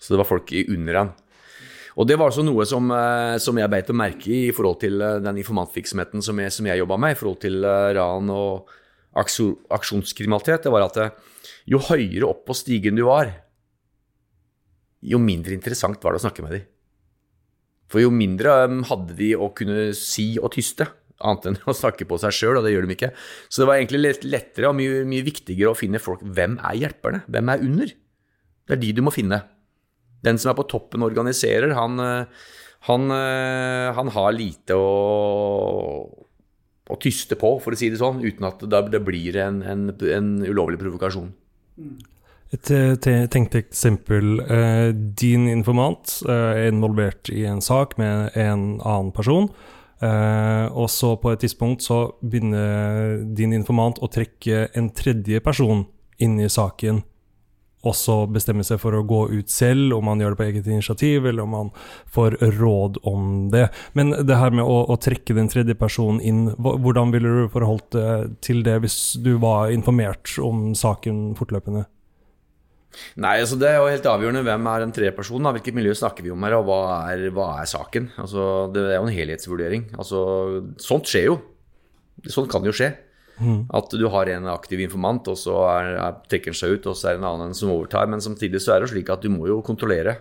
Så 0.00 0.14
det 0.14 0.22
var 0.22 0.30
folk 0.30 0.54
under 0.62 0.96
han. 0.96 1.12
Og 2.00 2.08
det 2.08 2.16
var 2.16 2.32
også 2.32 2.46
noe 2.46 2.64
som, 2.64 2.88
uh, 2.88 3.36
som 3.42 3.60
jeg 3.60 3.72
beit 3.74 3.92
å 3.92 3.98
merke 4.00 4.32
i 4.32 4.40
i 4.48 4.56
forhold 4.56 4.80
til 4.80 4.96
den 4.96 5.42
informantvirksomheten 5.44 6.24
som 6.24 6.40
jeg, 6.40 6.56
som 6.56 6.70
jeg 6.70 6.80
jobba 6.80 6.96
med, 7.04 7.12
i 7.12 7.20
forhold 7.20 7.40
til 7.44 7.60
ran 8.00 8.32
og 8.32 8.72
aksjonskriminalitet. 9.20 10.64
Det 10.64 10.72
var 10.72 10.88
at 10.88 11.20
jo 11.68 11.84
høyere 11.84 12.32
opp 12.32 12.46
på 12.48 12.56
stigen 12.56 12.96
du 12.96 13.04
var, 13.10 13.28
jo 15.00 15.20
mindre 15.20 15.52
interessant 15.56 16.00
var 16.04 16.14
det 16.14 16.20
å 16.20 16.28
snakke 16.28 16.44
med 16.44 16.56
dem. 16.56 16.68
For 17.90 18.02
jo 18.02 18.12
mindre 18.14 18.54
um, 18.70 18.82
hadde 18.88 19.16
de 19.18 19.32
å 19.34 19.50
kunne 19.56 19.90
si 19.98 20.32
og 20.38 20.52
tyste, 20.54 20.86
annet 21.20 21.50
enn 21.50 21.58
å 21.70 21.76
snakke 21.76 22.06
på 22.08 22.20
seg 22.22 22.36
sjøl, 22.36 22.60
og 22.60 22.66
det 22.66 22.74
gjør 22.74 22.86
de 22.86 22.96
ikke. 22.96 23.12
Så 23.48 23.62
det 23.62 23.70
var 23.70 23.80
egentlig 23.80 24.02
litt 24.04 24.26
lettere 24.28 24.70
og 24.70 24.78
mye, 24.78 25.02
mye 25.08 25.26
viktigere 25.26 25.72
å 25.72 25.78
finne 25.78 26.02
folk. 26.02 26.22
Hvem 26.22 26.58
er 26.62 26.78
hjelperne? 26.84 27.24
Hvem 27.30 27.52
er 27.52 27.66
under? 27.66 27.92
Det 28.70 28.76
er 28.76 28.82
de 28.84 28.94
du 28.96 29.02
må 29.04 29.14
finne. 29.14 29.42
Den 30.24 30.38
som 30.38 30.52
er 30.52 30.58
på 30.58 30.68
toppen 30.70 31.02
og 31.02 31.10
organiserer, 31.10 31.74
han, 31.76 31.98
uh, 31.98 32.48
han, 32.88 33.10
uh, 33.10 33.90
han 33.96 34.12
har 34.14 34.36
lite 34.36 34.76
å, 34.76 34.90
å, 36.86 37.00
tyste 37.00 37.38
på, 37.40 37.56
for 37.64 37.74
å 37.74 37.80
si 37.80 37.90
det 37.90 38.00
sånn, 38.00 38.22
uten 38.22 38.46
at 38.46 38.62
det 38.68 39.02
blir 39.04 39.40
en, 39.42 39.62
en, 39.66 39.88
en 39.90 40.32
ulovlig 40.46 40.78
provokasjon. 40.80 41.32
Et 42.50 42.70
tenkt 43.30 43.54
eksempel. 43.54 44.40
Eh, 44.40 44.88
din 44.94 45.46
informant 45.48 46.16
eh, 46.28 46.64
er 46.64 46.72
involvert 46.72 47.30
i 47.30 47.44
en 47.46 47.60
sak 47.62 47.94
med 48.00 48.34
en 48.34 48.80
annen 48.82 49.12
person. 49.14 49.46
Eh, 50.02 50.66
og 50.72 50.90
så 50.90 51.14
på 51.20 51.30
et 51.30 51.44
tidspunkt 51.44 51.84
så 51.86 52.08
begynner 52.24 53.20
din 53.38 53.54
informant 53.54 54.00
å 54.02 54.10
trekke 54.10 54.66
en 54.74 54.90
tredje 54.90 55.38
person 55.44 55.84
inn 56.18 56.40
i 56.42 56.48
saken. 56.50 57.04
Og 57.86 57.94
så 57.96 58.16
bestemme 58.28 58.66
seg 58.66 58.80
for 58.82 58.98
å 58.98 59.04
gå 59.08 59.20
ut 59.30 59.48
selv, 59.48 59.94
om 59.96 60.04
man 60.10 60.20
gjør 60.20 60.34
det 60.34 60.40
på 60.40 60.46
eget 60.48 60.66
initiativ, 60.68 61.30
eller 61.30 61.46
om 61.46 61.54
man 61.54 61.70
får 62.12 62.36
råd 62.58 62.98
om 63.08 63.46
det. 63.54 63.68
Men 63.96 64.10
det 64.26 64.36
her 64.36 64.50
med 64.52 64.66
å, 64.66 64.82
å 64.90 64.98
trekke 65.00 65.38
den 65.38 65.48
tredje 65.48 65.78
personen 65.78 66.18
inn, 66.20 66.42
hvordan 66.58 67.14
ville 67.14 67.30
du 67.38 67.54
forholdt 67.54 67.94
deg 67.94 68.36
til 68.44 68.60
det 68.66 68.76
hvis 68.82 68.98
du 69.22 69.36
var 69.40 69.70
informert 69.72 70.34
om 70.42 70.74
saken 70.76 71.30
fortløpende? 71.38 71.86
Nei, 73.20 73.36
altså 73.38 73.56
Det 73.60 73.68
er 73.68 73.78
jo 73.78 73.90
helt 73.90 74.08
avgjørende 74.10 74.42
hvem 74.46 74.66
er 74.72 74.84
en 74.84 74.94
treperson. 74.94 75.44
Da. 75.46 75.52
Hvilket 75.56 75.76
miljø 75.76 75.94
snakker 75.96 76.26
vi 76.26 76.32
om 76.34 76.42
her, 76.46 76.58
og 76.58 76.66
hva 76.68 76.80
er, 77.12 77.28
hva 77.34 77.52
er 77.60 77.70
saken? 77.70 78.10
Altså, 78.20 78.42
det 78.74 78.86
er 78.88 78.98
jo 78.98 79.06
en 79.06 79.14
helhetsvurdering. 79.14 79.86
Altså, 79.98 80.24
sånt 80.82 81.10
skjer 81.10 81.30
jo. 81.30 81.38
Sånt 82.28 82.50
kan 82.52 82.66
jo 82.66 82.74
skje. 82.74 82.92
Mm. 83.40 83.62
At 83.72 83.94
du 83.96 84.04
har 84.12 84.28
en 84.28 84.50
aktiv 84.52 84.82
informant, 84.84 85.30
og 85.32 85.38
så 85.40 85.54
er, 85.70 85.94
er, 85.96 86.18
trekker 86.28 86.52
han 86.52 86.60
seg 86.60 86.76
ut, 86.76 86.90
og 86.90 86.98
så 86.98 87.08
er 87.08 87.16
det 87.16 87.22
en 87.22 87.30
annen 87.30 87.56
som 87.56 87.72
overtar. 87.72 88.10
Men 88.10 88.24
samtidig 88.24 88.60
så 88.60 88.74
er 88.74 88.84
det 88.84 88.92
slik 88.92 89.12
at 89.12 89.24
du 89.24 89.30
må 89.32 89.46
jo 89.48 89.62
kontrollere 89.64 90.18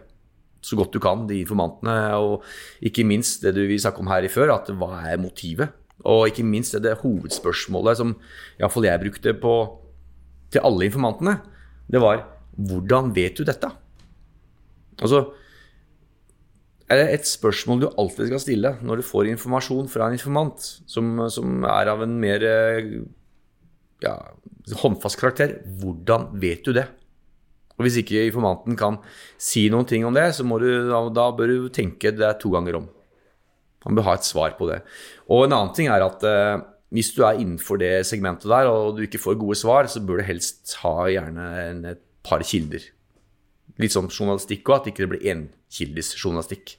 så 0.61 0.75
godt 0.75 0.91
du 0.91 0.99
kan 1.03 1.27
de 1.27 1.39
informantene. 1.41 1.95
Og 2.19 2.43
ikke 2.85 3.05
minst 3.07 3.43
det 3.45 3.55
du 3.55 3.63
vi 3.67 3.79
snakket 3.79 4.03
om 4.03 4.11
her 4.11 4.25
i 4.27 4.31
før, 4.31 4.55
at 4.57 4.71
hva 4.75 5.03
er 5.07 5.21
motivet? 5.21 5.75
Og 6.07 6.29
ikke 6.29 6.45
minst 6.47 6.75
det, 6.75 6.85
det 6.85 6.99
hovedspørsmålet 7.01 7.99
som 7.99 8.15
iallfall 8.59 8.87
jeg 8.87 9.03
brukte 9.03 9.35
på, 9.39 9.55
til 10.53 10.63
alle 10.63 10.87
informantene. 10.87 11.39
Det 11.91 12.01
var 12.03 12.23
hvordan 12.67 13.13
vet 13.15 13.39
du 13.39 13.45
dette? 13.47 13.69
Altså 14.99 15.29
er 16.89 16.97
det 16.97 17.09
et 17.13 17.27
spørsmål 17.29 17.83
du 17.83 17.87
alltid 18.01 18.31
skal 18.31 18.41
stille 18.41 18.71
når 18.81 18.99
du 18.99 19.05
får 19.05 19.29
informasjon 19.29 19.89
fra 19.91 20.07
en 20.07 20.15
informant 20.17 20.63
som, 20.89 21.19
som 21.29 21.61
er 21.69 21.91
av 21.91 22.01
en 22.01 22.15
mer 22.19 22.45
ja, 24.03 24.15
håndfast 24.81 25.19
karakter. 25.19 25.59
Hvordan 25.81 26.31
vet 26.41 26.65
du 26.65 26.73
det? 26.73 26.87
Og 27.77 27.85
Hvis 27.85 28.01
ikke 28.01 28.25
informanten 28.27 28.75
kan 28.79 28.97
si 29.39 29.67
noen 29.71 29.87
ting 29.87 30.03
om 30.07 30.15
det, 30.15 30.31
så 30.35 30.43
du, 30.43 30.67
da, 30.89 31.03
da, 31.15 31.29
bør 31.35 31.53
du 31.53 31.69
tenke 31.71 32.11
det 32.11 32.33
to 32.41 32.51
ganger 32.51 32.81
om. 32.81 32.89
Han 33.85 33.95
bør 33.95 34.09
ha 34.09 34.17
et 34.17 34.27
svar 34.27 34.57
på 34.57 34.67
det. 34.67 34.81
Og 35.31 35.45
en 35.45 35.55
annen 35.55 35.75
ting 35.77 35.87
er 35.87 36.03
at 36.03 36.25
eh, 36.27 36.59
hvis 36.91 37.13
du 37.15 37.21
er 37.23 37.39
innenfor 37.39 37.79
det 37.79 38.01
segmentet 38.09 38.49
der, 38.51 38.67
og 38.67 38.97
du 38.97 39.05
ikke 39.05 39.21
får 39.21 39.39
gode 39.39 39.55
svar, 39.55 39.87
så 39.87 40.01
bør 40.03 40.19
du 40.19 40.27
helst 40.27 40.75
ha 40.81 41.07
gjerne 41.07 41.47
en, 41.69 41.85
et 41.93 42.03
par 42.25 42.43
kilder. 42.45 42.83
Litt 43.79 43.95
sånn 43.95 44.11
journalistikk 44.11 44.67
òg, 44.69 44.81
at 44.81 44.91
ikke 44.91 45.05
det 45.05 45.11
blir 45.13 45.27
enkildes 45.33 46.15
journalistikk. 46.19 46.77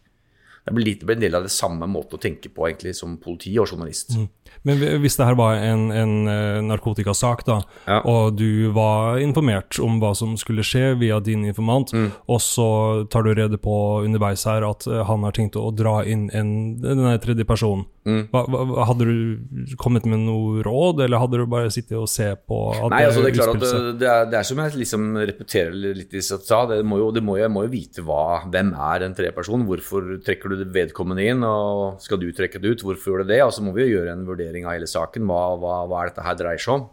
Det 0.60 0.74
blir, 0.76 0.84
litt, 0.84 1.00
det 1.00 1.08
blir 1.08 1.16
en 1.16 1.22
del 1.24 1.36
av 1.38 1.46
det 1.46 1.52
samme 1.54 1.86
måte 1.88 2.18
å 2.18 2.20
tenke 2.20 2.50
på 2.52 2.66
egentlig 2.68 2.92
som 2.98 3.16
politi 3.22 3.54
og 3.58 3.70
journalist. 3.72 4.12
Mm. 4.12 4.26
Men 4.68 4.82
hvis 5.00 5.16
det 5.16 5.24
her 5.24 5.38
var 5.38 5.56
en, 5.56 5.86
en 5.94 6.12
eh, 6.28 6.58
narkotikasak, 6.66 7.46
da, 7.48 7.56
ja. 7.86 8.00
og 8.04 8.36
du 8.36 8.68
var 8.76 9.18
informert 9.24 9.78
om 9.80 9.96
hva 10.02 10.12
som 10.18 10.34
skulle 10.40 10.64
skje 10.66 10.92
via 11.00 11.16
din 11.24 11.46
informant, 11.48 11.94
mm. 11.96 12.10
og 12.28 12.42
så 12.44 12.68
tar 13.10 13.24
du 13.24 13.32
rede 13.32 13.60
på 13.62 13.74
underveis 14.04 14.44
her 14.50 14.66
at 14.68 14.84
eh, 14.90 15.00
han 15.08 15.24
har 15.24 15.36
tenkt 15.38 15.56
å 15.56 15.70
dra 15.72 16.02
inn 16.04 16.28
en, 16.36 16.52
denne 16.82 17.16
tredje 17.24 17.48
personen, 17.48 17.86
mm. 18.08 18.22
hva, 18.32 18.42
hva, 18.48 18.84
hadde 18.88 19.06
du 19.08 19.74
kommet 19.80 20.06
med 20.08 20.22
noe 20.24 20.62
råd, 20.64 21.02
eller 21.04 21.22
hadde 21.22 21.40
du 21.40 21.46
bare 21.50 21.72
sittet 21.72 21.98
og 21.98 22.08
se 22.10 22.28
på 22.48 22.58
Nei, 22.92 23.02
altså 23.06 23.24
det 23.24 23.32
er 23.32 23.36
klart 23.38 23.56
at 23.56 23.64
det, 24.00 24.08
er, 24.08 24.28
det 24.32 24.38
er 24.40 24.48
som 24.48 24.62
jeg 24.62 24.76
liksom 24.80 25.08
repeterer 25.18 25.76
litt 25.98 26.14
i 26.16 26.22
stad, 26.24 26.72
det 26.72 26.86
må 26.86 27.00
jo, 27.02 27.10
det 27.14 27.24
må, 27.26 27.36
jeg 27.40 27.52
må 27.52 27.64
jo 27.66 27.72
vite 27.74 28.04
hva, 28.06 28.42
hvem 28.50 28.72
er 28.74 29.06
en 29.06 29.16
tredje 29.16 29.34
person, 29.36 29.66
hvorfor 29.68 30.14
trekker 30.26 30.54
du 30.54 30.64
vedkommende 30.74 31.26
inn, 31.32 31.44
og 31.46 32.00
skal 32.04 32.22
du 32.22 32.30
trekke 32.36 32.62
det 32.62 32.76
ut, 32.76 32.86
hvorfor 32.86 33.14
gjør 33.14 33.24
du 33.24 33.34
det, 33.34 33.42
og 33.44 33.52
så 33.56 33.64
må 33.66 33.74
vi 33.76 33.86
jo 33.86 33.98
gjøre 33.98 34.14
en 34.14 34.26
vurdering 34.28 34.66
av 34.68 34.76
hele 34.76 34.88
saken. 34.90 35.28
Hva, 35.28 35.42
hva, 35.60 35.82
hva, 35.90 36.02
er 36.02 36.12
dette 36.12 36.26
her 36.26 36.38
dreier 36.38 36.62
seg 36.62 36.78
om? 36.78 36.88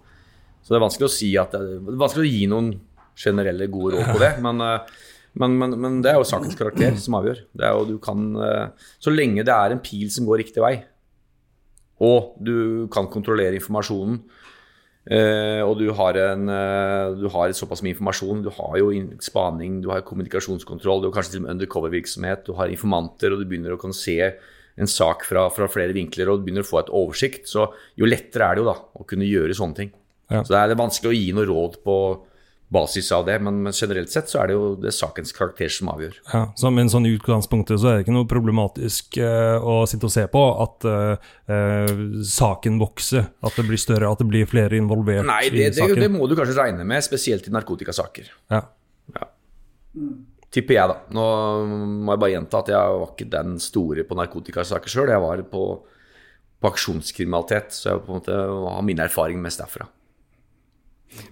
Så 0.63 0.73
det 0.73 0.79
er 0.79 0.83
vanskelig 0.83 1.07
å 1.07 1.13
si 1.13 1.29
at 1.39 1.53
det, 1.55 1.77
er 1.79 2.01
vanskelig 2.01 2.25
å 2.25 2.31
gi 2.33 2.47
noen 2.51 2.73
generelle 3.17 3.69
gode 3.71 3.95
råd 3.95 4.11
på 4.11 4.23
det. 4.23 4.33
Men, 4.45 4.65
eh, 4.65 4.97
men, 5.37 5.53
men, 5.53 5.73
men 5.77 5.97
det 6.01 6.09
er 6.09 6.15
jo 6.17 6.25
sakens 6.25 6.57
karakter 6.57 6.95
som 6.97 7.13
avgjør. 7.19 7.43
Det 7.53 7.67
jo, 7.69 7.81
du 7.85 7.97
kan, 8.01 8.23
eh, 8.41 8.87
så 8.97 9.11
lenge 9.13 9.43
det 9.45 9.53
er 9.53 9.75
en 9.75 9.81
pil 9.85 10.09
som 10.09 10.25
går 10.25 10.41
riktig 10.41 10.63
vei, 10.63 10.79
og 12.03 12.35
du 12.43 12.87
kan 12.93 13.09
kontrollere 13.11 13.57
informasjonen, 13.59 14.21
Uh, 15.07 15.63
og 15.63 15.77
du 15.79 15.85
har, 15.95 16.17
en, 16.19 16.49
uh, 16.51 17.13
du 17.15 17.29
har, 17.31 17.53
såpass 17.55 17.79
mye 17.79 17.93
informasjon. 17.93 18.41
Du 18.43 18.49
har 18.51 18.73
jo 18.81 18.89
spaning, 19.23 19.77
du 19.79 19.87
har 19.87 20.03
kommunikasjonskontroll, 20.03 20.99
du 20.99 21.07
har 21.07 21.13
kanskje 21.15 21.37
til 21.37 21.39
og 21.39 21.45
med 21.45 21.53
undercover-virksomhet, 21.53 22.43
du 22.43 22.57
har 22.57 22.73
informanter, 22.73 23.31
og 23.31 23.39
du 23.39 23.47
begynner 23.47 23.71
å 23.71 23.79
kunne 23.79 23.95
se 23.95 24.17
en 24.77 24.89
sak 24.91 25.23
fra, 25.25 25.47
fra, 25.53 25.69
flere 25.71 25.95
vinkler 25.95 26.29
og 26.29 26.41
du 26.41 26.47
begynner 26.47 26.65
å 26.65 26.69
få 26.69 26.81
et 26.83 26.91
oversikt, 26.93 27.47
så 27.49 27.69
jo 27.97 28.09
lettere 28.09 28.45
er 28.45 28.57
det 28.57 28.65
jo 28.65 28.67
da 28.67 28.75
å 28.77 29.05
kunne 29.09 29.29
gjøre 29.29 29.55
sånne 29.57 29.79
ting. 29.79 29.93
Ja. 30.27 30.43
Så 30.43 30.53
det 30.53 30.59
er 30.59 30.77
vanskelig 30.77 31.13
å 31.13 31.17
gi 31.17 31.31
noe 31.33 31.47
råd 31.47 31.79
på 31.87 31.95
basis 32.73 33.11
av 33.15 33.25
det, 33.27 33.37
men, 33.39 33.61
men, 33.63 33.73
generelt 33.75 34.11
sett 34.11 34.27
så 34.27 34.41
er 34.41 34.49
det 34.49 34.57
jo 34.57 34.69
det 34.81 34.91
sakens 34.95 35.31
karakter 35.35 35.71
som 35.71 35.91
avgjør. 35.93 36.17
Ja, 36.33 36.41
så 36.59 36.71
men 36.73 36.91
sånn 36.91 37.07
i 37.07 37.13
utgangspunktet 37.15 37.79
så 37.79 37.91
er 37.91 37.97
det 37.97 38.05
ikke 38.05 38.15
noe 38.17 38.27
problematisk 38.27 39.19
uh, 39.23 39.55
å 39.63 39.79
sitte 39.87 40.09
og 40.09 40.13
se 40.13 40.25
på 40.33 40.43
at 40.65 40.87
uh, 40.89 41.29
uh, 41.47 41.93
saken 42.27 42.79
vokser, 42.81 43.29
at 43.39 43.59
det 43.59 43.67
blir 43.69 43.79
større, 43.79 44.11
at 44.11 44.19
det 44.19 44.27
blir 44.27 44.49
flere 44.51 44.79
involvert 44.79 45.27
Nei, 45.29 45.45
det, 45.53 45.69
i 45.69 45.77
saken? 45.79 45.95
Nei, 45.95 46.07
det 46.07 46.13
må 46.13 46.27
du 46.27 46.35
kanskje 46.39 46.59
regne 46.59 46.87
med, 46.87 47.05
spesielt 47.07 47.47
i 47.47 47.55
narkotikasaker. 47.55 48.33
Ja. 48.51 48.65
ja 49.15 49.31
tipper 50.53 50.77
jeg, 50.77 50.89
da. 50.91 50.97
Nå 51.15 51.27
må 52.05 52.13
jeg 52.13 52.23
bare 52.23 52.33
gjenta 52.33 52.63
at 52.63 52.71
jeg 52.73 52.97
var 53.01 53.11
ikke 53.11 53.29
den 53.33 53.59
store 53.63 54.05
på 54.07 54.17
narkotikasaker 54.17 54.91
sjøl. 54.91 55.11
Jeg 55.13 55.23
var 55.23 55.43
på, 55.51 55.63
på, 56.57 56.71
aksjonskriminalitet, 56.71 57.75
så 57.75 57.91
jeg 57.91 58.03
på 58.05 58.13
en 58.13 58.21
måte 58.21 58.37
har 58.37 58.87
min 58.87 59.03
erfaring 59.03 59.41
mest 59.43 59.61
derfra. 59.63 59.89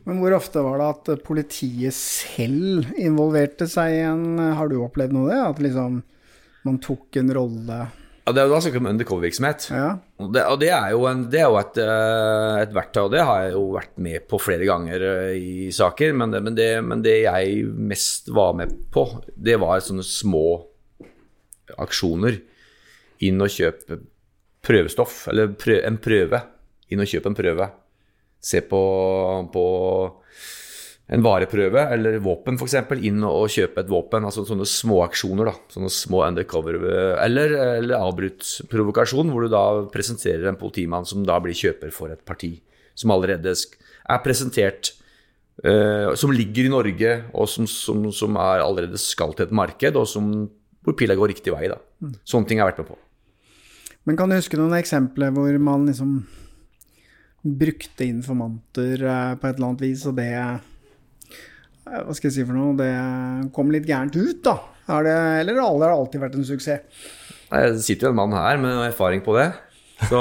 Men 0.08 0.22
hvor 0.22 0.34
ofte 0.38 0.64
var 0.66 0.80
det 0.82 0.88
at 0.94 1.24
politiet 1.26 1.94
selv 1.94 2.88
involverte 2.98 3.68
seg 3.70 3.98
i 3.98 4.04
en 4.08 4.40
Har 4.58 4.72
du 4.72 4.80
opplevd 4.82 5.14
noe 5.14 5.28
av 5.28 5.32
det? 5.32 5.42
At 5.50 5.64
liksom 5.68 5.98
man 6.66 6.82
tok 6.82 7.20
en 7.22 7.30
rolle 7.36 7.78
ja, 8.26 8.34
Det 8.34 8.42
er 8.42 8.48
jo 8.48 8.54
da 8.56 8.60
snakk 8.66 8.78
om 8.80 8.88
undercover-virksomhet. 8.90 9.68
Ja. 9.70 9.90
Og, 10.18 10.32
det, 10.34 10.46
og 10.50 10.58
det, 10.64 10.72
er 10.74 10.96
jo, 10.96 11.04
en, 11.06 11.20
det 11.30 11.44
er 11.44 11.46
jo 11.46 11.60
et, 11.60 11.76
eh, 11.78 12.54
et, 12.64 12.72
verktøy, 12.74 13.04
og 13.04 13.12
det 13.14 13.22
har 13.22 13.44
jeg 13.44 13.52
jo 13.54 13.62
vært 13.76 13.92
med 14.02 14.26
på 14.32 14.40
flere 14.42 14.66
ganger 14.66 15.06
eh, 15.12 15.36
i 15.38 15.68
saker. 15.76 16.16
Men 16.18 16.34
det, 16.34 16.42
men 16.42 16.58
det, 16.58 16.70
men 16.82 17.04
det 17.06 17.20
jeg 17.20 17.68
mest 17.94 18.34
var 18.34 18.58
med 18.58 18.74
på, 18.96 19.06
det 19.38 19.60
var 19.62 19.84
sånne 19.86 20.06
små 20.10 20.48
aksjoner. 21.86 22.40
Inn 23.30 23.46
og 23.46 23.54
kjøpe 23.54 24.00
prøvestoff, 24.66 25.28
eller 25.30 25.54
prø 25.62 25.78
en 25.86 26.02
prøve. 26.02 26.42
Inn 26.90 27.06
og 27.06 27.12
kjøpe 27.12 27.30
en 27.30 27.38
prøve. 27.38 27.70
Se 28.46 28.62
på, 28.62 28.82
på 29.54 29.66
en 31.14 31.22
vareprøve 31.22 31.84
eller 31.94 32.18
våpen 32.24 32.58
f.eks. 32.58 32.76
inn 33.06 33.22
og 33.28 33.50
kjøpe 33.54 33.84
et 33.84 33.90
våpen. 33.92 34.26
altså 34.26 34.46
Sånne 34.48 34.66
småaksjoner. 34.70 35.52
sånne 35.74 35.92
små 35.94 36.24
undercover 36.26 36.80
Eller, 37.22 37.54
eller 37.78 37.98
avbrutt 38.00 38.46
provokasjon, 38.72 39.30
hvor 39.30 39.46
du 39.46 39.54
da 39.54 39.66
presenterer 39.94 40.50
en 40.50 40.60
politimann 40.60 41.06
som 41.06 41.26
da 41.26 41.38
blir 41.40 41.58
kjøper 41.58 41.94
for 41.94 42.14
et 42.14 42.26
parti. 42.26 42.56
Som 42.96 43.14
allerede 43.14 43.54
er 43.54 44.22
presentert 44.24 44.94
uh, 45.66 46.14
Som 46.16 46.34
ligger 46.34 46.66
i 46.66 46.74
Norge, 46.74 47.16
og 47.34 47.50
som, 47.50 47.68
som, 47.70 48.10
som, 48.12 48.38
er 48.42 48.66
allerede 48.66 48.98
skal 49.02 49.34
til 49.34 49.46
et 49.46 49.54
marked, 49.56 49.96
og 49.96 50.08
som, 50.10 50.32
hvor 50.82 50.98
pila 50.98 51.18
går 51.18 51.36
riktig 51.36 51.54
vei. 51.54 51.68
da. 51.70 51.78
Mm. 52.02 52.18
Sånne 52.26 52.50
ting 52.50 52.62
har 52.62 52.70
jeg 52.70 52.76
vært 52.76 52.86
med 52.86 52.96
på. 52.96 53.02
Men 54.06 54.18
kan 54.18 54.30
du 54.30 54.38
huske 54.38 54.58
noen 54.58 54.74
eksempler 54.78 55.32
hvor 55.34 55.54
man 55.62 55.86
liksom 55.90 56.18
brukte 57.46 58.08
informanter 58.08 59.04
eh, 59.06 59.34
på 59.38 59.48
et 59.48 59.58
eller 59.58 59.70
annet 59.70 59.84
vis, 59.86 60.06
og 60.10 60.18
det 60.18 60.32
eh, 60.34 60.56
Hva 61.86 62.16
skal 62.18 62.32
jeg 62.32 62.38
si 62.40 62.46
for 62.48 62.58
noe? 62.58 62.74
Det 62.80 62.90
kom 63.54 63.70
litt 63.74 63.86
gærent 63.86 64.18
ut, 64.18 64.42
da? 64.46 64.58
Er 64.96 65.06
det, 65.06 65.16
eller 65.44 65.62
har 65.62 65.78
det 65.82 65.92
alltid 65.94 66.22
vært 66.22 66.38
en 66.38 66.48
suksess? 66.48 67.06
Nei, 67.52 67.62
Det 67.74 67.86
sitter 67.86 68.10
jo 68.10 68.14
en 68.14 68.20
mann 68.24 68.34
her 68.38 68.58
med 68.62 68.82
erfaring 68.88 69.22
på 69.26 69.36
det. 69.38 69.48
Så 70.10 70.20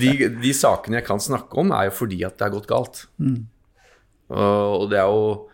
de, 0.00 0.12
de 0.42 0.52
sakene 0.56 1.00
jeg 1.00 1.06
kan 1.08 1.20
snakke 1.22 1.60
om, 1.60 1.72
er 1.72 1.88
jo 1.88 1.96
fordi 1.96 2.20
at 2.28 2.36
det 2.36 2.46
har 2.46 2.54
gått 2.54 2.68
galt. 2.70 3.02
Og, 4.28 4.82
og 4.82 4.86
det 4.90 4.98
er 5.00 5.06
jo 5.06 5.48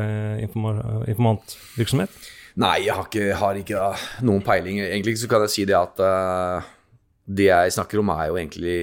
informa 0.45 1.03
informantvirksomhet? 1.09 2.13
Nei, 2.57 2.87
jeg 2.87 2.95
har 2.95 3.09
ikke, 3.09 3.27
har 3.37 3.59
ikke 3.59 3.91
noen 4.25 4.45
peiling. 4.45 4.79
Egentlig 4.85 5.17
så 5.21 5.29
kan 5.29 5.43
jeg 5.45 5.53
si 5.53 5.67
det 5.69 5.75
at 5.77 5.99
uh, 6.01 6.71
det 7.27 7.49
jeg 7.49 7.75
snakker 7.75 8.01
om, 8.01 8.13
er 8.15 8.31
jo 8.31 8.39
egentlig 8.39 8.79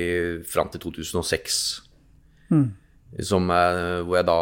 fram 0.50 0.68
til 0.70 0.84
2006. 0.84 1.58
Som, 3.24 3.48
uh, 3.48 4.04
hvor 4.04 4.20
jeg 4.20 4.28
da 4.28 4.38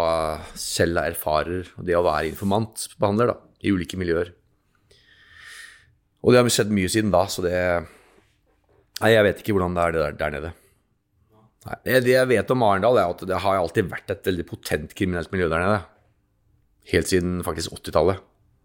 selv 0.58 1.04
erfarer 1.06 1.70
det 1.78 1.96
å 1.96 2.04
være 2.04 2.32
informantbehandler 2.32 3.32
da, 3.32 3.38
i 3.62 3.72
ulike 3.72 4.00
miljøer. 4.00 4.34
Og 6.22 6.32
det 6.32 6.40
har 6.40 6.50
skjedd 6.54 6.72
mye 6.74 6.90
siden 6.92 7.12
da, 7.14 7.26
så 7.30 7.44
det 7.44 7.56
Nei, 9.02 9.16
jeg 9.16 9.24
vet 9.26 9.40
ikke 9.42 9.54
hvordan 9.56 9.72
det 9.74 9.82
er 9.82 9.94
det 9.94 10.02
der, 10.02 10.16
der 10.20 10.34
nede. 10.36 10.50
Nei, 11.66 11.76
det, 11.82 12.12
jeg 12.12 12.28
vet 12.30 12.52
om 12.54 12.62
Arendal, 12.62 12.98
er 13.00 13.10
at 13.10 13.24
det 13.26 13.40
har 13.42 13.58
alltid 13.58 13.88
vært 13.90 14.12
et 14.14 14.28
veldig 14.28 14.44
potent 14.46 14.94
kriminelt 14.98 15.32
miljø 15.34 15.48
der 15.50 15.62
nede. 15.64 15.80
Helt 16.92 17.10
siden 17.10 17.40
faktisk 17.46 17.74
80-tallet. 17.74 18.22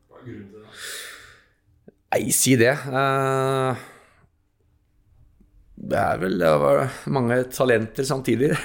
Hva 0.09 0.19
er 0.19 0.27
grunnen 0.27 0.51
til 0.53 0.61
det? 0.61 0.85
Nei, 2.13 2.21
si 2.35 2.53
det. 2.59 2.73
Eh, 2.73 3.85
det 5.87 5.97
er 5.99 6.17
vel 6.19 6.37
det 6.41 6.49
var 6.61 6.81
mange 7.15 7.37
talenter 7.53 8.07
samtidig. 8.07 8.51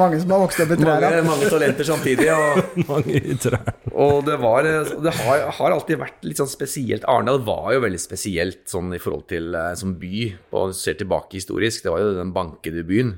Mange 0.00 0.16
som 0.22 0.30
har 0.32 0.40
vokst 0.40 0.60
opp 0.64 0.70
i 0.72 0.76
Mange, 0.80 1.02
trærne. 1.04 1.24
mange 1.26 1.48
talenter 1.52 1.84
samtidig. 1.84 2.28
Og, 2.32 2.60
Mange 2.88 3.18
i 3.28 3.34
trær. 3.36 3.66
og 3.92 4.22
det 4.24 4.38
var 4.40 4.64
Det 4.64 5.12
har, 5.18 5.42
har 5.58 5.74
alltid 5.74 6.00
vært 6.00 6.24
litt 6.24 6.40
sånn 6.40 6.48
spesielt. 6.48 7.04
Arendal 7.12 7.42
var 7.44 7.74
jo 7.74 7.82
veldig 7.84 8.00
spesielt 8.00 8.62
sånn 8.72 8.88
i 8.96 9.00
forhold 9.02 9.26
til 9.28 9.52
eh, 9.58 9.74
som 9.76 9.92
by. 10.00 10.22
Og 10.56 10.72
ser 10.78 10.96
tilbake 10.96 11.36
historisk, 11.36 11.84
det 11.84 11.92
var 11.92 12.00
jo 12.06 12.14
den 12.16 12.32
bankede 12.32 12.86
byen. 12.88 13.12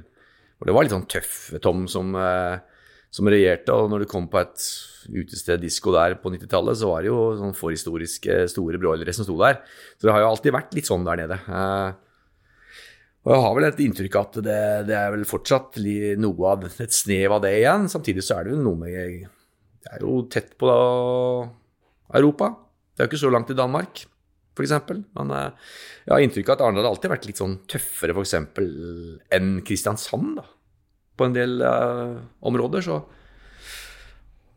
Og 0.59 0.67
det 0.67 0.75
var 0.75 0.87
litt 0.89 0.97
sånn 0.97 1.07
tøffe 1.15 1.63
Tom 1.63 1.87
som, 1.91 2.11
eh, 2.19 2.59
som 3.15 3.31
regjerte. 3.31 3.71
Og 3.79 3.93
når 3.95 4.03
du 4.03 4.11
kom 4.11 4.27
på 4.33 4.43
et 4.43 4.67
utested 5.15 5.63
disko 5.63 5.95
der 5.95 6.19
på 6.19 6.35
90-tallet, 6.35 6.81
så 6.83 6.91
var 6.91 7.07
det 7.07 7.13
jo 7.15 7.21
sånn 7.39 7.55
forhistoriske 7.55 8.49
store 8.51 8.83
broilere 8.83 9.15
som 9.15 9.27
sto 9.29 9.39
der. 9.47 9.63
Så 9.95 10.09
det 10.11 10.17
har 10.19 10.27
jo 10.27 10.33
alltid 10.35 10.59
vært 10.59 10.75
litt 10.75 10.91
sånn 10.91 11.07
der 11.07 11.23
nede. 11.23 11.39
Og 13.25 13.33
jeg 13.33 13.41
har 13.41 13.55
vel 13.57 13.67
et 13.71 13.79
inntrykk 13.81 14.17
at 14.21 14.35
det, 14.45 14.63
det 14.91 14.97
er 14.99 15.13
vel 15.15 15.25
fortsatt 15.25 15.79
noe 16.21 16.49
av 16.51 16.67
et 16.69 16.93
snev 16.93 17.39
av 17.39 17.45
det 17.47 17.55
igjen. 17.57 17.87
Samtidig 17.89 18.25
så 18.25 18.37
er 18.37 18.45
det 18.45 18.53
jo 18.53 18.65
noe 18.67 18.81
med 18.83 19.25
Det 19.85 19.93
er 19.97 20.05
jo 20.05 20.19
tett 20.33 20.53
på 20.61 20.69
da, 20.69 20.81
Europa. 22.21 22.51
Det 22.93 23.01
er 23.01 23.09
jo 23.09 23.13
ikke 23.15 23.23
så 23.25 23.33
langt 23.33 23.49
til 23.49 23.57
Danmark, 23.59 24.05
f.eks. 24.55 24.75
Men 25.17 25.33
eh, 25.35 25.73
jeg 26.05 26.13
har 26.13 26.27
inntrykk 26.27 26.53
av 26.53 26.59
at 26.59 26.67
Arendal 26.67 26.87
har 26.87 26.93
alltid 26.93 27.15
vært 27.15 27.29
litt 27.31 27.41
sånn 27.41 27.57
tøffere 27.71 28.15
f.eks. 28.15 28.37
enn 29.39 29.51
Kristiansand, 29.65 30.37
da. 30.43 30.47
På 31.15 31.29
en 31.29 31.35
del 31.37 31.61
uh, 31.63 32.19
områder, 32.43 32.83
så 32.83 32.97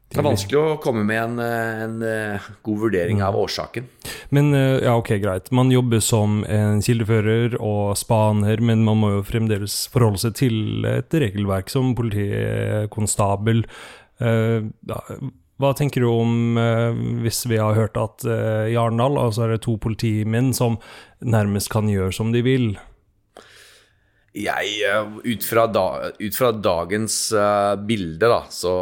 det 0.07 0.21
er 0.21 0.23
vanskelig 0.23 0.59
å 0.59 0.75
komme 0.79 1.03
med 1.03 1.19
en, 1.19 1.39
eh, 1.43 1.81
en 1.83 1.95
eh, 2.05 2.45
god 2.63 2.79
vurdering 2.85 3.19
av 3.25 3.35
årsaken. 3.35 3.89
Men 4.31 4.53
eh, 4.55 4.79
ja, 4.85 4.95
ok, 4.95 5.11
greit. 5.19 5.51
Man 5.51 5.71
jobber 5.73 5.99
som 6.03 6.45
en 6.47 6.79
kildefører 6.83 7.57
og 7.59 7.91
spaner, 7.99 8.63
men 8.63 8.85
man 8.87 9.01
må 9.01 9.11
jo 9.17 9.25
fremdeles 9.27 9.75
forholde 9.91 10.23
seg 10.23 10.37
til 10.39 10.87
et 10.87 11.11
regelverk 11.11 11.71
som 11.73 11.91
politikonstabel. 11.97 13.65
Hva 15.57 15.71
tenker 15.77 16.01
du 16.01 16.07
om 16.09 16.57
hvis 17.21 17.43
vi 17.49 17.59
har 17.61 17.77
hørt 17.77 17.97
at 18.01 18.25
i 18.25 18.77
Arendal 18.77 19.19
altså 19.21 19.45
er 19.45 19.53
det 19.53 19.63
to 19.67 19.75
politimenn 19.81 20.49
som 20.57 20.79
nærmest 21.21 21.69
kan 21.73 21.89
gjøre 21.91 22.15
som 22.15 22.33
de 22.33 22.41
vil? 22.45 22.71
Jeg, 24.37 24.73
eh, 24.85 25.13
ut 25.33 25.45
fra, 25.47 25.63
da, 25.71 25.85
ut 26.19 26.35
fra 26.37 26.51
dagens 26.53 27.15
uh, 27.33 27.73
bilde, 27.89 28.27
da, 28.29 28.43
så, 28.53 28.73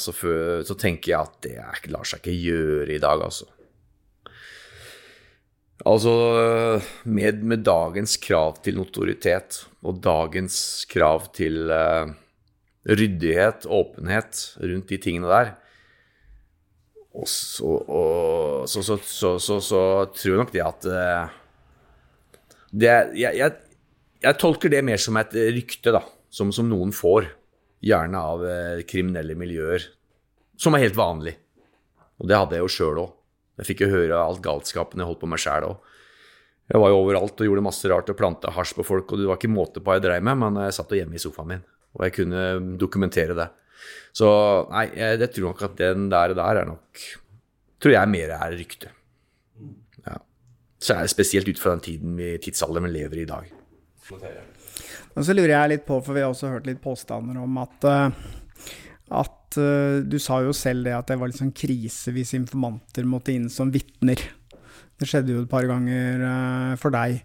så, 0.00 0.14
fø- 0.16 0.62
så 0.64 0.76
tenker 0.80 1.12
jeg 1.12 1.20
at 1.20 1.34
det 1.44 1.56
er, 1.60 1.82
lar 1.92 2.08
seg 2.08 2.22
ikke 2.22 2.36
gjøre 2.38 2.94
i 2.94 3.02
dag, 3.02 3.24
altså. 3.26 3.50
Altså, 5.84 6.14
med, 7.04 7.42
med 7.44 7.64
dagens 7.66 8.14
krav 8.22 8.62
til 8.64 8.78
notoritet 8.78 9.64
og 9.84 9.98
dagens 10.00 10.56
krav 10.88 11.28
til 11.36 11.68
uh, 11.68 12.14
ryddighet, 12.88 13.66
åpenhet 13.68 14.46
rundt 14.62 14.88
de 14.88 15.00
tingene 15.02 15.28
der, 15.28 15.52
og 17.14 17.28
så, 17.30 17.64
og, 17.64 18.68
så, 18.68 18.82
så, 18.82 19.36
så, 19.38 19.80
tror 20.16 20.32
jeg 20.32 20.40
nok 20.40 20.52
det 20.54 20.62
at 20.66 20.86
eh, 20.90 21.34
det, 22.74 22.94
jeg, 23.20 23.38
jeg, 23.38 23.52
jeg 24.24 24.40
tolker 24.40 24.72
det 24.72 24.82
mer 24.86 25.00
som 25.00 25.16
et 25.20 25.34
rykte, 25.34 25.92
da, 25.94 26.02
som, 26.32 26.52
som 26.54 26.68
noen 26.70 26.92
får, 26.94 27.28
gjerne 27.84 28.20
av 28.32 28.44
eh, 28.48 28.84
kriminelle 28.88 29.36
miljøer, 29.38 29.84
som 30.56 30.76
er 30.76 30.86
helt 30.86 30.96
vanlig. 30.98 31.34
Og 32.22 32.30
det 32.30 32.38
hadde 32.38 32.56
jeg 32.56 32.64
jo 32.64 32.72
sjøl 32.72 33.02
òg. 33.04 33.10
Jeg 33.60 33.68
fikk 33.68 33.84
jo 33.84 33.90
høre 33.92 34.18
alt 34.18 34.42
galskapen 34.42 35.02
jeg 35.02 35.08
holdt 35.08 35.20
på 35.22 35.30
med 35.30 35.42
sjæl 35.42 35.68
òg. 35.68 35.90
Jeg 36.72 36.80
var 36.80 36.94
jo 36.94 37.00
overalt 37.02 37.42
og 37.42 37.48
gjorde 37.48 37.66
masse 37.66 37.88
rart 37.92 38.08
og 38.08 38.16
planta 38.16 38.52
hasj 38.54 38.72
på 38.78 38.86
folk, 38.88 39.12
og 39.12 39.20
det 39.20 39.28
var 39.28 39.36
ikke 39.36 39.52
måte 39.52 39.82
på 39.82 39.90
hva 39.90 39.98
jeg 39.98 40.06
dreiv 40.06 40.24
med, 40.24 40.40
men 40.40 40.62
jeg 40.64 40.76
satt 40.78 40.94
jo 40.94 40.96
hjemme 40.96 41.18
i 41.18 41.20
sofaen 41.20 41.50
min, 41.50 41.66
og 41.92 42.06
jeg 42.06 42.14
kunne 42.16 42.44
dokumentere 42.80 43.36
det. 43.36 43.50
Så 44.16 44.30
nei, 44.70 44.86
jeg, 44.96 45.18
jeg 45.20 45.32
tror 45.34 45.50
nok 45.50 45.62
at 45.66 45.76
den 45.76 46.08
der 46.12 46.32
og 46.32 46.38
der 46.38 46.62
er 46.62 46.68
nok 46.70 47.04
Tror 47.82 47.92
jeg 47.92 48.08
mer 48.08 48.30
er 48.32 48.54
rykte. 48.56 48.88
Ja. 50.06 50.14
Så 50.80 50.94
er 50.94 51.04
det 51.04 51.12
spesielt 51.12 51.50
ut 51.50 51.58
fra 51.60 51.74
den 51.74 51.82
tiden 51.84 52.14
vi, 52.16 52.30
tidsalderen 52.40 52.86
vi 52.86 52.94
lever 52.94 53.18
i 53.20 53.24
i 53.26 53.28
dag. 53.28 53.50
Og 55.14 55.26
så 55.26 55.34
lurer 55.36 55.54
jeg 55.54 55.72
litt 55.74 55.84
på, 55.88 56.00
for 56.04 56.16
vi 56.16 56.24
har 56.24 56.32
også 56.32 56.50
hørt 56.52 56.66
litt 56.68 56.82
påstander 56.84 57.38
om 57.40 57.60
at 57.62 57.86
eh, 57.88 58.24
at 59.12 59.58
eh, 59.60 60.00
du 60.04 60.16
sa 60.22 60.40
jo 60.44 60.54
selv 60.56 60.86
det 60.88 60.94
at 60.96 61.10
det 61.10 61.18
var 61.20 61.30
litt 61.30 61.40
sånn 61.40 61.54
krise 61.56 62.14
hvis 62.14 62.34
informanter 62.38 63.06
måtte 63.08 63.34
inn 63.34 63.50
som 63.52 63.72
vitner. 63.74 64.20
Det 64.94 65.08
skjedde 65.10 65.34
jo 65.34 65.44
et 65.44 65.50
par 65.50 65.66
ganger 65.68 66.24
eh, 66.28 66.72
for 66.80 66.94
deg. 66.94 67.20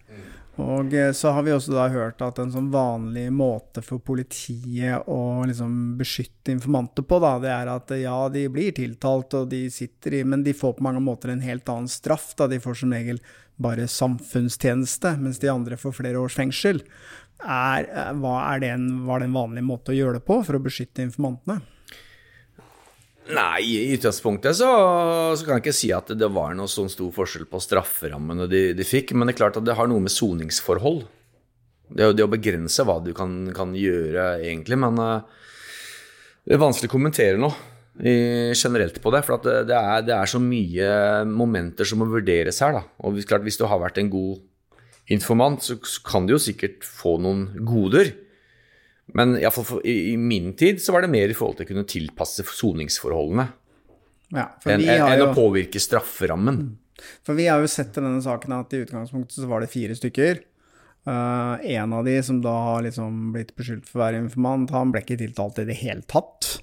Og 0.60 0.94
eh, 0.94 1.12
så 1.16 1.32
har 1.34 1.44
vi 1.46 1.52
også 1.54 1.74
da 1.74 1.86
hørt 1.92 2.20
at 2.24 2.38
en 2.42 2.52
sånn 2.52 2.68
vanlig 2.72 3.26
måte 3.32 3.82
for 3.84 4.02
politiet 4.04 5.08
å 5.08 5.20
liksom 5.48 5.96
beskytte 6.00 6.52
informanter 6.52 7.06
på, 7.06 7.20
da, 7.22 7.34
det 7.42 7.52
er 7.54 7.70
at 7.72 7.94
ja, 7.96 8.16
de 8.32 8.44
blir 8.52 8.74
tiltalt 8.76 9.36
og 9.38 9.48
de 9.52 9.64
sitter 9.72 10.20
i 10.20 10.24
Men 10.26 10.44
de 10.44 10.54
får 10.56 10.76
på 10.76 10.86
mange 10.86 11.02
måter 11.04 11.32
en 11.32 11.44
helt 11.44 11.68
annen 11.68 11.90
straff, 11.90 12.32
da. 12.36 12.48
De 12.50 12.60
får 12.62 12.82
som 12.82 12.94
regel 12.94 13.22
bare 13.60 13.88
samfunnstjeneste, 13.90 15.16
mens 15.20 15.40
de 15.40 15.50
andre 15.52 15.76
får 15.80 15.98
flere 15.98 16.20
års 16.20 16.36
fengsel. 16.38 16.82
Er, 17.40 17.88
eh, 17.88 18.24
er 18.36 18.62
det 18.62 18.72
en, 18.74 18.88
var 19.08 19.20
det 19.20 19.30
en 19.30 19.36
vanlig 19.40 19.64
måte 19.64 19.94
å 19.94 19.98
gjøre 19.98 20.18
det 20.18 20.26
på 20.28 20.42
for 20.44 20.58
å 20.58 20.64
beskytte 20.64 21.04
informantene? 21.04 21.60
Nei, 23.28 23.60
i 23.62 23.94
utgangspunktet 23.94 24.56
så, 24.58 24.68
så, 25.36 25.44
kan 25.44 25.58
jeg 25.58 25.64
ikke 25.66 25.76
si 25.76 25.90
at 25.94 26.08
det 26.18 26.28
var 26.32 26.54
noe 26.56 26.70
sånn 26.70 26.88
stor 26.90 27.12
forskjell 27.14 27.44
på 27.50 27.60
strafferammene 27.62 28.48
de, 28.50 28.62
de, 28.74 28.86
fikk, 28.86 29.12
men 29.14 29.28
det 29.28 29.36
er 29.36 29.42
klart 29.42 29.58
at 29.60 29.66
det 29.68 29.76
har 29.78 29.90
noe 29.90 30.02
med 30.02 30.14
soningsforhold. 30.14 31.04
Det, 31.90 32.08
det 32.16 32.24
å 32.24 32.30
begrense 32.32 32.86
hva 32.86 32.96
du 33.04 33.12
kan, 33.14 33.52
kan 33.54 33.74
gjøre, 33.76 34.40
egentlig. 34.46 34.78
Men 34.80 34.98
uh, 34.98 35.20
det 36.46 36.56
er 36.56 36.62
vanskelig 36.62 36.90
å 36.90 36.96
kommentere 36.96 37.40
noe 37.40 37.68
generelt 38.00 39.00
på 39.02 39.10
det. 39.12 39.22
For 39.26 39.42
det, 39.44 39.76
er, 39.76 40.04
det, 40.06 40.14
er, 40.14 40.30
så 40.30 40.40
mye 40.40 40.90
momenter 41.28 41.84
som 41.84 42.00
må 42.00 42.08
vurderes 42.08 42.62
her. 42.64 42.78
Da. 42.78 42.84
Og 43.04 43.20
klart, 43.28 43.44
hvis 43.44 43.60
du 43.60 43.66
har 43.68 43.82
vært 43.82 44.00
en 44.00 44.10
god 44.12 44.40
informant, 45.10 45.64
så 45.66 45.76
kan 46.06 46.26
du 46.26 46.36
jo 46.36 46.42
sikkert 46.42 46.86
få 46.86 47.18
noen 47.20 47.50
goder. 47.66 48.14
Men 49.16 49.36
i, 49.38 49.46
fall, 49.50 49.80
i, 49.84 50.12
i, 50.12 50.16
min 50.16 50.52
tid 50.58 50.82
så 50.82 50.94
var 50.94 51.04
det 51.04 51.12
mer 51.12 51.32
i 51.32 51.36
forhold 51.36 51.58
til 51.58 51.68
å 51.68 51.70
kunne 51.72 51.88
tilpasse 51.88 52.44
soningsforholdene 52.46 53.48
ja, 54.30 54.46
enn 54.70 54.84
en 54.86 55.24
å 55.24 55.32
påvirke 55.34 55.82
strafferammen. 55.82 56.62
Mm. 56.62 56.76
For 57.26 57.38
vi 57.38 57.48
har 57.48 57.62
jo 57.62 57.70
sett 57.70 57.96
i 57.96 58.02
denne 58.02 58.22
saken 58.22 58.54
at 58.58 58.74
i 58.76 58.82
utgangspunktet 58.84 59.40
så 59.40 59.48
var 59.50 59.64
det 59.64 59.72
fire 59.72 59.96
stykker. 59.96 60.42
Uh, 61.08 61.56
en 61.64 61.94
av 61.96 62.04
de 62.04 62.18
som 62.22 62.42
da 62.44 62.52
har 62.52 62.82
liksom 62.84 63.30
blitt 63.34 63.54
beskyldt 63.56 63.88
for 63.88 64.00
å 64.00 64.04
være 64.04 64.20
informant, 64.26 64.72
han 64.74 64.92
ble 64.92 65.00
ikke 65.04 65.20
tiltalt 65.22 65.62
i 65.62 65.68
det 65.70 65.78
hele 65.80 66.04
tatt. 66.10 66.58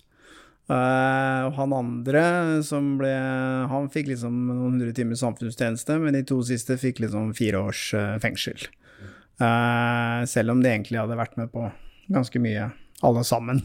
Uh, 0.67 1.47
han 1.55 1.71
andre 1.71 2.21
som 2.67 2.97
ble 2.99 3.13
Han 3.71 3.85
fikk 3.87 4.09
liksom 4.09 4.41
noen 4.49 4.65
hundre 4.65 4.91
timer 4.91 5.15
samfunnstjeneste, 5.15 5.95
men 6.03 6.17
de 6.17 6.25
to 6.27 6.41
siste 6.45 6.75
fikk 6.79 6.99
liksom 7.05 7.31
fire 7.37 7.63
års 7.69 7.89
uh, 7.97 8.17
fengsel. 8.23 8.67
Selv 9.37 10.49
om 10.49 10.63
de 10.63 10.71
egentlig 10.71 10.97
hadde 10.97 11.13
vært 11.13 11.35
med 11.37 11.51
på 11.53 11.67
ganske 12.07 12.41
mye, 12.41 12.69
alle 13.05 13.23
sammen. 13.27 13.61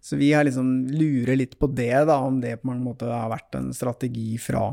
Så 0.00 0.16
vi 0.16 0.32
har 0.32 0.44
liksom 0.44 0.86
lurer 0.86 1.36
litt 1.36 1.58
på 1.58 1.66
det, 1.66 2.04
da, 2.08 2.18
om 2.24 2.40
det 2.40 2.60
på 2.60 2.70
mange 2.70 2.84
måter 2.84 3.10
har 3.12 3.30
vært 3.32 3.58
en 3.58 3.72
strategi 3.74 4.36
fra 4.42 4.70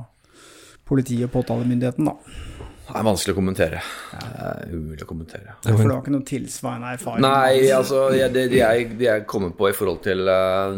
politiet 0.85 1.27
og 1.29 1.33
påtalemyndigheten, 1.39 2.09
da. 2.09 2.15
Det 2.85 2.99
er 2.99 3.05
vanskelig 3.07 3.33
å 3.33 3.37
kommentere. 3.39 3.79
Det 4.11 4.25
er 4.45 4.73
umulig 4.75 5.01
å 5.01 5.09
kommentere. 5.09 5.55
For 5.63 5.81
du 5.81 5.89
har 5.89 6.03
ikke 6.03 6.13
noe 6.13 6.27
tilsvarende 6.29 6.91
erfaring? 6.93 7.25
Nei, 7.25 7.71
altså 7.73 8.03
det, 8.13 8.27
det, 8.35 8.59
jeg, 8.59 8.91
det 8.99 9.07
jeg 9.07 9.23
kommer 9.29 9.55
på 9.57 9.71
i 9.71 9.73
forhold 9.73 10.03
til 10.05 10.21
uh, 10.29 10.77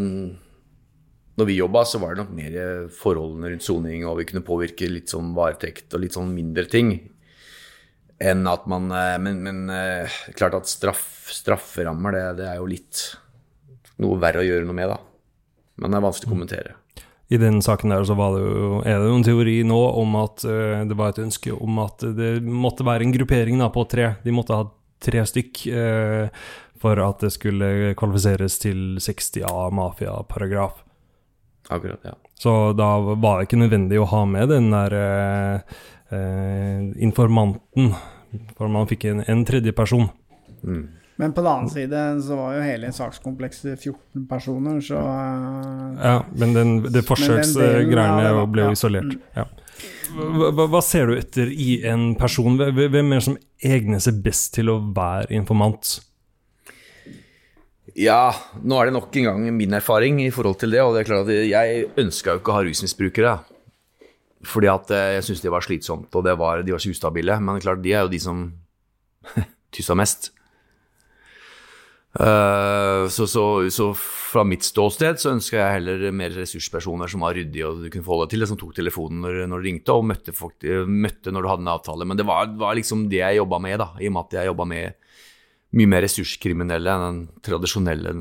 Når 1.36 1.50
vi 1.50 1.58
jobba, 1.58 1.84
så 1.84 2.00
var 2.00 2.16
det 2.16 2.24
nok 2.24 2.32
mer 2.38 2.56
forholdene 2.96 3.52
rundt 3.52 3.68
soning, 3.68 4.08
og 4.08 4.22
vi 4.22 4.28
kunne 4.32 4.46
påvirke 4.48 4.88
litt 4.88 5.12
sånn 5.12 5.34
varetekt 5.36 5.98
og 5.98 6.06
litt 6.06 6.16
sånn 6.16 6.32
mindre 6.32 6.64
ting 6.72 6.96
enn 8.20 8.48
at 8.50 8.66
man 8.70 8.90
uh, 8.92 9.18
Men, 9.22 9.44
men 9.46 9.70
uh, 9.70 10.18
klart 10.38 10.58
at 10.58 10.70
straff 10.70 11.06
strafferammer, 11.28 12.16
det, 12.16 12.26
det, 12.40 12.50
er 12.50 12.60
jo 12.62 12.68
litt 12.70 13.04
noe 14.00 14.20
verre 14.22 14.40
å 14.40 14.46
gjøre 14.46 14.64
noe 14.68 14.78
med, 14.78 14.94
da. 14.94 14.98
Men 15.82 15.92
det 15.92 15.98
er 16.00 16.06
vanskelig 16.06 16.30
å 16.30 16.34
kommentere. 16.34 16.76
I 17.28 17.40
den 17.42 17.60
saken 17.62 17.92
der 17.92 18.06
så 18.08 18.16
det 18.16 18.40
jo, 18.46 18.78
er 18.88 19.02
det 19.02 19.10
jo 19.10 19.18
en 19.18 19.26
teori 19.28 19.58
nå 19.68 19.80
om 20.00 20.16
at 20.22 20.46
uh, 20.48 20.86
det 20.88 20.96
var 20.98 21.12
et 21.12 21.24
ønske 21.26 21.52
om 21.52 21.82
at 21.84 22.06
det 22.16 22.38
måtte 22.46 22.88
være 22.88 23.04
en 23.04 23.16
gruppering 23.16 23.60
da, 23.60 23.68
på 23.74 23.84
tre. 23.92 24.14
De 24.24 24.36
måtte 24.36 24.56
ha 24.56 24.70
tre 25.04 25.26
stykk 25.28 25.66
uh, 25.76 26.48
for 26.80 27.02
at 27.04 27.26
det 27.26 27.34
skulle 27.36 27.94
kvalifiseres 27.98 28.58
til 28.62 29.02
60A 29.04 29.68
mafiaparagraf. 29.76 30.84
Akkurat, 31.68 32.00
ja. 32.08 32.16
Så 32.40 32.72
da 32.78 32.94
var 33.02 33.40
det 33.40 33.50
ikke 33.50 33.60
nødvendig 33.60 34.00
å 34.00 34.08
ha 34.08 34.24
med 34.30 34.48
den 34.54 34.70
der 34.72 34.96
uh, 34.96 35.80
informanten, 36.12 37.92
for 38.56 38.72
man 38.72 38.88
fikk 38.88 39.10
en, 39.12 39.26
en 39.28 39.44
tredje 39.48 39.74
person. 39.76 40.08
Mm. 40.64 40.86
Men 41.18 41.34
på 41.34 41.42
den 41.42 41.50
annen 41.52 41.70
side 41.70 42.02
så 42.22 42.36
var 42.38 42.58
jo 42.58 42.66
hele 42.66 42.90
sakskomplekset 42.94 43.80
14 43.82 44.28
personer, 44.30 44.82
så 44.86 45.00
uh, 45.02 45.96
Ja, 45.98 46.18
men 46.38 46.54
den, 46.54 46.74
det 46.94 47.02
forsøksgreiene 47.08 48.44
ble 48.54 48.68
jo 48.68 48.76
isolert. 48.78 49.16
Mm. 49.18 49.24
Ja. 49.40 49.48
Hva, 50.18 50.68
hva, 50.70 50.82
ser 50.86 51.10
du 51.10 51.18
etter 51.18 51.50
i 51.50 51.80
en 51.90 52.12
person? 52.18 52.58
Hvem 52.58 53.12
er 53.12 53.18
det 53.18 53.26
som 53.26 53.38
egner 53.66 54.02
seg 54.04 54.22
best 54.26 54.54
til 54.58 54.70
å 54.74 54.78
være 54.94 55.34
informant? 55.38 55.98
Ja, 57.98 58.30
nå 58.62 58.78
er 58.78 58.90
det 58.90 58.98
nok 59.00 59.16
en 59.18 59.30
gang 59.32 59.46
min 59.58 59.74
erfaring 59.74 60.22
i 60.22 60.32
forhold 60.34 60.60
til 60.62 60.74
det. 60.74 60.84
Og 60.86 60.94
det 60.94 61.02
er 61.02 61.10
klart 61.10 61.30
at 61.34 61.50
jeg 61.50 61.86
ønska 61.98 62.36
jo 62.36 62.42
ikke 62.44 62.54
å 62.54 62.60
ha 62.60 62.66
rusmisbrukere. 62.68 63.38
Fordi 64.48 64.72
at 64.72 64.96
eh, 64.96 65.12
jeg 65.18 65.28
syntes 65.28 65.44
det 65.44 65.54
var 65.54 65.66
slitsomt, 65.66 66.16
og 66.16 66.32
var, 66.40 66.64
de 66.64 66.74
var 66.76 66.84
så 66.84 66.94
ustabile. 66.94 67.38
Men 67.44 67.62
klart, 67.64 67.84
de 67.84 67.94
er 67.94 68.06
jo 68.06 68.14
de 68.14 68.22
som 68.24 68.48
tyssa 69.76 69.98
mest. 69.98 70.32
Uh, 72.18 73.06
så, 73.14 73.28
så, 73.30 73.44
så, 73.70 73.92
fra 73.94 74.42
mitt 74.48 74.66
ståsted 74.66 75.20
så 75.22 75.36
ønska 75.36 75.60
jeg 75.60 75.74
heller 75.76 76.16
mer 76.16 76.34
ressurspersoner 76.34 77.12
som 77.12 77.22
var 77.22 77.36
ryddige 77.38 77.68
og 77.68 77.84
du 77.84 77.92
kunne 77.94 78.06
forholde 78.08 78.26
deg 78.26 78.34
til, 78.34 78.46
som 78.50 78.58
tok 78.58 78.72
telefonen 78.74 79.20
når, 79.22 79.38
når 79.52 79.62
du 79.62 79.68
ringte, 79.68 79.94
og 79.94 80.08
møtte, 80.10 80.34
folk, 80.34 80.66
møtte, 80.88 81.30
når 81.36 81.46
du 81.46 81.50
hadde 81.52 81.66
en 81.68 81.74
avtale. 81.76 82.08
Men 82.10 82.18
det 82.18 82.26
var, 82.26 82.50
var 82.58 82.80
liksom 82.80 83.06
det 83.12 83.22
jeg 83.22 83.38
jobba 83.38 83.60
med, 83.62 83.78
da, 83.84 83.92
i 84.02 84.10
og 84.10 84.16
med 84.16 84.24
at 84.24 84.40
jeg 84.40 84.50
jobba 84.50 84.68
med 84.72 85.14
mye 85.78 85.92
mer 85.92 86.04
ressurskriminelle 86.08 86.96
enn 86.96 87.06
den 87.06 87.22
tradisjonelle 87.46 88.16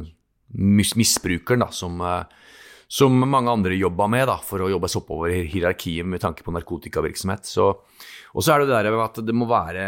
mis 0.61 0.93
misbrukeren, 0.99 1.65
da, 1.65 1.71
som, 1.73 1.97
uh, 2.03 2.46
som 2.89 3.15
mange 3.19 3.51
andre 3.51 3.75
jobba 3.75 4.07
med, 4.11 4.29
da, 4.31 4.37
for 4.47 4.63
å 4.63 4.71
jobbe 4.71 4.91
seg 4.91 5.03
oppover 5.03 5.33
i 5.35 5.47
hierarkiet 5.51 6.07
med 6.07 6.23
tanke 6.23 6.45
på 6.47 6.55
narkotikavirksomhet. 6.55 7.49
Så 7.49 7.73
og 8.37 8.45
så 8.45 8.53
er 8.53 8.63
det 8.63 8.69
det 8.69 8.83
der 8.85 8.99
at 9.01 9.19
det 9.25 9.35
må 9.35 9.49
være 9.49 9.85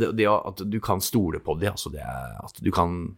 det, 0.00 0.14
det 0.16 0.28
At 0.30 0.62
du 0.64 0.78
kan 0.80 1.02
stole 1.04 1.40
på 1.44 1.56
dem. 1.60 1.74
Altså 1.76 1.92
at 1.92 2.60
du 2.64 2.70
kan 2.72 3.16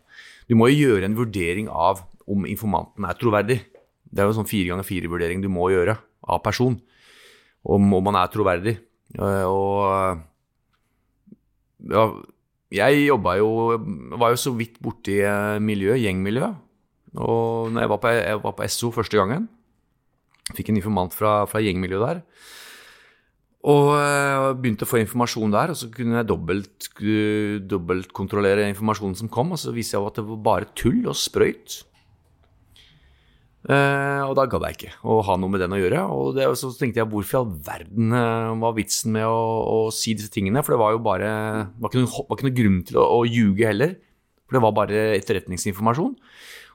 Du 0.48 0.56
må 0.58 0.68
jo 0.70 0.90
gjøre 0.90 1.06
en 1.06 1.18
vurdering 1.18 1.70
av 1.70 2.02
om 2.26 2.46
informanten 2.46 3.06
er 3.06 3.14
troverdig. 3.14 3.60
Det 4.02 4.18
er 4.18 4.26
jo 4.26 4.32
en 4.34 4.40
sånn 4.40 4.50
fire 4.50 4.72
ganger 4.72 4.86
fire-vurdering 4.86 5.42
du 5.42 5.46
må 5.50 5.68
gjøre 5.70 5.94
av 6.26 6.40
person. 6.42 6.74
Om, 7.62 7.86
om 7.94 8.02
man 8.02 8.18
er 8.18 8.30
troverdig. 8.32 8.74
Og 9.14 10.22
ja, 11.86 12.04
jeg 12.74 13.04
jobba 13.06 13.36
jo 13.38 13.50
Var 14.18 14.32
jo 14.32 14.38
så 14.40 14.52
vidt 14.58 14.80
borti 14.82 15.20
miljø, 15.62 15.94
gjengmiljøet. 16.02 16.65
Og 17.16 17.72
når 17.72 17.84
jeg 17.84 17.92
var 17.92 18.02
på, 18.02 18.12
jeg 18.12 18.42
var 18.44 18.54
på 18.56 18.68
SO 18.72 18.92
første 18.94 19.18
gangen, 19.18 19.48
fikk 20.54 20.70
en 20.70 20.78
informant 20.80 21.16
fra, 21.16 21.40
fra 21.50 21.62
gjengmiljøet 21.64 22.06
der. 22.06 22.22
Og 23.66 23.90
uh, 23.98 24.52
begynte 24.54 24.86
å 24.86 24.90
få 24.90 25.00
informasjon 25.02 25.54
der, 25.54 25.72
og 25.72 25.80
så 25.80 25.88
kunne 25.90 26.20
jeg 26.20 26.28
dobbelt, 26.28 26.88
dobbeltkontrollere 27.66 28.68
informasjonen 28.70 29.18
som 29.18 29.30
kom, 29.32 29.50
og 29.56 29.58
så 29.58 29.74
viste 29.74 29.96
jeg 29.96 30.06
at 30.06 30.20
det 30.20 30.26
var 30.28 30.42
bare 30.52 30.72
tull 30.78 31.02
og 31.08 31.18
sprøyt. 31.18 31.80
Eh, 33.66 34.20
og 34.22 34.36
da 34.38 34.44
gadd 34.46 34.62
jeg 34.68 34.76
ikke 34.76 34.90
å 35.10 35.16
ha 35.26 35.34
noe 35.42 35.50
med 35.50 35.58
den 35.58 35.74
å 35.74 35.78
gjøre. 35.80 36.04
Og 36.14 36.36
det, 36.36 36.46
så 36.60 36.70
tenkte 36.78 37.00
jeg 37.00 37.10
hvorfor 37.10 37.34
i 37.34 37.40
all 37.40 37.54
verden 37.66 38.14
var 38.62 38.76
vitsen 38.76 39.10
med 39.16 39.26
å, 39.26 39.40
å, 39.66 39.78
si 39.94 40.14
disse 40.14 40.30
tingene? 40.30 40.62
For 40.62 40.76
det 40.76 40.82
var 40.84 40.94
jo 40.94 41.02
bare 41.02 41.30
var 41.80 41.90
ikke 41.90 42.04
noen, 42.04 42.12
var 42.14 42.38
ikke 42.38 42.46
noen 42.46 42.58
grunn 42.60 42.76
til 42.86 43.00
å, 43.02 43.08
å 43.16 43.24
ljuge 43.26 43.66
heller. 43.66 43.96
For 44.46 44.58
det 44.58 44.62
var 44.62 44.76
bare 44.76 45.02
etterretningsinformasjon. 45.16 46.14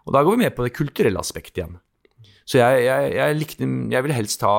Og 0.08 0.16
da 0.16 0.24
går 0.26 0.38
vi 0.38 0.44
med 0.46 0.56
på 0.58 0.66
det 0.66 0.76
kulturelle 0.76 1.22
aspektet 1.22 1.62
igjen. 1.62 1.80
Så 2.48 2.60
jeg, 2.60 2.86
jeg, 2.88 3.12
jeg 3.16 3.38
likte 3.38 3.68
Jeg 3.94 4.04
ville 4.04 4.18
helst 4.18 4.42
ha 4.44 4.56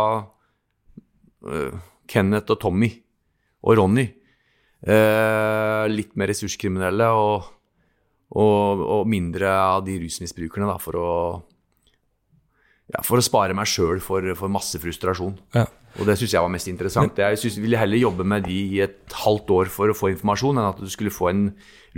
Kenneth 2.09 2.55
og 2.55 2.61
Tommy 2.62 2.90
og 3.62 3.78
Ronny. 3.78 4.07
Uh, 4.82 5.86
litt 5.86 6.16
mer 6.18 6.32
ressurskriminelle 6.32 7.07
og, 7.14 7.45
og, 8.34 8.80
og, 8.82 9.03
mindre 9.07 9.53
av 9.55 9.84
de 9.86 9.95
rusmisbrukerne, 10.03 10.66
da, 10.66 10.74
for 10.82 10.99
å, 10.99 11.12
ja, 12.90 13.05
for 13.07 13.20
å 13.20 13.22
spare 13.22 13.55
meg 13.55 13.70
sjøl 13.70 14.03
for, 14.03 14.26
for, 14.38 14.51
masse 14.51 14.80
frustrasjon. 14.82 15.36
Ja. 15.55 15.68
Og 16.01 16.09
det 16.09 16.16
syns 16.18 16.34
jeg 16.34 16.45
var 16.45 16.53
mest 16.53 16.70
interessant. 16.70 17.18
Jeg 17.20 17.38
synes, 17.40 17.59
ville 17.61 17.80
heller 17.80 18.01
jobbe 18.01 18.24
med 18.24 18.47
de 18.49 18.59
i 18.76 18.80
et 18.84 19.16
halvt 19.24 19.53
år 19.57 19.72
for 19.72 19.93
å 19.93 19.97
få 19.97 20.12
informasjon, 20.12 20.61
enn 20.61 20.70
at 20.70 20.80
du 20.80 20.88
skulle 20.93 21.12
få 21.12 21.28
en 21.32 21.43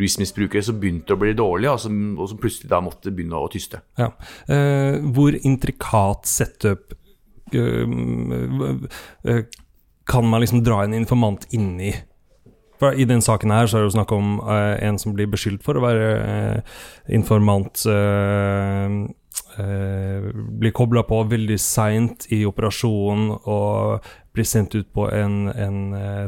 rusmisbruker 0.00 0.64
som 0.66 0.80
begynte 0.82 1.14
å 1.14 1.20
bli 1.20 1.34
dårlig, 1.38 1.70
og 1.70 1.82
som, 1.84 2.00
og 2.18 2.30
som 2.32 2.40
plutselig 2.42 2.72
da 2.72 2.80
måtte 2.82 3.12
begynne 3.14 3.38
å 3.38 3.50
tyste. 3.52 3.84
Ja. 4.00 4.10
Eh, 4.50 4.98
hvor 5.14 5.36
intrikat 5.42 6.26
setup 6.30 6.96
uh, 7.54 7.86
uh, 9.28 9.44
kan 10.10 10.26
man 10.26 10.42
liksom 10.42 10.64
dra 10.66 10.82
en 10.82 10.96
informant 10.96 11.46
inn 11.54 11.76
i 11.80 11.94
for 12.80 12.96
I 12.98 13.06
den 13.08 13.22
saken 13.22 13.52
her 13.54 13.68
så 13.70 13.78
er 13.78 13.84
det 13.84 13.92
jo 13.92 13.96
snakk 13.96 14.12
om 14.12 14.38
uh, 14.42 14.74
en 14.82 14.98
som 15.00 15.14
blir 15.14 15.30
beskyldt 15.30 15.62
for 15.64 15.78
å 15.78 15.84
være 15.84 16.08
uh, 16.18 16.80
informant. 17.14 17.84
Uh, 17.86 19.06
blir 19.54 20.72
kobla 20.74 21.04
på 21.06 21.20
veldig 21.30 21.56
seint 21.62 22.26
i 22.34 22.40
operasjonen 22.46 23.30
og 23.38 24.06
blir 24.34 24.46
sendt 24.48 24.74
ut 24.74 24.88
på 24.94 25.06
en, 25.14 25.48
en 25.54 25.78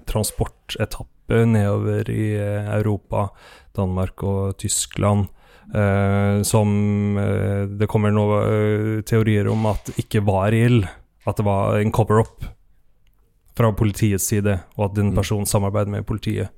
transportetappe 0.07 1.17
nedover 1.29 2.11
i 2.11 2.35
eh, 2.39 2.69
Europa, 2.79 3.29
Danmark 3.77 4.23
og 4.23 4.59
Tyskland, 4.59 5.27
eh, 5.75 6.43
som 6.43 7.19
eh, 7.19 7.67
det 7.67 7.89
kommer 7.91 8.15
noen 8.15 8.37
eh, 8.43 9.03
teorier 9.07 9.51
om 9.51 9.67
at 9.73 9.91
ikke 9.99 10.25
var 10.27 10.53
reell. 10.55 10.85
At 11.27 11.41
det 11.41 11.47
var 11.47 11.81
en 11.81 11.91
cover-up 11.91 12.45
fra 13.57 13.73
politiets 13.75 14.29
side, 14.31 14.61
og 14.77 14.91
at 14.91 14.97
den 14.99 15.15
personen 15.17 15.49
samarbeider 15.49 15.91
med 15.91 16.07
politiet. 16.07 16.53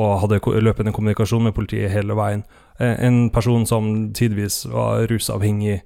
Og 0.00 0.22
hadde 0.22 0.40
løpende 0.64 0.92
kommunikasjon 0.94 1.44
med 1.44 1.54
politiet 1.56 1.92
hele 1.92 2.16
veien. 2.16 2.46
Eh, 2.80 2.96
En 3.06 3.28
person 3.30 3.66
som 3.68 4.12
tidvis 4.16 4.64
var 4.72 5.06
rusavhengig. 5.10 5.82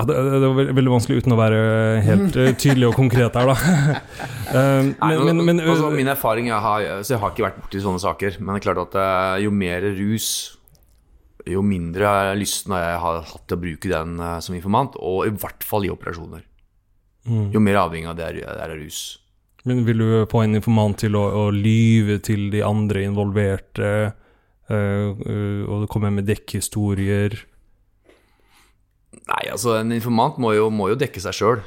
Det, 0.00 0.14
det 0.16 0.48
var 0.48 0.70
veldig, 0.72 0.92
vanskelig 0.94 1.20
uten 1.20 1.34
å 1.34 1.36
være 1.36 1.56
helt 2.06 2.36
eh, 2.40 2.54
tydelig 2.56 2.86
og 2.88 2.94
konkret 2.96 3.36
her, 3.36 3.50
da. 3.52 3.56
Eh, 4.50 4.82
Nei, 4.82 5.12
men, 5.14 5.36
men, 5.36 5.44
men 5.46 5.60
altså, 5.62 5.92
min 5.94 6.08
erfaring 6.10 6.48
jeg 6.48 6.58
har, 6.58 6.84
så 7.06 7.12
jeg 7.12 7.20
har 7.22 7.30
ikke 7.30 7.44
vært 7.44 7.58
borti 7.60 7.82
sånne 7.84 8.00
saker, 8.02 8.38
men 8.40 8.56
det 8.56 8.58
er 8.58 8.64
klart 8.64 8.80
at 8.96 8.96
jo 9.44 9.52
mer 9.54 9.84
rus, 9.94 10.30
jo 11.46 11.62
mindre 11.62 12.32
lysten 12.34 12.74
har 12.74 12.82
jeg 12.82 12.96
har 13.04 13.20
hatt 13.30 13.44
til 13.46 13.60
å 13.60 13.62
bruke 13.62 13.92
den 13.92 14.16
som 14.42 14.56
informant, 14.58 14.98
og 14.98 15.28
i 15.28 15.30
hvert 15.30 15.62
fall 15.62 15.86
i 15.86 15.92
operasjoner. 15.94 16.42
Mm. 17.30 17.44
Jo 17.54 17.62
mer 17.62 17.78
avhengig 17.84 18.10
av 18.10 18.18
det 18.18 18.26
er, 18.26 18.40
det 18.42 18.64
er 18.66 18.74
rus. 18.80 19.04
Men 19.68 19.84
vil 19.84 20.00
du 20.00 20.08
få 20.30 20.44
en 20.44 20.56
informant 20.56 21.02
til 21.02 21.18
å, 21.18 21.26
å 21.42 21.44
lyve 21.52 22.18
til 22.24 22.48
de 22.54 22.64
andre 22.64 23.04
involverte, 23.08 23.92
Uh, 24.70 25.18
uh, 25.26 25.62
og 25.66 25.88
komme 25.90 26.12
med 26.14 26.28
dekkhistorier? 26.30 27.34
Nei, 29.18 29.44
altså 29.50 29.74
en 29.80 29.90
informant 29.90 30.38
må 30.38 30.52
jo, 30.54 30.68
må 30.70 30.92
jo 30.92 30.98
dekke 31.00 31.22
seg 31.22 31.34
sjøl. 31.34 31.62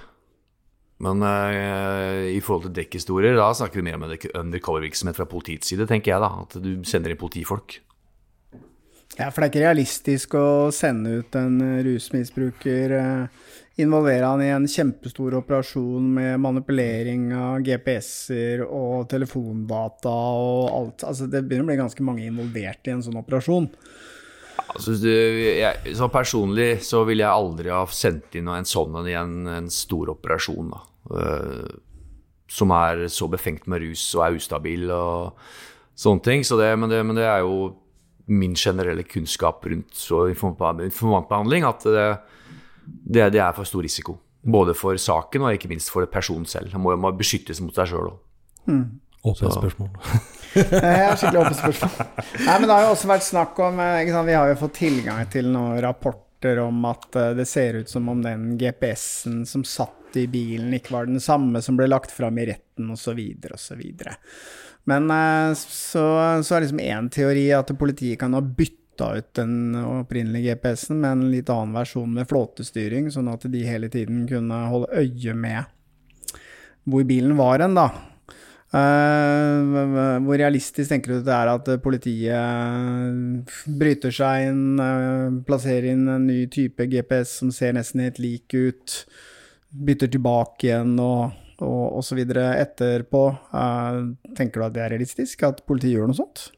Men 1.03 1.19
uh, 1.25 2.23
i 2.31 2.39
forhold 2.39 2.69
til 2.69 2.77
dekkhistorier, 2.77 3.35
da 3.35 3.49
snakker 3.57 3.81
vi 3.81 3.89
mer 3.89 3.97
om 3.99 4.05
undercover-virksomhet 4.07 5.19
fra 5.19 5.27
politiets 5.27 5.73
side, 5.73 5.89
tenker 5.89 6.13
jeg 6.13 6.23
da. 6.23 6.31
At 6.45 6.55
du 6.63 6.77
sender 6.87 7.11
inn 7.11 7.19
politifolk. 7.19 7.81
Ja, 9.17 9.27
for 9.27 9.43
det 9.43 9.49
er 9.49 9.51
ikke 9.51 9.65
realistisk 9.65 10.37
å 10.39 10.47
sende 10.73 11.19
ut 11.19 11.35
en 11.37 11.59
rusmisbruker, 11.85 12.95
eh, 12.97 13.51
involvere 13.81 14.27
han 14.29 14.41
i 14.43 14.51
en 14.53 14.67
kjempestor 14.69 15.33
operasjon 15.39 16.09
med 16.13 16.41
manipulering 16.43 17.31
av 17.33 17.63
GPS-er 17.65 18.61
og 18.67 19.07
telefondata 19.09 20.13
og 20.13 20.65
alt. 20.69 21.05
Altså, 21.09 21.25
det 21.29 21.41
begynner 21.47 21.65
å 21.65 21.71
bli 21.71 21.79
ganske 21.81 22.05
mange 22.05 22.27
involvert 22.27 22.89
i 22.89 22.93
en 22.93 23.01
sånn 23.05 23.17
operasjon. 23.23 23.69
Altså, 24.63 24.93
du, 25.01 25.09
jeg, 25.09 25.95
så 25.97 26.09
personlig 26.13 26.83
så 26.85 27.01
ville 27.07 27.25
jeg 27.25 27.33
aldri 27.33 27.73
ha 27.73 27.81
sendt 27.89 28.37
inn 28.37 28.51
en 28.53 28.69
sånn 28.69 28.99
en 29.01 29.09
i 29.09 29.17
en 29.17 29.71
stor 29.73 30.13
operasjon, 30.13 30.73
da. 30.73 30.83
Uh, 31.03 31.73
som 32.53 32.71
er 32.75 33.07
så 33.11 33.27
befengt 33.31 33.65
med 33.67 33.81
rus 33.81 34.03
og 34.13 34.27
er 34.27 34.35
ustabil 34.37 34.91
og 34.93 35.39
sånne 35.97 36.23
ting. 36.25 36.45
Så 36.45 36.59
det, 36.59 36.69
men, 36.77 36.91
det, 36.91 37.01
men 37.05 37.17
det 37.17 37.25
er 37.25 37.41
jo 37.41 37.73
min 38.29 38.53
generelle 38.55 39.03
kunnskap 39.03 39.65
rundt 39.65 39.97
informantbehandling 39.97 41.65
at 41.67 41.87
det, 41.89 42.05
det, 42.85 43.29
det 43.35 43.41
er 43.41 43.55
for 43.55 43.67
stor 43.67 43.83
risiko. 43.85 44.17
Både 44.43 44.75
for 44.75 44.97
saken 44.99 45.45
og 45.45 45.55
ikke 45.55 45.71
minst 45.71 45.91
for 45.93 46.07
personen 46.11 46.45
selv. 46.49 46.73
Han 46.75 46.83
må, 46.83 46.95
må 46.99 47.13
beskyttes 47.15 47.61
mot 47.63 47.75
seg 47.75 47.93
sjøl 47.93 48.11
òg. 48.11 48.21
Åpent 49.23 49.59
spørsmål. 49.59 49.89
Ja, 50.53 51.15
skikkelig 51.17 51.39
åpent 51.41 51.57
spørsmål. 51.57 52.09
Nei, 52.45 52.55
men 52.59 52.67
det 52.67 52.75
har 52.75 52.83
jo 52.83 52.89
også 52.93 53.07
vært 53.09 53.25
snakk 53.25 53.57
om 53.65 53.79
eh, 53.81 54.03
ikke 54.03 54.13
sant, 54.13 54.27
Vi 54.27 54.35
har 54.37 54.51
jo 54.51 54.57
fått 54.59 54.75
tilgang 54.77 55.21
til 55.33 55.47
noen 55.49 55.79
rapporter 55.81 56.59
om 56.61 56.83
at 56.85 57.17
eh, 57.17 57.31
det 57.39 57.47
ser 57.49 57.79
ut 57.79 57.89
som 57.89 58.11
om 58.11 58.21
den 58.21 58.51
GPS-en 58.61 59.39
som 59.49 59.63
satt 59.65 60.19
i 60.19 60.27
bilen, 60.29 60.75
ikke 60.77 60.93
var 60.93 61.09
den 61.09 61.23
samme 61.23 61.63
som 61.65 61.79
ble 61.79 61.87
lagt 61.89 62.13
fram 62.13 62.37
i 62.37 62.45
retten, 62.51 62.91
osv., 62.93 63.17
osv. 63.49 63.81
Men 64.91 65.09
eh, 65.15 65.55
så, 65.57 66.05
så 66.45 66.59
er 66.59 66.67
liksom 66.67 66.83
én 66.83 67.09
teori 67.17 67.47
at 67.57 67.73
politiet 67.79 68.21
kan 68.21 68.37
ha 68.37 68.43
bytta 68.93 69.17
ut 69.17 69.33
den 69.33 69.75
opprinnelige 69.75 70.55
GPS-en 70.55 71.01
med 71.01 71.11
en 71.11 71.31
litt 71.31 71.49
annen 71.49 71.73
versjon 71.73 72.13
med 72.13 72.27
flåtestyring, 72.29 73.11
sånn 73.11 73.27
at 73.31 73.43
de 73.49 73.65
hele 73.65 73.89
tiden 73.89 74.27
kunne 74.27 74.67
holde 74.69 74.93
øye 74.93 75.33
med 75.33 75.63
hvor 76.85 77.03
bilen 77.07 77.37
var 77.37 77.59
hen, 77.63 77.75
da. 77.75 77.89
Eh, 78.73 80.19
hvor 80.25 80.37
realistisk 80.37 80.89
tenker 80.89 81.13
du 81.13 81.21
det 81.23 81.33
er 81.33 81.47
at 81.47 81.69
politiet 81.81 83.45
bryter 83.79 84.11
seg 84.11 84.49
inn, 84.49 84.79
eh, 84.81 85.29
plasserer 85.47 85.93
inn 85.93 86.07
en 86.09 86.27
ny 86.27 86.47
type 86.47 86.85
GPS 86.89 87.39
som 87.39 87.51
ser 87.51 87.73
nesten 87.73 88.01
helt 88.03 88.19
lik 88.19 88.53
ut, 88.53 89.05
bytter 89.71 90.11
tilbake 90.11 90.67
igjen 90.67 90.99
og, 90.99 91.31
og, 91.61 91.99
og 91.99 92.03
så 92.03 92.17
videre 92.17 92.57
etterpå? 92.59 93.23
Eh, 93.53 94.01
tenker 94.35 94.59
du 94.59 94.67
at 94.67 94.75
det 94.75 94.83
er 94.83 94.93
realistisk, 94.97 95.43
at 95.47 95.63
politiet 95.65 95.95
gjør 95.95 96.11
noe 96.11 96.19
sånt? 96.19 96.49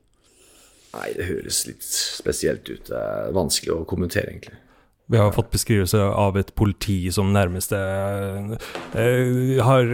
Nei, 0.95 1.09
det 1.17 1.27
høres 1.27 1.65
litt 1.67 1.83
spesielt 1.85 2.69
ut. 2.69 2.85
Det 2.87 2.99
er 2.99 3.33
vanskelig 3.35 3.73
å 3.75 3.87
kommentere, 3.89 4.31
egentlig. 4.31 4.59
Vi 5.07 5.17
har 5.17 5.29
fått 5.35 5.51
beskrivelse 5.53 5.99
av 6.01 6.37
et 6.39 6.49
politi 6.57 7.11
som 7.13 7.27
nærmest 7.33 7.75
er, 7.77 8.57
eh, 8.97 9.61
har 9.61 9.85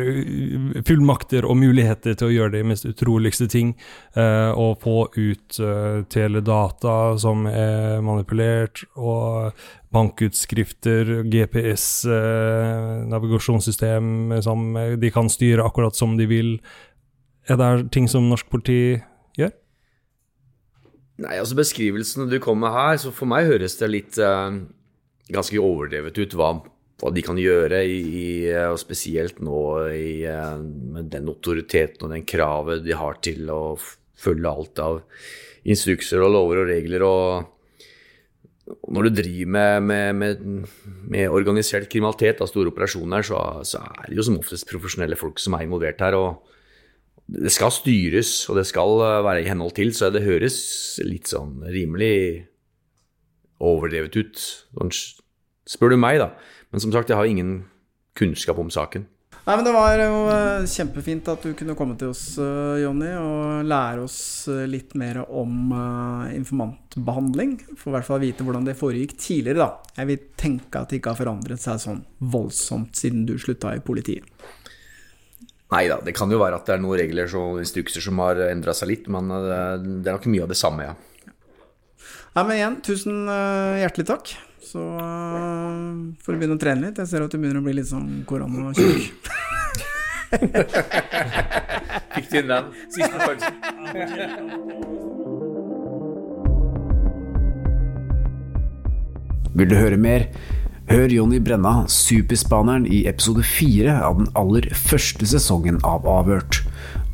fullmakter 0.87 1.43
og 1.43 1.57
muligheter 1.59 2.15
til 2.15 2.29
å 2.29 2.31
gjøre 2.31 2.51
de 2.53 2.63
mest 2.63 2.85
utroligste 2.87 3.49
ting. 3.49 3.75
Eh, 4.15 4.51
og 4.55 4.79
få 4.79 5.09
ut 5.17 5.59
eh, 5.59 6.03
teledata 6.07 7.17
som 7.19 7.45
er 7.45 7.99
manipulert, 7.99 8.85
og 8.95 9.51
bankutskrifter, 9.91 11.27
GPS, 11.27 12.05
eh, 12.05 13.03
navigasjonssystem 13.11 14.41
som 14.41 14.73
de 14.73 15.11
kan 15.11 15.27
styre 15.27 15.65
akkurat 15.65 15.93
som 15.93 16.15
de 16.15 16.25
vil. 16.25 16.59
Er 17.49 17.57
det 17.57 17.91
ting 17.91 18.07
som 18.07 18.29
norsk 18.29 18.47
politi 18.49 19.01
gjør? 19.37 19.51
Nei, 21.21 21.37
altså 21.37 21.57
Beskrivelsene 21.59 22.29
du 22.31 22.39
kom 22.41 22.61
med 22.63 22.73
her, 22.73 22.97
så 23.01 23.13
for 23.13 23.29
meg 23.29 23.49
høres 23.49 23.77
det 23.79 23.89
litt 23.91 24.17
eh, 24.21 24.59
ganske 25.31 25.61
overdrevet 25.61 26.17
ut 26.17 26.35
hva, 26.37 26.51
hva 27.01 27.11
de 27.13 27.23
kan 27.25 27.39
gjøre, 27.39 27.83
i, 27.85 27.99
i, 28.01 28.27
og 28.71 28.79
spesielt 28.81 29.41
nå 29.43 29.61
i, 29.93 30.23
eh, 30.29 30.57
med 30.95 31.11
den 31.13 31.29
autoriteten 31.29 32.07
og 32.07 32.15
den 32.15 32.25
kravet 32.27 32.85
de 32.85 32.97
har 32.97 33.21
til 33.23 33.51
å 33.53 33.63
følge 34.21 34.49
alt 34.51 34.81
av 34.81 35.01
instrukser 35.69 36.23
og 36.25 36.33
lover 36.33 36.63
og 36.63 36.71
regler. 36.71 37.05
og 37.05 37.57
når 38.87 39.07
du 39.09 39.15
driver 39.19 39.51
med, 39.51 39.83
med, 39.83 40.15
med, 40.15 40.69
med 41.11 41.33
organisert 41.33 41.89
kriminalitet 41.91 42.41
av 42.41 42.49
store 42.49 42.71
operasjoner, 42.71 43.25
så, 43.25 43.41
så 43.67 43.81
er 43.83 44.09
det 44.09 44.17
jo 44.17 44.25
som 44.25 44.39
oftest 44.39 44.69
profesjonelle 44.69 45.17
folk 45.19 45.41
som 45.43 45.57
er 45.57 45.65
involvert 45.67 46.01
her. 46.01 46.17
og 46.17 46.47
det 47.31 47.51
skal 47.53 47.71
styres, 47.71 48.33
og 48.51 48.59
det 48.59 48.67
skal 48.67 48.99
eh, 49.05 49.23
være 49.25 49.43
i 49.45 49.49
henhold 49.49 49.75
til, 49.77 49.93
så 49.95 50.11
det 50.11 50.25
høres 50.25 50.57
litt 51.07 51.31
sånn 51.31 51.61
rimelig 51.63 52.47
overdrevet 53.61 54.17
ut. 54.19 54.45
Sånn, 54.75 54.93
Spør 55.71 55.93
du 55.93 55.99
meg, 56.01 56.19
da. 56.19 56.31
Men 56.73 56.83
som 56.83 56.91
sagt, 56.91 57.11
jeg 57.11 57.19
har 57.19 57.29
ingen 57.29 57.61
kunnskap 58.17 58.59
om 58.59 58.71
saken. 58.73 59.05
Nei, 59.41 59.55
men 59.55 59.65
Det 59.65 59.73
var 59.73 59.97
jo 59.97 60.17
eh, 60.29 60.67
kjempefint 60.69 61.29
at 61.31 61.45
du 61.45 61.55
kunne 61.57 61.73
komme 61.77 61.95
til 61.97 62.11
oss, 62.11 62.35
eh, 62.37 62.81
Jonny, 62.83 63.09
og 63.17 63.65
lære 63.65 64.03
oss 64.05 64.19
litt 64.69 64.93
mer 64.99 65.23
om 65.25 65.71
eh, 65.73 66.35
informantbehandling. 66.37 67.55
For 67.73 67.89
i 67.89 67.95
hvert 67.95 68.09
fall 68.09 68.21
vite 68.21 68.45
hvordan 68.45 68.67
det 68.67 68.77
foregikk 68.77 69.15
tidligere, 69.17 69.63
da. 69.63 69.93
Jeg 69.97 70.11
vil 70.11 70.27
tenke 70.37 70.83
at 70.83 70.91
det 70.91 70.99
ikke 70.99 71.15
har 71.15 71.21
forandret 71.23 71.63
seg 71.63 71.81
sånn 71.81 72.03
voldsomt 72.21 72.99
siden 72.99 73.25
du 73.29 73.37
slutta 73.41 73.73
i 73.73 73.81
politiet. 73.85 74.27
Nei 75.71 75.85
da, 75.87 76.01
det 76.03 76.11
kan 76.17 76.31
jo 76.31 76.39
være 76.41 76.57
at 76.59 76.67
det 76.67 76.73
er 76.75 76.81
noen 76.83 76.99
regler 76.99 77.31
og 77.39 77.61
instrukser 77.61 78.03
som 78.03 78.19
har 78.19 78.35
endra 78.49 78.73
seg 78.75 78.89
litt, 78.91 79.05
men 79.11 79.31
eh, 79.31 79.77
det 80.03 80.09
er 80.11 80.17
nok 80.17 80.27
mye 80.33 80.43
av 80.43 80.51
det 80.51 80.59
samme, 80.59 80.89
ja. 80.89 80.93
Nei, 82.35 82.43
men 82.43 82.55
igjen, 82.57 82.75
tusen 82.83 83.27
eh, 83.31 83.79
hjertelig 83.83 84.07
takk. 84.11 84.33
Så 84.71 84.79
uh, 84.79 86.15
får 86.23 86.31
du 86.31 86.37
begynne 86.39 86.55
å 86.55 86.61
trene 86.61 86.85
litt. 86.85 86.99
Jeg 87.01 87.09
ser 87.09 87.23
at 87.25 87.33
du 87.33 87.37
begynner 87.41 87.59
å 87.59 87.65
bli 87.65 87.73
litt 87.75 87.89
sånn 87.89 88.21
koronatjukk. 88.29 89.01
Fikk 92.15 92.27
du 92.29 92.37
inn 92.39 92.51
den 92.51 92.69
siste 92.93 93.17
følelsen? 93.19 93.53
Vil 99.59 99.67
du 99.67 99.75
høre 99.75 99.99
mer? 99.99 100.29
Hør 100.91 101.07
Jonny 101.07 101.37
Brenna, 101.39 101.85
superspaneren, 101.87 102.83
i 102.83 103.05
episode 103.07 103.45
fire 103.47 103.93
av 104.03 104.17
den 104.17 104.25
aller 104.35 104.65
første 104.75 105.23
sesongen 105.29 105.77
av 105.87 106.03
Avhørt. 106.03 106.59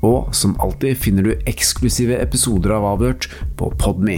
Og 0.02 0.32
som 0.34 0.56
alltid 0.64 0.98
finner 0.98 1.28
du 1.28 1.46
eksklusive 1.46 2.18
episoder 2.18 2.74
av 2.74 2.88
Avhørt 2.96 3.30
på 3.60 3.70
Podme. 3.78 4.18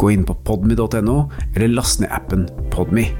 Gå 0.00 0.14
inn 0.14 0.24
på 0.24 0.38
podme.no, 0.48 1.18
eller 1.52 1.76
last 1.76 2.00
ned 2.00 2.16
appen 2.16 2.48
Podme. 2.72 3.10